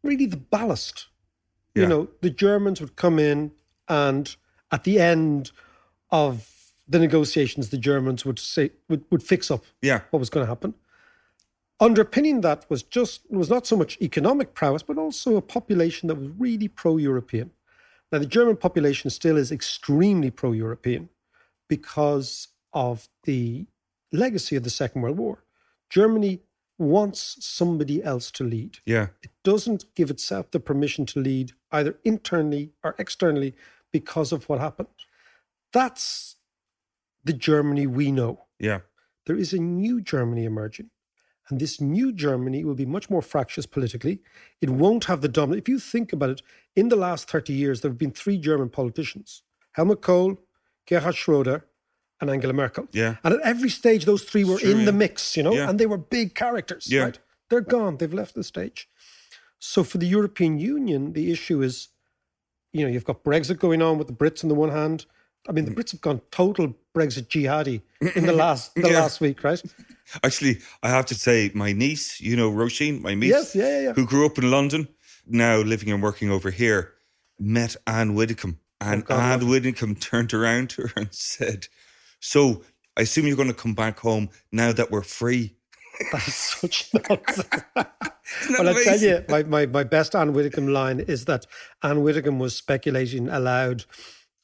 really 0.02 0.26
the 0.26 0.36
ballast. 0.36 1.06
You 1.74 1.86
know, 1.86 2.08
the 2.22 2.30
Germans 2.30 2.80
would 2.80 2.96
come 2.96 3.20
in 3.20 3.52
and 3.88 4.34
at 4.72 4.82
the 4.82 4.98
end 4.98 5.52
of 6.10 6.50
the 6.88 6.98
negotiations, 6.98 7.68
the 7.68 7.78
Germans 7.78 8.24
would 8.24 8.38
say 8.40 8.72
would, 8.88 9.04
would 9.10 9.22
fix 9.22 9.48
up 9.50 9.64
Yeah. 9.80 10.00
what 10.10 10.18
was 10.18 10.28
going 10.30 10.44
to 10.44 10.48
happen. 10.48 10.74
Underpinning 11.80 12.40
that 12.40 12.68
was 12.68 12.82
just 12.82 13.30
was 13.30 13.48
not 13.48 13.64
so 13.66 13.76
much 13.76 13.96
economic 14.02 14.52
prowess, 14.54 14.82
but 14.82 14.98
also 14.98 15.36
a 15.36 15.42
population 15.42 16.08
that 16.08 16.16
was 16.16 16.28
really 16.36 16.66
pro-European. 16.66 17.52
Now, 18.10 18.18
the 18.18 18.26
German 18.26 18.56
population 18.56 19.10
still 19.10 19.36
is 19.36 19.52
extremely 19.52 20.30
pro-European 20.30 21.10
because 21.68 22.48
of 22.72 23.08
the 23.24 23.66
legacy 24.12 24.56
of 24.56 24.62
the 24.64 24.70
Second 24.70 25.02
World 25.02 25.18
War. 25.18 25.44
Germany 25.90 26.40
wants 26.78 27.36
somebody 27.40 28.02
else 28.02 28.30
to 28.30 28.44
lead. 28.44 28.78
Yeah. 28.86 29.08
It 29.22 29.30
doesn't 29.42 29.84
give 29.94 30.10
itself 30.10 30.50
the 30.50 30.60
permission 30.60 31.04
to 31.06 31.20
lead 31.20 31.52
either 31.72 31.98
internally 32.04 32.70
or 32.82 32.94
externally 32.98 33.54
because 33.92 34.32
of 34.32 34.48
what 34.48 34.60
happened. 34.60 34.88
That's 35.72 36.36
the 37.24 37.32
Germany 37.32 37.86
we 37.86 38.12
know. 38.12 38.44
Yeah. 38.58 38.80
There 39.26 39.36
is 39.36 39.52
a 39.52 39.58
new 39.58 40.00
Germany 40.00 40.44
emerging. 40.44 40.90
And 41.50 41.58
this 41.60 41.80
new 41.80 42.12
Germany 42.12 42.62
will 42.64 42.74
be 42.74 42.84
much 42.86 43.08
more 43.08 43.22
fractious 43.22 43.64
politically. 43.66 44.20
It 44.60 44.70
won't 44.70 45.04
have 45.04 45.22
the 45.22 45.28
dominant. 45.28 45.62
If 45.62 45.68
you 45.68 45.78
think 45.78 46.12
about 46.12 46.30
it, 46.30 46.42
in 46.76 46.88
the 46.88 46.96
last 46.96 47.30
30 47.30 47.52
years, 47.52 47.80
there 47.80 47.90
have 47.90 47.98
been 47.98 48.10
three 48.10 48.38
German 48.38 48.68
politicians 48.68 49.42
Helmut 49.72 50.02
Kohl, 50.02 50.38
Gerhard 50.86 51.14
Schroeder, 51.14 51.64
and 52.20 52.28
Angela 52.30 52.52
Merkel. 52.52 52.88
Yeah. 52.92 53.16
And 53.24 53.34
at 53.34 53.40
every 53.42 53.70
stage, 53.70 54.04
those 54.04 54.24
three 54.24 54.44
were 54.44 54.58
Sure, 54.58 54.70
in 54.70 54.84
the 54.84 54.92
mix, 54.92 55.36
you 55.36 55.42
know, 55.42 55.54
Yeah. 55.54 55.68
and 55.70 55.78
they 55.78 55.86
were 55.86 55.98
big 55.98 56.34
characters, 56.34 56.90
Yeah. 56.90 57.02
right? 57.04 57.18
They're 57.48 57.60
gone. 57.60 57.96
They've 57.96 58.12
left 58.12 58.34
the 58.34 58.42
stage. 58.44 58.88
So 59.58 59.84
for 59.84 59.98
the 59.98 60.06
European 60.06 60.58
Union, 60.58 61.12
the 61.12 61.30
issue 61.30 61.62
is, 61.62 61.88
you 62.72 62.82
know, 62.84 62.90
you've 62.90 63.04
got 63.04 63.24
Brexit 63.24 63.58
going 63.58 63.80
on 63.82 63.98
with 63.98 64.06
the 64.08 64.12
Brits 64.12 64.42
on 64.44 64.48
the 64.48 64.54
one 64.54 64.70
hand. 64.70 65.06
I 65.48 65.52
mean, 65.52 65.64
the 65.64 65.70
Brits 65.70 65.92
have 65.92 66.00
gone 66.00 66.20
total 66.30 66.74
Brexit 66.94 67.28
jihadi 67.28 67.80
in 68.16 68.26
the 68.26 68.32
last 68.44 68.74
the 68.74 68.88
Yeah. 68.90 69.00
last 69.00 69.20
week, 69.20 69.44
right? 69.44 69.62
Actually, 70.24 70.58
I 70.82 70.88
have 70.88 71.04
to 71.06 71.14
say, 71.14 71.50
my 71.54 71.72
niece, 71.72 72.20
you 72.20 72.34
know, 72.36 72.50
Roisin, 72.50 73.02
my 73.02 73.14
niece, 73.14 73.30
Yes, 73.30 73.54
yeah, 73.54 73.80
yeah, 73.82 73.92
who 73.92 74.06
grew 74.06 74.24
up 74.24 74.38
in 74.38 74.50
London, 74.50 74.88
now 75.26 75.58
living 75.58 75.90
and 75.92 76.02
working 76.02 76.30
over 76.30 76.50
here, 76.50 76.94
met 77.38 77.76
Anne 77.86 78.14
Widdecombe. 78.14 78.58
Oh, 78.80 78.86
and 78.86 79.02
Oh, 79.02 79.06
God, 79.06 79.20
Anne 79.20 79.40
love 79.40 79.48
Widdecombe 79.50 79.96
turned 79.96 80.32
around 80.32 80.70
to 80.70 80.82
her 80.82 80.92
and 80.96 81.08
said, 81.12 81.68
So 82.20 82.62
I 82.96 83.02
assume 83.02 83.26
you're 83.26 83.36
going 83.36 83.48
to 83.48 83.54
come 83.54 83.74
back 83.74 83.98
home 84.00 84.30
now 84.50 84.72
that 84.72 84.90
we're 84.90 85.02
free. 85.02 85.54
That's 86.12 86.34
such 86.60 86.90
nonsense. 86.94 87.64
well, 87.76 88.68
I 88.68 88.84
tell 88.84 88.98
you, 89.00 89.24
my, 89.28 89.42
my, 89.42 89.66
my 89.66 89.84
best 89.84 90.14
Anne 90.14 90.32
Widdecombe 90.32 90.68
line 90.68 91.00
is 91.00 91.24
that 91.26 91.44
Anne 91.82 92.02
Widdecombe 92.02 92.38
was 92.38 92.54
speculating 92.56 93.28
aloud 93.28 93.84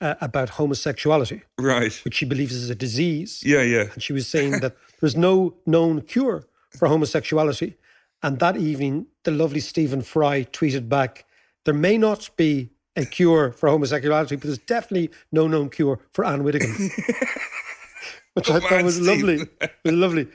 uh, 0.00 0.14
about 0.20 0.50
homosexuality, 0.50 1.42
Right. 1.58 1.92
which 2.04 2.14
she 2.14 2.24
believes 2.26 2.52
is 2.54 2.70
a 2.70 2.74
disease. 2.74 3.42
Yeah, 3.44 3.62
yeah. 3.62 3.86
And 3.92 4.02
she 4.02 4.12
was 4.12 4.26
saying 4.26 4.60
that 4.60 4.76
there's 5.00 5.16
no 5.16 5.54
known 5.66 6.02
cure 6.02 6.46
for 6.78 6.88
homosexuality. 6.88 7.74
And 8.22 8.38
that 8.38 8.56
evening, 8.56 9.06
the 9.24 9.30
lovely 9.30 9.60
Stephen 9.60 10.02
Fry 10.02 10.44
tweeted 10.44 10.88
back, 10.88 11.24
There 11.64 11.74
may 11.74 11.98
not 11.98 12.30
be 12.36 12.70
a 12.96 13.04
cure 13.04 13.52
for 13.52 13.68
homosexuality, 13.68 14.36
but 14.36 14.44
there's 14.44 14.58
definitely 14.58 15.10
no 15.32 15.46
known 15.46 15.68
cure 15.70 15.98
for 16.12 16.24
Anne 16.24 16.42
Widdecombe. 16.44 16.90
Which 18.34 18.50
I 18.50 18.60
thought 18.60 18.70
man, 18.70 18.84
was 18.84 19.00
lovely. 19.00 19.42
It 19.60 19.70
was 19.84 19.92
lovely. 19.94 20.26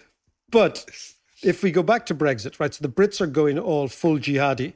But 0.51 0.85
if 1.43 1.63
we 1.63 1.71
go 1.71 1.83
back 1.83 2.05
to 2.07 2.15
Brexit, 2.15 2.59
right, 2.59 2.73
so 2.73 2.81
the 2.81 2.89
Brits 2.89 3.19
are 3.21 3.27
going 3.27 3.59
all 3.59 3.87
full 3.87 4.17
jihadi, 4.17 4.73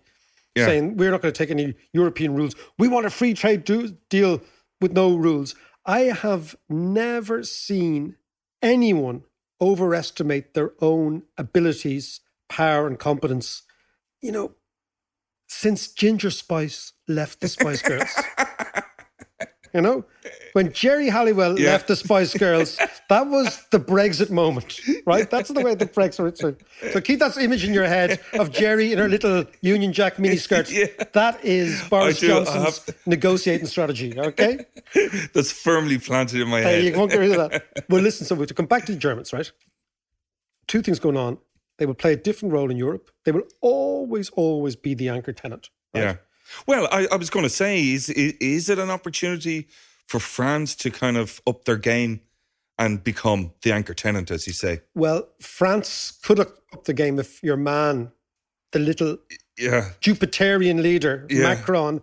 Yeah. 0.55 0.65
saying 0.65 0.97
we're 0.97 1.11
not 1.11 1.21
going 1.21 1.34
to 1.34 1.38
take 1.38 1.49
any 1.51 1.75
European 1.93 2.36
rules. 2.36 2.53
We 2.77 2.88
want 2.88 3.05
a 3.05 3.09
free 3.09 3.34
trade 3.34 3.63
do- 3.63 3.95
deal 4.09 4.41
with 4.84 4.91
no 4.91 5.15
rules. 5.15 5.55
I 5.86 6.01
have 6.01 6.57
never 6.69 7.41
seen 7.41 8.17
anyone 8.61 9.23
overestimate 9.61 10.53
their 10.53 10.73
own 10.81 11.23
abilities, 11.38 12.19
power, 12.49 12.86
and 12.86 12.99
competence. 12.99 13.63
You 14.21 14.34
know, 14.34 14.51
since 15.47 15.88
Ginger 15.88 16.31
Spice 16.31 16.91
left 17.07 17.39
the 17.39 17.47
Spice 17.47 17.81
Girls. 17.81 18.13
You 19.74 19.82
know, 19.82 20.05
when 20.53 20.71
Geri 20.71 21.09
Halliwell 21.09 21.59
Yeah. 21.59 21.71
left 21.71 21.88
the 21.88 21.95
Spice 21.95 22.34
Girls, 22.38 22.78
that 23.09 23.26
was 23.28 23.65
the 23.71 23.80
Brexit 23.80 24.30
moment, 24.30 24.80
right? 25.07 25.28
That's 25.30 25.49
the 25.49 25.61
way 25.61 25.74
the 25.74 25.86
Brexit. 25.97 26.38
So, 26.38 26.55
so 26.91 27.01
keep 27.01 27.17
that 27.19 27.36
image 27.38 27.65
in 27.65 27.74
your 27.74 27.86
head 27.86 28.19
of 28.34 28.51
Geri 28.51 28.91
in 28.93 28.99
her 28.99 29.09
little 29.09 29.45
Union 29.61 29.91
Jack 29.91 30.17
miniskirt. 30.17 30.69
Yeah. 30.74 30.88
That 31.13 31.43
is 31.43 31.82
Boris 31.89 32.17
I 32.17 32.19
do, 32.19 32.26
I 32.26 32.30
Johnson's 32.43 32.86
have- 32.86 32.95
negotiating 33.07 33.65
strategy. 33.67 34.13
Okay, 34.19 34.59
That's 35.34 35.51
firmly 35.51 35.97
planted 35.97 36.41
in 36.41 36.47
my 36.49 36.63
Uh, 36.63 36.69
you 36.69 36.84
head. 36.91 36.97
won't 36.97 37.11
get 37.11 37.19
rid 37.19 37.32
of 37.32 37.49
that. 37.49 37.86
Well, 37.89 38.01
listen. 38.03 38.28
So 38.28 38.36
to 38.45 38.53
come 38.53 38.67
back 38.67 38.86
to 38.86 38.91
the 38.91 38.99
Germans, 38.99 39.34
right? 39.34 39.51
Two 40.67 40.82
things 40.84 40.99
going 40.99 41.17
on. 41.17 41.39
They 41.80 41.88
will 41.88 41.95
play 41.95 42.13
a 42.13 42.15
different 42.15 42.53
role 42.53 42.69
in 42.69 42.78
Europe. 42.78 43.09
They 43.26 43.32
will 43.32 43.47
always, 43.59 44.30
always 44.30 44.76
be 44.76 44.93
the 44.93 45.09
anchor 45.09 45.34
tenant. 45.34 45.69
right? 45.95 46.03
Yeah. 46.03 46.15
Well, 46.68 46.88
I, 46.91 47.08
I 47.12 47.16
was 47.16 47.30
going 47.30 47.43
to 47.43 47.49
say, 47.49 47.91
is, 47.91 48.10
is 48.10 48.34
is 48.39 48.70
it 48.70 48.80
an 48.80 48.89
opportunity 48.89 49.68
for 50.08 50.20
France 50.20 50.76
to 50.76 50.91
kind 50.91 51.18
of 51.18 51.41
up 51.47 51.66
their 51.66 51.78
game 51.78 52.22
and 52.78 53.04
become 53.04 53.54
the 53.62 53.72
anchor 53.72 53.93
tenant, 53.93 54.32
as 54.32 54.47
you 54.47 54.54
say? 54.54 54.82
Well, 54.95 55.28
France 55.39 56.12
could 56.24 56.39
up 56.39 56.84
the 56.86 56.93
game 56.93 57.20
if 57.20 57.41
your 57.43 57.58
man, 57.58 58.12
the 58.72 58.80
little 58.80 59.18
Yeah. 59.58 59.91
Jupiterian 60.01 60.82
leader, 60.82 61.26
Yeah. 61.30 61.43
Macron. 61.43 62.01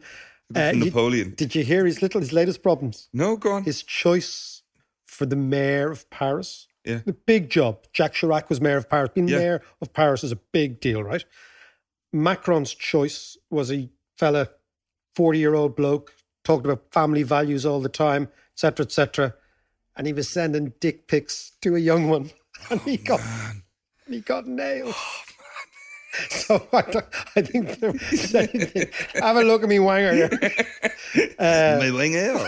uh, 0.56 0.72
you- 0.74 0.84
Napoleon. 0.86 1.34
did 1.36 1.54
you 1.54 1.64
hear 1.64 1.84
his 1.86 2.00
little 2.02 2.20
his 2.20 2.32
latest 2.32 2.62
problems? 2.62 3.08
no, 3.12 3.36
go 3.36 3.52
on. 3.52 3.64
His 3.64 3.82
choice 3.82 4.62
for 5.06 5.26
the 5.26 5.36
mayor 5.36 5.90
of 5.90 6.08
Paris. 6.10 6.66
Yeah. 6.84 7.00
The 7.04 7.12
big 7.12 7.50
job. 7.50 7.84
Jacques 7.94 8.14
Chirac 8.14 8.48
was 8.48 8.60
mayor 8.60 8.78
of 8.78 8.88
Paris. 8.88 9.10
Being 9.14 9.28
Yeah. 9.28 9.38
mayor 9.38 9.62
of 9.82 9.92
Paris 9.92 10.24
is 10.24 10.32
a 10.32 10.36
big 10.52 10.80
deal, 10.80 11.02
right? 11.02 11.24
Macron's 12.12 12.74
choice 12.74 13.36
was 13.50 13.70
a 13.70 13.88
fella, 14.20 14.50
40 15.16 15.38
year 15.38 15.54
old 15.54 15.74
bloke, 15.74 16.14
talked 16.44 16.66
about 16.66 16.92
family 16.92 17.22
values 17.22 17.64
all 17.66 17.80
the 17.80 17.88
time, 17.88 18.28
etc., 18.54 18.84
etc. 18.84 19.34
And 19.96 20.06
he 20.06 20.12
was 20.12 20.28
sending 20.28 20.74
dick 20.78 21.08
pics 21.08 21.52
to 21.62 21.74
a 21.74 21.80
young 21.80 22.08
one. 22.08 22.30
And 22.70 22.78
he 22.82 23.00
oh, 23.00 23.04
got 23.06 23.20
and 24.04 24.14
he 24.14 24.20
got 24.20 24.46
nailed. 24.46 24.94
Oh, 24.94 25.22
so 26.28 26.68
I, 26.74 26.82
I 27.36 27.40
think 27.40 27.80
there 27.80 27.92
was 27.92 28.34
anything. 28.34 28.90
Have 29.14 29.36
a 29.36 29.42
look 29.42 29.62
at 29.62 29.68
me, 29.70 29.78
Wanger. 29.78 30.12
here. 30.12 31.78
My 31.78 31.90
wing 31.90 32.14
ale. 32.16 32.46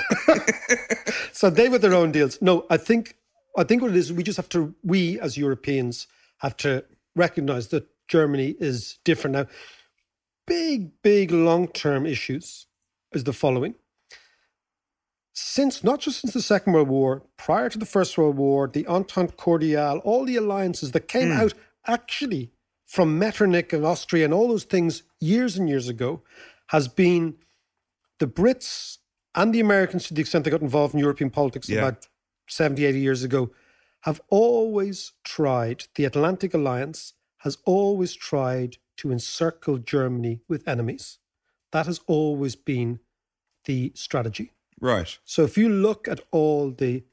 So 1.32 1.48
they 1.48 1.70
with 1.70 1.80
their 1.80 1.94
own 1.94 2.12
deals. 2.12 2.42
No, 2.42 2.66
I 2.68 2.76
think 2.76 3.16
I 3.56 3.64
think 3.64 3.80
what 3.80 3.90
it 3.92 3.96
is, 3.96 4.12
we 4.12 4.22
just 4.22 4.36
have 4.36 4.50
to 4.50 4.74
we 4.84 5.18
as 5.18 5.38
Europeans 5.38 6.06
have 6.38 6.56
to 6.58 6.84
recognize 7.16 7.68
that 7.68 7.86
Germany 8.08 8.54
is 8.60 8.98
different 9.04 9.34
now. 9.36 9.46
Big, 10.46 10.90
big 11.02 11.30
long 11.30 11.68
term 11.68 12.06
issues 12.06 12.66
is 13.12 13.24
the 13.24 13.32
following. 13.32 13.74
Since 15.34 15.82
not 15.82 16.00
just 16.00 16.20
since 16.20 16.34
the 16.34 16.42
Second 16.42 16.74
World 16.74 16.88
War, 16.88 17.22
prior 17.36 17.68
to 17.68 17.78
the 17.78 17.86
First 17.86 18.18
World 18.18 18.36
War, 18.36 18.68
the 18.68 18.86
Entente 18.86 19.36
Cordiale, 19.36 19.98
all 19.98 20.24
the 20.24 20.36
alliances 20.36 20.92
that 20.92 21.08
came 21.08 21.30
hmm. 21.30 21.40
out 21.40 21.54
actually 21.86 22.52
from 22.86 23.18
Metternich 23.18 23.72
and 23.72 23.86
Austria 23.86 24.26
and 24.26 24.34
all 24.34 24.48
those 24.48 24.64
things 24.64 25.02
years 25.20 25.56
and 25.56 25.68
years 25.68 25.88
ago, 25.88 26.22
has 26.68 26.88
been 26.88 27.36
the 28.18 28.26
Brits 28.26 28.98
and 29.34 29.54
the 29.54 29.60
Americans, 29.60 30.06
to 30.08 30.14
the 30.14 30.20
extent 30.20 30.44
they 30.44 30.50
got 30.50 30.60
involved 30.60 30.94
in 30.94 31.00
European 31.00 31.30
politics 31.30 31.68
Yeah. 31.68 31.78
about 31.78 32.08
70, 32.48 32.84
80 32.84 33.00
years 33.00 33.22
ago, 33.22 33.50
have 34.02 34.20
always 34.28 35.12
tried, 35.24 35.84
the 35.94 36.04
Atlantic 36.04 36.52
Alliance 36.52 37.14
has 37.38 37.56
always 37.64 38.14
tried 38.14 38.76
to 39.02 39.10
encircle 39.12 39.78
Germany 39.78 40.40
with 40.48 40.66
enemies. 40.66 41.18
That 41.72 41.86
has 41.86 42.00
always 42.06 42.54
been 42.56 43.00
the 43.64 43.92
strategy. 43.94 44.52
right. 44.80 45.18
So 45.24 45.42
if 45.42 45.56
you 45.58 45.68
look 45.68 46.08
at 46.08 46.20
all 46.30 46.70
the, 46.70 47.04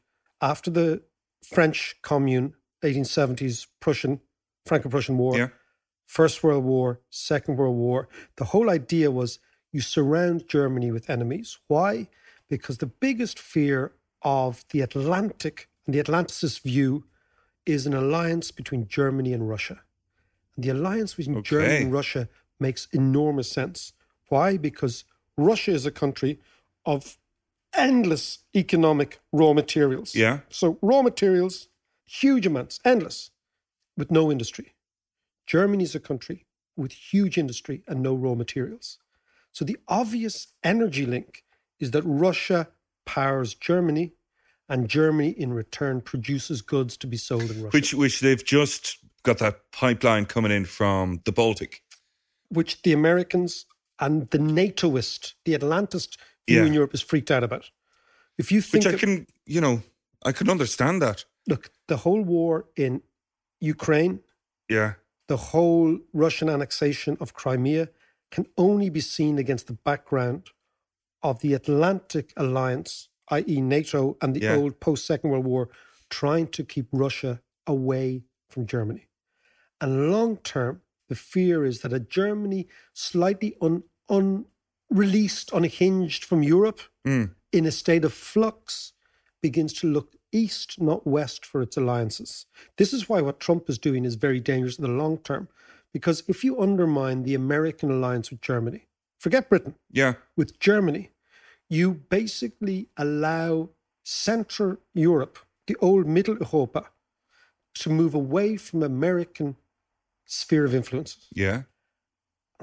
after 0.42 0.70
the 0.72 1.02
French 1.44 1.96
Commune, 2.02 2.54
1870s 2.84 3.68
Prussian, 3.80 4.22
Franco-Prussian 4.66 5.18
War, 5.18 5.38
Yeah. 5.38 5.48
First 6.06 6.44
World 6.44 6.64
War, 6.64 7.02
Second 7.10 7.58
World 7.58 7.78
War, 7.78 8.08
the 8.38 8.46
whole 8.46 8.70
idea 8.70 9.12
was 9.12 9.40
you 9.72 9.82
surround 9.82 10.48
Germany 10.48 10.92
with 10.92 11.10
enemies. 11.10 11.60
Why? 11.68 12.08
Because 12.50 12.80
the 12.80 12.88
biggest 12.88 13.38
fear 13.38 13.94
of 14.24 14.66
the 14.72 14.82
Atlantic 14.82 15.70
and 15.86 15.94
the 15.94 16.02
Atlanticist 16.04 16.62
view 16.62 17.06
is 17.66 17.86
an 17.86 17.94
alliance 17.94 18.50
between 18.52 18.88
Germany 18.88 19.34
and 19.34 19.48
Russia. 19.48 19.82
The 20.62 20.70
alliance 20.70 21.14
between 21.16 21.43
Germany 21.43 21.84
and 21.84 21.93
Russia 21.93 22.28
makes 22.60 22.88
enormous 22.91 23.51
sense. 23.51 23.93
Why? 24.28 24.57
Because 24.57 25.05
Russia 25.38 25.72
is 25.72 25.86
a 25.86 25.91
country 25.91 26.39
of 26.86 27.18
endless 27.74 28.39
economic 28.55 29.20
raw 29.32 29.53
materials. 29.53 30.16
Yeah. 30.16 30.39
So 30.49 30.78
raw 30.82 31.01
materials, 31.01 31.70
huge 32.05 32.45
amounts, 32.45 32.80
endless, 32.84 33.32
with 33.95 34.12
no 34.12 34.32
industry. 34.32 34.74
Germany 35.45 35.84
is 35.84 35.95
a 35.95 35.99
country 35.99 36.45
with 36.76 36.91
huge 36.91 37.38
industry 37.38 37.84
and 37.88 38.01
no 38.01 38.14
raw 38.14 38.36
materials. 38.36 38.97
So 39.51 39.66
the 39.66 39.78
obvious 39.88 40.47
energy 40.64 41.05
link 41.05 41.43
is 41.80 41.91
that 41.91 42.03
Russia 42.03 42.70
powers 43.05 43.53
Germany 43.53 44.14
and 44.68 44.88
Germany 44.88 45.30
in 45.30 45.51
return 45.51 46.01
produces 46.01 46.62
goods 46.62 46.95
to 46.97 47.07
be 47.07 47.18
sold 47.18 47.49
in 47.49 47.64
Russia. 47.64 47.70
Which 47.70 47.93
which 47.93 48.20
they've 48.20 48.43
just 48.43 48.99
got 49.24 49.38
that 49.39 49.72
pipeline 49.72 50.26
coming 50.26 50.51
in 50.51 50.65
from 50.65 51.22
the 51.26 51.32
Baltic. 51.32 51.82
which 52.51 52.82
the 52.82 52.93
Americans 52.93 53.65
and 53.99 54.28
the 54.32 54.39
NATOist, 54.39 55.34
the 55.45 55.53
Atlantist 55.57 56.17
view 56.47 56.61
Yeah. 56.61 56.65
in 56.65 56.74
Europe 56.74 56.95
is 56.95 57.01
freaked 57.01 57.30
out 57.30 57.43
about. 57.43 57.70
If 58.39 58.51
you 58.51 58.59
think 58.61 58.86
Which 58.86 58.91
I 58.91 58.95
of- 58.95 58.99
can, 58.99 59.28
you 59.45 59.61
know, 59.61 59.84
I 60.26 60.32
can 60.32 60.49
understand 60.49 60.99
that. 61.01 61.26
look, 61.47 61.70
the 61.88 61.97
whole 61.97 62.24
war 62.24 62.65
in 62.76 63.03
Ukraine, 63.59 64.22
Yeah. 64.67 64.93
the 65.28 65.38
whole 65.51 65.99
Russian 66.13 66.49
annexation 66.49 67.17
of 67.20 67.34
Crimea 67.34 67.89
can 68.32 68.45
only 68.57 68.89
be 68.89 69.01
seen 69.01 69.38
against 69.38 69.67
the 69.67 69.74
background 69.74 70.49
of 71.22 71.41
the 71.41 71.53
Atlantic 71.53 72.34
alliance 72.38 73.09
i.e., 73.32 73.61
NATO 73.61 74.17
and 74.22 74.36
the 74.36 74.39
Yeah. 74.41 74.55
old 74.55 74.80
post 74.80 75.05
Second 75.05 75.30
World 75.30 75.45
War, 75.45 75.70
trying 76.09 76.47
to 76.47 76.63
keep 76.63 76.88
Russia 76.91 77.41
away 77.67 78.24
from 78.49 78.65
Germany. 78.65 79.05
And 79.82 80.11
long 80.11 80.38
term, 80.38 80.82
the 81.07 81.15
fear 81.15 81.65
is 81.65 81.82
that 81.82 81.93
a 81.93 81.99
Germany 81.99 82.67
slightly 82.93 83.55
un, 83.61 83.84
unreleased, 84.09 85.51
unhinged 85.53 86.23
from 86.25 86.43
Europe, 86.43 86.82
Mm. 87.05 87.36
in 87.51 87.65
a 87.65 87.71
state 87.71 88.03
of 88.05 88.13
flux, 88.13 88.93
begins 89.41 89.73
to 89.73 89.88
look 89.88 90.15
east, 90.32 90.80
not 90.82 91.07
west, 91.07 91.45
for 91.45 91.61
its 91.61 91.77
alliances. 91.77 92.45
This 92.77 92.93
is 92.93 93.07
why 93.09 93.21
what 93.21 93.39
Trump 93.39 93.69
is 93.69 93.80
doing 93.80 94.05
is 94.05 94.15
very 94.15 94.39
dangerous 94.39 94.77
in 94.77 94.84
the 94.84 94.91
long 95.03 95.17
term. 95.19 95.47
Because 95.91 96.23
if 96.27 96.43
you 96.43 96.59
undermine 96.61 97.23
the 97.23 97.34
American 97.34 97.89
alliance 97.89 98.30
with 98.30 98.41
Germany, 98.41 98.88
forget 99.17 99.49
Britain, 99.49 99.75
Yeah. 99.89 100.15
with 100.36 100.59
Germany, 100.59 101.09
you 101.67 101.93
basically 101.93 102.89
allow 102.97 103.69
Central 104.03 104.77
Europe, 104.93 105.39
the 105.65 105.75
old 105.77 106.05
Middle 106.05 106.38
Europa, 106.38 106.91
to 107.75 107.89
move 107.89 108.13
away 108.13 108.57
from 108.57 108.84
American 108.84 109.55
sphere 110.30 110.63
of 110.63 110.73
influence. 110.75 111.27
Yeah. 111.34 111.63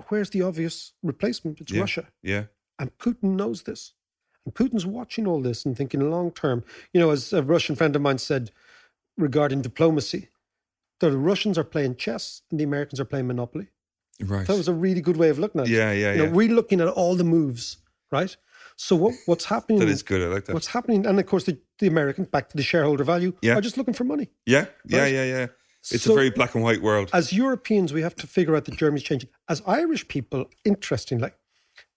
Where's 0.08 0.30
the 0.30 0.42
obvious 0.42 0.92
replacement? 1.02 1.60
It's 1.60 1.72
Yeah. 1.72 1.80
Russia. 1.80 2.06
Yeah. 2.22 2.44
And 2.78 2.96
Putin 2.98 3.34
knows 3.36 3.62
this. 3.62 3.92
And 4.44 4.54
Putin's 4.54 4.86
watching 4.86 5.26
all 5.26 5.40
this 5.42 5.64
and 5.64 5.76
thinking 5.76 6.08
long 6.10 6.30
term. 6.30 6.62
You 6.92 7.00
know, 7.00 7.10
as 7.10 7.32
a 7.32 7.42
Russian 7.42 7.74
friend 7.74 7.96
of 7.96 8.02
mine 8.02 8.18
said 8.18 8.50
regarding 9.16 9.62
diplomacy, 9.62 10.28
that 11.00 11.10
the 11.10 11.18
Russians 11.18 11.58
are 11.58 11.64
playing 11.64 11.96
chess 11.96 12.42
and 12.50 12.60
the 12.60 12.64
Americans 12.64 13.00
are 13.00 13.04
playing 13.04 13.26
Monopoly. 13.26 13.68
Right. 14.20 14.46
That 14.46 14.56
was 14.56 14.68
a 14.68 14.72
really 14.74 15.00
good 15.00 15.16
way 15.16 15.28
of 15.30 15.38
looking 15.38 15.60
at 15.60 15.66
it. 15.66 15.70
Yeah, 15.72 15.92
yeah, 15.92 16.12
You 16.12 16.18
know, 16.18 16.24
yeah. 16.24 16.30
we're 16.30 16.54
looking 16.54 16.80
at 16.80 16.88
all 16.88 17.16
the 17.16 17.24
moves, 17.24 17.78
right? 18.12 18.34
So 18.76 18.94
what, 18.96 19.14
what's 19.26 19.46
happening? 19.46 19.78
That 19.80 19.88
is 19.88 20.02
good. 20.02 20.22
I 20.22 20.26
like 20.26 20.44
that. 20.44 20.54
What's 20.54 20.68
happening? 20.68 21.06
And 21.06 21.18
of 21.18 21.26
course, 21.26 21.44
the, 21.44 21.58
the 21.78 21.86
Americans, 21.86 22.28
back 22.28 22.48
to 22.50 22.56
the 22.56 22.62
shareholder 22.62 23.04
value, 23.04 23.32
Yeah. 23.42 23.56
are 23.56 23.60
just 23.60 23.76
looking 23.76 23.94
for 23.94 24.04
money. 24.04 24.28
Yeah. 24.46 24.66
Yeah. 24.86 25.00
Right? 25.00 25.12
Yeah. 25.14 25.24
Yeah. 25.24 25.46
It's 25.92 26.04
So- 26.04 26.12
a 26.12 26.16
very 26.16 26.30
black 26.30 26.54
and 26.54 26.64
white 26.64 26.82
world. 26.82 27.10
As 27.12 27.32
Europeans, 27.32 27.92
we 27.92 28.02
have 28.02 28.16
to 28.16 28.26
figure 28.26 28.56
out 28.56 28.64
that 28.64 28.76
Germany's 28.76 29.04
changing. 29.04 29.30
As 29.48 29.62
Irish 29.66 30.08
people, 30.08 30.50
interestingly, 30.64 31.30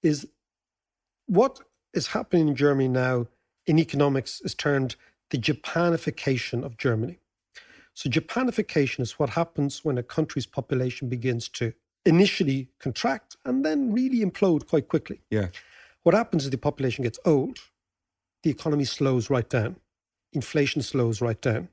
is 0.04 0.28
what 1.26 1.60
is 1.94 2.08
happening 2.08 2.50
in 2.50 2.56
Germany 2.56 2.88
now 2.88 3.28
in 3.66 3.80
economics 3.80 4.42
is 4.42 4.54
termed 4.56 4.96
the 5.32 5.38
Japanification 5.38 6.64
of 6.64 6.78
Germany. 6.78 7.20
So, 7.94 8.10
Japanification 8.10 9.02
is 9.02 9.20
what 9.20 9.32
happens 9.32 9.84
when 9.84 9.98
a 9.98 10.04
country's 10.04 10.46
population 10.46 11.10
begins 11.10 11.50
to 11.50 11.74
initially 12.06 12.70
contract 12.80 13.36
and 13.46 13.66
then 13.66 13.92
really 13.92 14.20
implode 14.20 14.68
quite 14.68 14.88
quickly. 14.88 15.22
yeah. 15.30 15.50
What 16.04 16.16
happens 16.16 16.46
is 16.46 16.50
the 16.50 16.58
population 16.58 17.04
gets 17.04 17.20
old, 17.26 17.60
the 18.44 18.50
economy 18.50 18.86
slows 18.86 19.30
right 19.30 19.48
down, 19.50 19.76
inflation 20.32 20.82
slows 20.82 21.20
right 21.22 21.40
down, 21.42 21.68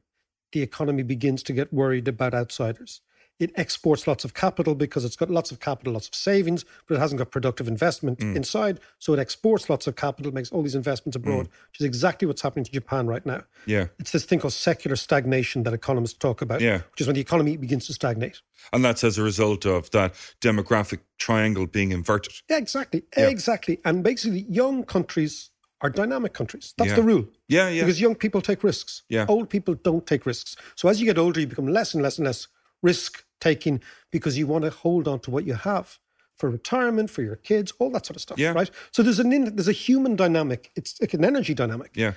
the 0.53 0.63
economy 0.63 1.03
begins 1.03 1.43
to 1.45 1.53
get 1.53 1.73
worried 1.73 2.09
about 2.09 2.35
outsiders. 2.35 3.01
It 3.39 3.53
exports 3.55 4.07
lots 4.07 4.25
of 4.25 4.33
capital 4.33 4.75
because 4.75 5.05
it's 5.05 5.17
got 5.17 5.29
lots 5.29 5.51
of 5.51 5.61
capital, 5.61 5.93
lots 5.93 6.09
of 6.09 6.15
savings, 6.15 6.65
but 6.87 6.95
it 6.95 7.01
hasn't 7.01 7.19
got 7.19 7.31
productive 7.31 7.69
investment 7.69 8.19
mm. 8.19 8.35
inside. 8.35 8.81
So 8.99 9.13
it 9.13 9.19
exports 9.19 9.69
lots 9.69 9.87
of 9.87 9.95
capital, 9.95 10.33
makes 10.33 10.51
all 10.51 10.63
these 10.63 10.75
investments 10.75 11.17
abroad, 11.17 11.49
mm. 11.49 11.51
which 11.71 11.81
is 11.81 11.85
exactly 11.85 12.27
what's 12.27 12.41
happening 12.41 12.65
to 12.65 12.73
Japan 12.73 13.07
right 13.07 13.25
now. 13.27 13.43
Yeah. 13.67 13.89
It's 13.99 14.13
this 14.13 14.25
thing 14.25 14.39
called 14.39 14.55
secular 14.55 14.97
stagnation 14.97 15.65
that 15.65 15.75
economists 15.75 16.17
talk 16.17 16.41
about, 16.41 16.63
Yeah. 16.63 16.79
which 16.91 17.03
is 17.03 17.07
when 17.07 17.15
the 17.15 17.21
economy 17.21 17.59
begins 17.59 17.87
to 17.89 17.93
stagnate. 17.93 18.41
And 18.73 18.83
that's 18.83 19.05
as 19.05 19.19
a 19.19 19.23
result 19.23 19.67
of 19.67 19.91
that 19.91 20.15
demographic 20.41 21.01
triangle 21.19 21.67
being 21.67 21.93
inverted. 21.93 22.33
Yeah, 22.49 22.57
exactly. 22.57 23.03
Yeah. 23.17 23.29
Exactly. 23.29 23.81
And 23.85 24.03
basically, 24.03 24.47
young 24.49 24.83
countries 24.85 25.51
are 25.87 25.91
dynamic 25.91 26.33
countries. 26.33 26.75
That's 26.77 26.91
Yeah. 26.91 26.97
the 26.97 27.03
rule. 27.03 27.25
Yeah. 27.49 27.69
Yeah. 27.69 27.83
Because 27.83 28.01
young 28.01 28.15
people 28.15 28.41
take 28.41 28.63
risks. 28.63 29.03
Yeah. 29.09 29.27
Old 29.29 29.49
people 29.51 29.75
don't 29.75 30.07
take 30.07 30.27
risks. 30.27 30.57
So 30.75 30.89
as 30.89 31.01
you 31.01 31.07
get 31.07 31.19
older, 31.19 31.41
you 31.41 31.47
become 31.47 31.67
less 31.69 31.95
and 31.95 32.03
less 32.03 32.19
and 32.19 32.27
less 32.27 32.49
risk 32.83 33.25
taking 33.41 33.83
because 34.11 34.37
you 34.39 34.47
want 34.47 34.65
to 34.65 34.71
hold 34.71 35.07
on 35.09 35.21
to 35.21 35.31
what 35.31 35.45
you 35.47 35.55
have 35.55 35.99
for 36.37 36.51
retirement, 36.51 37.09
for 37.11 37.23
your 37.23 37.37
kids, 37.37 37.73
all 37.79 37.91
that 37.91 38.05
sort 38.07 38.17
of 38.17 38.23
stuff. 38.23 38.39
Yeah. 38.39 38.53
Right. 38.53 38.71
So 38.93 39.03
there's 39.03 39.19
an 39.19 39.33
in, 39.33 39.57
there's 39.57 39.69
a 39.69 39.73
human 39.73 40.17
dynamic. 40.17 40.71
It's 40.77 41.01
like 41.01 41.15
an 41.15 41.25
energy 41.25 41.55
dynamic. 41.55 41.93
yeah. 41.95 42.13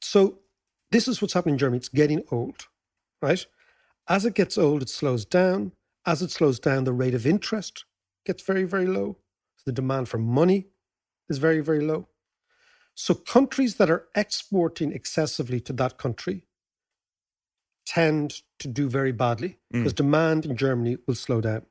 So 0.00 0.40
this 0.90 1.08
is 1.08 1.20
what's 1.22 1.34
happening 1.34 1.54
in 1.54 1.58
Germany. 1.58 1.78
It's 1.78 1.88
getting 1.88 2.22
old, 2.30 2.66
right? 3.22 3.44
As 4.08 4.24
it 4.24 4.34
gets 4.34 4.58
old, 4.58 4.82
it 4.82 4.88
slows 4.88 5.24
down. 5.24 5.72
As 6.06 6.20
it 6.22 6.30
slows 6.30 6.58
down, 6.60 6.84
the 6.84 6.92
rate 6.92 7.14
of 7.14 7.26
interest 7.26 7.84
gets 8.26 8.42
very, 8.42 8.64
very 8.64 8.86
low. 8.86 9.16
So 9.56 9.62
the 9.66 9.72
demand 9.72 10.08
for 10.08 10.18
money 10.18 10.66
is 11.30 11.38
very, 11.38 11.60
very 11.60 11.80
low. 11.80 12.08
So 12.94 13.14
countries 13.14 13.76
that 13.76 13.90
are 13.90 14.06
exporting 14.14 14.92
excessively 14.92 15.60
to 15.60 15.72
that 15.74 15.98
country 15.98 16.46
tend 17.86 18.42
to 18.60 18.68
do 18.68 18.88
very 18.88 19.12
badly 19.12 19.58
mm. 19.72 19.80
because 19.80 19.92
demand 19.92 20.46
in 20.46 20.56
Germany 20.56 20.96
will 21.06 21.14
slow 21.14 21.40
down. 21.40 21.66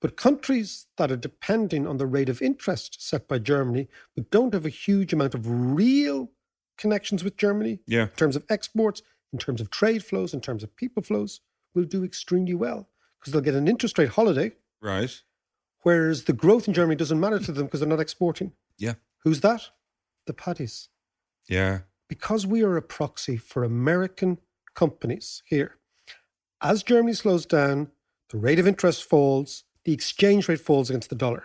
But 0.00 0.16
countries 0.16 0.86
that 0.96 1.12
are 1.12 1.16
depending 1.16 1.86
on 1.86 1.98
the 1.98 2.06
rate 2.06 2.30
of 2.30 2.40
interest 2.40 3.06
set 3.06 3.28
by 3.28 3.38
Germany, 3.38 3.88
but 4.16 4.30
don't 4.30 4.54
have 4.54 4.64
a 4.64 4.70
huge 4.70 5.12
amount 5.12 5.34
of 5.34 5.42
real 5.46 6.30
connections 6.78 7.22
with 7.22 7.36
Germany 7.36 7.80
Yeah. 7.86 8.04
in 8.04 8.08
terms 8.16 8.34
of 8.34 8.44
exports, 8.48 9.02
in 9.32 9.38
terms 9.38 9.60
of 9.60 9.70
trade 9.70 10.02
flows, 10.04 10.32
in 10.32 10.40
terms 10.40 10.62
of 10.62 10.74
people 10.74 11.02
flows, 11.02 11.40
will 11.74 11.84
do 11.84 12.02
extremely 12.02 12.54
well 12.54 12.88
because 13.18 13.32
they'll 13.32 13.42
get 13.42 13.54
an 13.54 13.68
interest 13.68 13.98
rate 13.98 14.08
holiday, 14.08 14.52
Right. 14.80 15.22
whereas 15.82 16.24
the 16.24 16.32
growth 16.32 16.66
in 16.66 16.72
Germany 16.72 16.96
doesn't 16.96 17.20
matter 17.20 17.38
to 17.38 17.52
them 17.52 17.66
because 17.66 17.80
they're 17.80 17.88
not 17.88 18.00
exporting. 18.00 18.52
Yeah. 18.78 18.94
Who's 19.24 19.42
that? 19.42 19.68
The 20.26 20.34
paddies. 20.34 20.88
Yeah. 21.48 21.80
Because 22.08 22.46
we 22.46 22.62
are 22.62 22.76
a 22.76 22.82
proxy 22.82 23.36
for 23.36 23.64
American 23.64 24.38
companies 24.74 25.42
here. 25.46 25.76
As 26.62 26.82
Germany 26.82 27.14
slows 27.14 27.46
down, 27.46 27.90
the 28.30 28.36
rate 28.38 28.58
of 28.58 28.66
interest 28.66 29.04
falls, 29.04 29.64
the 29.84 29.92
exchange 29.92 30.48
rate 30.48 30.60
falls 30.60 30.90
against 30.90 31.08
the 31.10 31.16
dollar. 31.16 31.44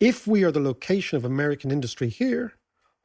If 0.00 0.26
we 0.26 0.44
are 0.44 0.52
the 0.52 0.60
location 0.60 1.16
of 1.16 1.24
American 1.24 1.70
industry 1.70 2.08
here, 2.08 2.54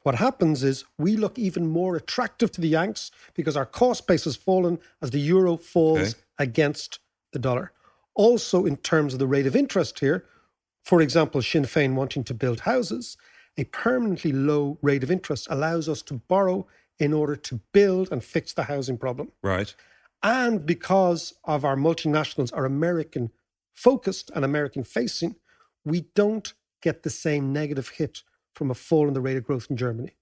what 0.03 0.15
happens 0.15 0.63
is 0.63 0.85
we 0.97 1.17
look 1.17 1.37
even 1.37 1.67
more 1.67 1.95
attractive 1.95 2.51
to 2.53 2.61
the 2.61 2.69
Yanks 2.69 3.11
because 3.33 3.57
our 3.57 3.65
cost 3.65 4.07
base 4.07 4.23
has 4.23 4.35
fallen 4.35 4.79
as 5.01 5.11
the 5.11 5.19
euro 5.19 5.57
falls 5.57 5.99
Okay. 5.99 6.13
against 6.39 6.99
the 7.33 7.39
dollar. 7.39 7.73
Also, 8.13 8.65
in 8.65 8.77
terms 8.77 9.13
of 9.13 9.19
the 9.19 9.27
rate 9.27 9.45
of 9.45 9.55
interest 9.55 9.99
here, 9.99 10.25
for 10.83 11.01
example, 11.01 11.41
Sinn 11.41 11.63
Féin 11.63 11.95
wanting 11.95 12.23
to 12.23 12.33
build 12.33 12.61
houses, 12.61 13.17
a 13.57 13.65
permanently 13.65 14.31
low 14.31 14.77
rate 14.81 15.03
of 15.03 15.11
interest 15.11 15.47
allows 15.49 15.89
us 15.89 16.01
to 16.03 16.15
borrow 16.27 16.67
in 16.99 17.13
order 17.13 17.35
to 17.35 17.59
build 17.73 18.11
and 18.11 18.23
fix 18.23 18.53
the 18.53 18.63
housing 18.63 18.97
problem. 18.97 19.31
Right. 19.41 19.73
And 20.23 20.65
because 20.65 21.33
of 21.43 21.63
our 21.63 21.75
multinationals 21.75 22.51
are 22.55 22.65
American 22.65 23.31
focused 23.73 24.31
and 24.35 24.43
American 24.43 24.83
facing, 24.83 25.35
we 25.85 26.07
don't 26.15 26.53
get 26.81 27.03
the 27.03 27.09
same 27.09 27.53
negative 27.53 27.89
hit 27.89 28.23
from 28.53 28.71
a 28.71 28.75
fall 28.75 29.07
in 29.07 29.13
the 29.13 29.21
rate 29.21 29.37
of 29.37 29.43
growth 29.43 29.67
in 29.69 29.77
Germany. 29.77 30.15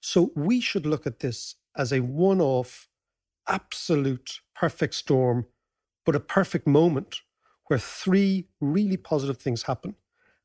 So 0.00 0.32
we 0.34 0.60
should 0.60 0.86
look 0.86 1.06
at 1.06 1.20
this 1.20 1.56
as 1.76 1.92
a 1.92 2.00
one 2.00 2.40
off, 2.40 2.88
absolute 3.46 4.40
perfect 4.54 4.94
storm, 4.94 5.46
but 6.04 6.16
a 6.16 6.20
perfect 6.20 6.66
moment 6.66 7.22
where 7.66 7.78
three 7.78 8.48
really 8.60 8.96
positive 8.96 9.38
things 9.38 9.64
happen. 9.64 9.94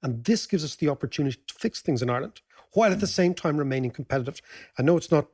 And 0.03 0.23
this 0.25 0.45
gives 0.45 0.63
us 0.63 0.75
the 0.75 0.89
opportunity 0.89 1.39
to 1.47 1.53
fix 1.55 1.81
things 1.81 2.01
in 2.01 2.09
Ireland 2.09 2.41
while 2.73 2.91
at 2.91 2.99
the 2.99 3.07
same 3.07 3.33
time 3.33 3.57
remaining 3.57 3.91
competitive. 3.91 4.41
I 4.77 4.83
know 4.83 4.97
it's 4.97 5.11
not 5.11 5.27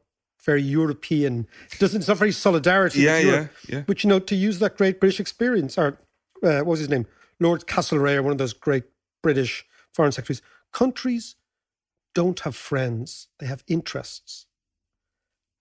very 0.46 0.62
European, 0.62 1.48
it 1.72 1.80
doesn't, 1.80 2.00
it's 2.00 2.08
not 2.08 2.18
very 2.18 2.32
solidarity. 2.32 3.02
Yeah, 3.02 3.20
Europe, 3.20 3.52
yeah, 3.68 3.76
yeah. 3.76 3.84
But 3.86 4.04
you 4.04 4.10
know, 4.10 4.20
to 4.20 4.36
use 4.36 4.60
that 4.60 4.78
great 4.78 5.00
British 5.00 5.20
experience, 5.20 5.78
or 5.78 6.00
uh, 6.44 6.60
what 6.60 6.68
was 6.68 6.80
his 6.80 6.90
name? 6.90 7.08
Lord 7.40 7.66
Castlereagh, 7.68 8.24
one 8.24 8.32
of 8.32 8.38
those 8.38 8.54
great 8.54 8.86
British 9.22 9.66
foreign 9.94 10.12
secretaries. 10.12 10.42
Countries 10.72 11.36
don't 12.14 12.40
have 12.42 12.56
friends, 12.56 13.28
they 13.40 13.48
have 13.48 13.64
interests. 13.68 14.46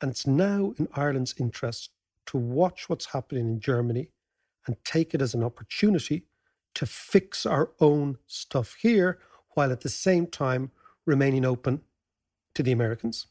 And 0.00 0.12
it's 0.12 0.26
now 0.26 0.74
in 0.78 0.86
Ireland's 0.94 1.34
interest 1.38 1.90
to 2.26 2.36
watch 2.36 2.88
what's 2.88 3.06
happening 3.06 3.48
in 3.48 3.60
Germany 3.60 4.10
and 4.66 4.76
take 4.84 5.12
it 5.14 5.22
as 5.22 5.34
an 5.34 5.42
opportunity 5.42 6.24
to 6.78 6.86
fix 6.86 7.44
our 7.44 7.70
own 7.80 8.18
stuff 8.28 8.76
here 8.80 9.18
while 9.54 9.72
at 9.72 9.80
the 9.80 9.88
same 9.88 10.28
time 10.28 10.70
remaining 11.06 11.44
open 11.44 11.80
to 12.54 12.62
the 12.62 12.70
Americans. 12.70 13.26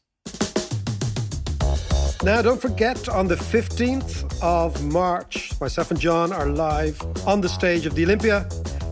Now, 2.22 2.42
don't 2.42 2.60
forget, 2.60 3.08
on 3.08 3.26
the 3.26 3.36
15th 3.36 4.42
of 4.42 4.84
March, 4.84 5.58
myself 5.62 5.90
and 5.90 5.98
John 5.98 6.30
are 6.30 6.50
live 6.50 7.00
on 7.26 7.40
the 7.40 7.48
stage 7.48 7.86
of 7.86 7.94
the 7.94 8.04
Olympia. 8.04 8.46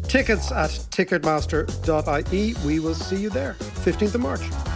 Tickets 0.05 0.51
at 0.51 0.71
ticketmaster.ie. 0.71 2.55
We 2.67 2.81
will 2.81 2.95
see 2.95 3.17
you 3.17 3.29
there, 3.29 3.57
15th 3.61 4.15
of 4.15 4.23
March. 4.23 4.76